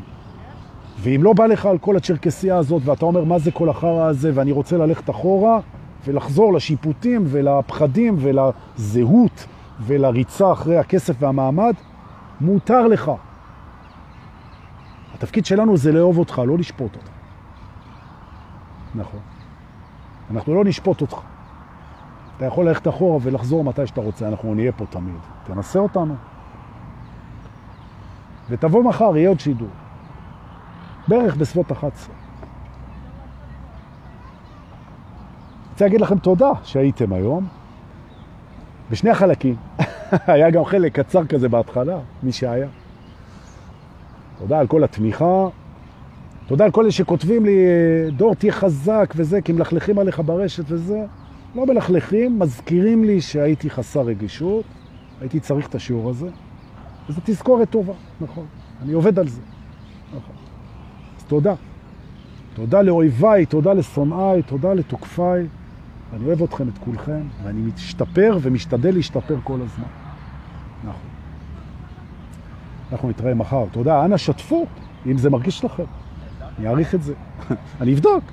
ואם 0.98 1.22
לא 1.22 1.32
בא 1.32 1.46
לך 1.46 1.66
על 1.66 1.78
כל 1.78 1.96
הצ'רקסייה 1.96 2.56
הזאת, 2.56 2.82
ואתה 2.84 3.04
אומר 3.04 3.24
מה 3.24 3.38
זה 3.38 3.50
כל 3.50 3.68
החרא 3.68 4.06
הזה, 4.06 4.30
ואני 4.34 4.52
רוצה 4.52 4.76
ללכת 4.76 5.10
אחורה, 5.10 5.60
ולחזור 6.06 6.52
לשיפוטים 6.52 7.24
ולפחדים 7.26 8.16
ולזהות 8.18 9.46
ולריצה 9.80 10.52
אחרי 10.52 10.78
הכסף 10.78 11.14
והמעמד, 11.18 11.74
מותר 12.40 12.86
לך. 12.86 13.10
התפקיד 15.14 15.46
שלנו 15.46 15.76
זה 15.76 15.92
לאהוב 15.92 16.18
אותך, 16.18 16.42
לא 16.46 16.58
לשפוט 16.58 16.96
אותך. 16.96 17.08
נכון. 18.94 19.33
אנחנו 20.30 20.54
לא 20.54 20.64
נשפוט 20.64 21.00
אותך. 21.00 21.20
אתה 22.36 22.44
יכול 22.44 22.68
ללכת 22.68 22.88
אחורה 22.88 23.18
ולחזור 23.22 23.64
מתי 23.64 23.86
שאתה 23.86 24.00
רוצה, 24.00 24.28
אנחנו 24.28 24.54
נהיה 24.54 24.72
פה 24.72 24.86
תמיד. 24.86 25.18
תנסה 25.44 25.78
אותנו. 25.78 26.14
ותבוא 28.48 28.82
מחר, 28.82 29.16
יהיה 29.16 29.28
עוד 29.28 29.40
שידור. 29.40 29.68
בערך 31.08 31.36
בסביבות 31.36 31.72
11. 31.72 32.14
רוצה 35.72 35.84
להגיד 35.84 36.00
לכם 36.00 36.18
תודה 36.18 36.50
שהייתם 36.62 37.12
היום. 37.12 37.46
בשני 38.90 39.10
החלקים. 39.10 39.56
היה 40.10 40.50
גם 40.50 40.64
חלק 40.64 41.00
קצר 41.00 41.26
כזה 41.26 41.48
בהתחלה, 41.48 41.98
מי 42.22 42.32
שהיה. 42.32 42.68
תודה 44.38 44.58
על 44.58 44.66
כל 44.66 44.84
התמיכה. 44.84 45.46
תודה 46.46 46.64
על 46.64 46.70
כל 46.70 46.82
אלה 46.82 46.90
שכותבים 46.90 47.44
לי, 47.44 47.56
דור, 48.16 48.34
תהיה 48.34 48.52
חזק 48.52 49.14
וזה, 49.16 49.40
כי 49.40 49.52
מלכלכים 49.52 49.98
עליך 49.98 50.22
ברשת 50.26 50.64
וזה. 50.66 51.04
לא 51.54 51.66
מלכלכים, 51.66 52.38
מזכירים 52.38 53.04
לי 53.04 53.20
שהייתי 53.20 53.70
חסר 53.70 54.00
רגישות, 54.00 54.64
הייתי 55.20 55.40
צריך 55.40 55.68
את 55.68 55.74
השיעור 55.74 56.10
הזה, 56.10 56.28
וזו 57.08 57.20
תזכורת 57.24 57.70
טובה, 57.70 57.92
נכון. 58.20 58.46
אני 58.82 58.92
עובד 58.92 59.18
על 59.18 59.28
זה. 59.28 59.40
נכון. 60.08 60.34
אז 61.18 61.24
תודה. 61.24 61.54
תודה 62.54 62.82
לאויביי, 62.82 63.46
תודה 63.46 63.72
לשונאיי, 63.72 64.42
תודה 64.42 64.74
לתוקפיי. 64.74 65.46
אני 66.12 66.24
אוהב 66.24 66.42
אתכם, 66.42 66.68
את 66.68 66.78
כולכם, 66.78 67.22
ואני 67.44 67.60
משתפר 67.60 68.38
ומשתדל 68.42 68.94
להשתפר 68.94 69.36
כל 69.44 69.58
הזמן. 69.62 69.88
נכון. 70.84 71.08
אנחנו 72.92 73.08
נתראה 73.08 73.34
מחר. 73.34 73.64
תודה, 73.72 74.04
אנא 74.04 74.16
שתפו, 74.16 74.66
אם 75.06 75.18
זה 75.18 75.30
מרגיש 75.30 75.64
לכם. 75.64 75.84
אני 76.58 76.68
אעריך 76.68 76.94
את 76.94 77.02
זה. 77.02 77.14
אני 77.80 77.94
אבדוק. 77.94 78.24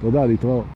תודה, 0.00 0.26
להתראות. 0.26 0.66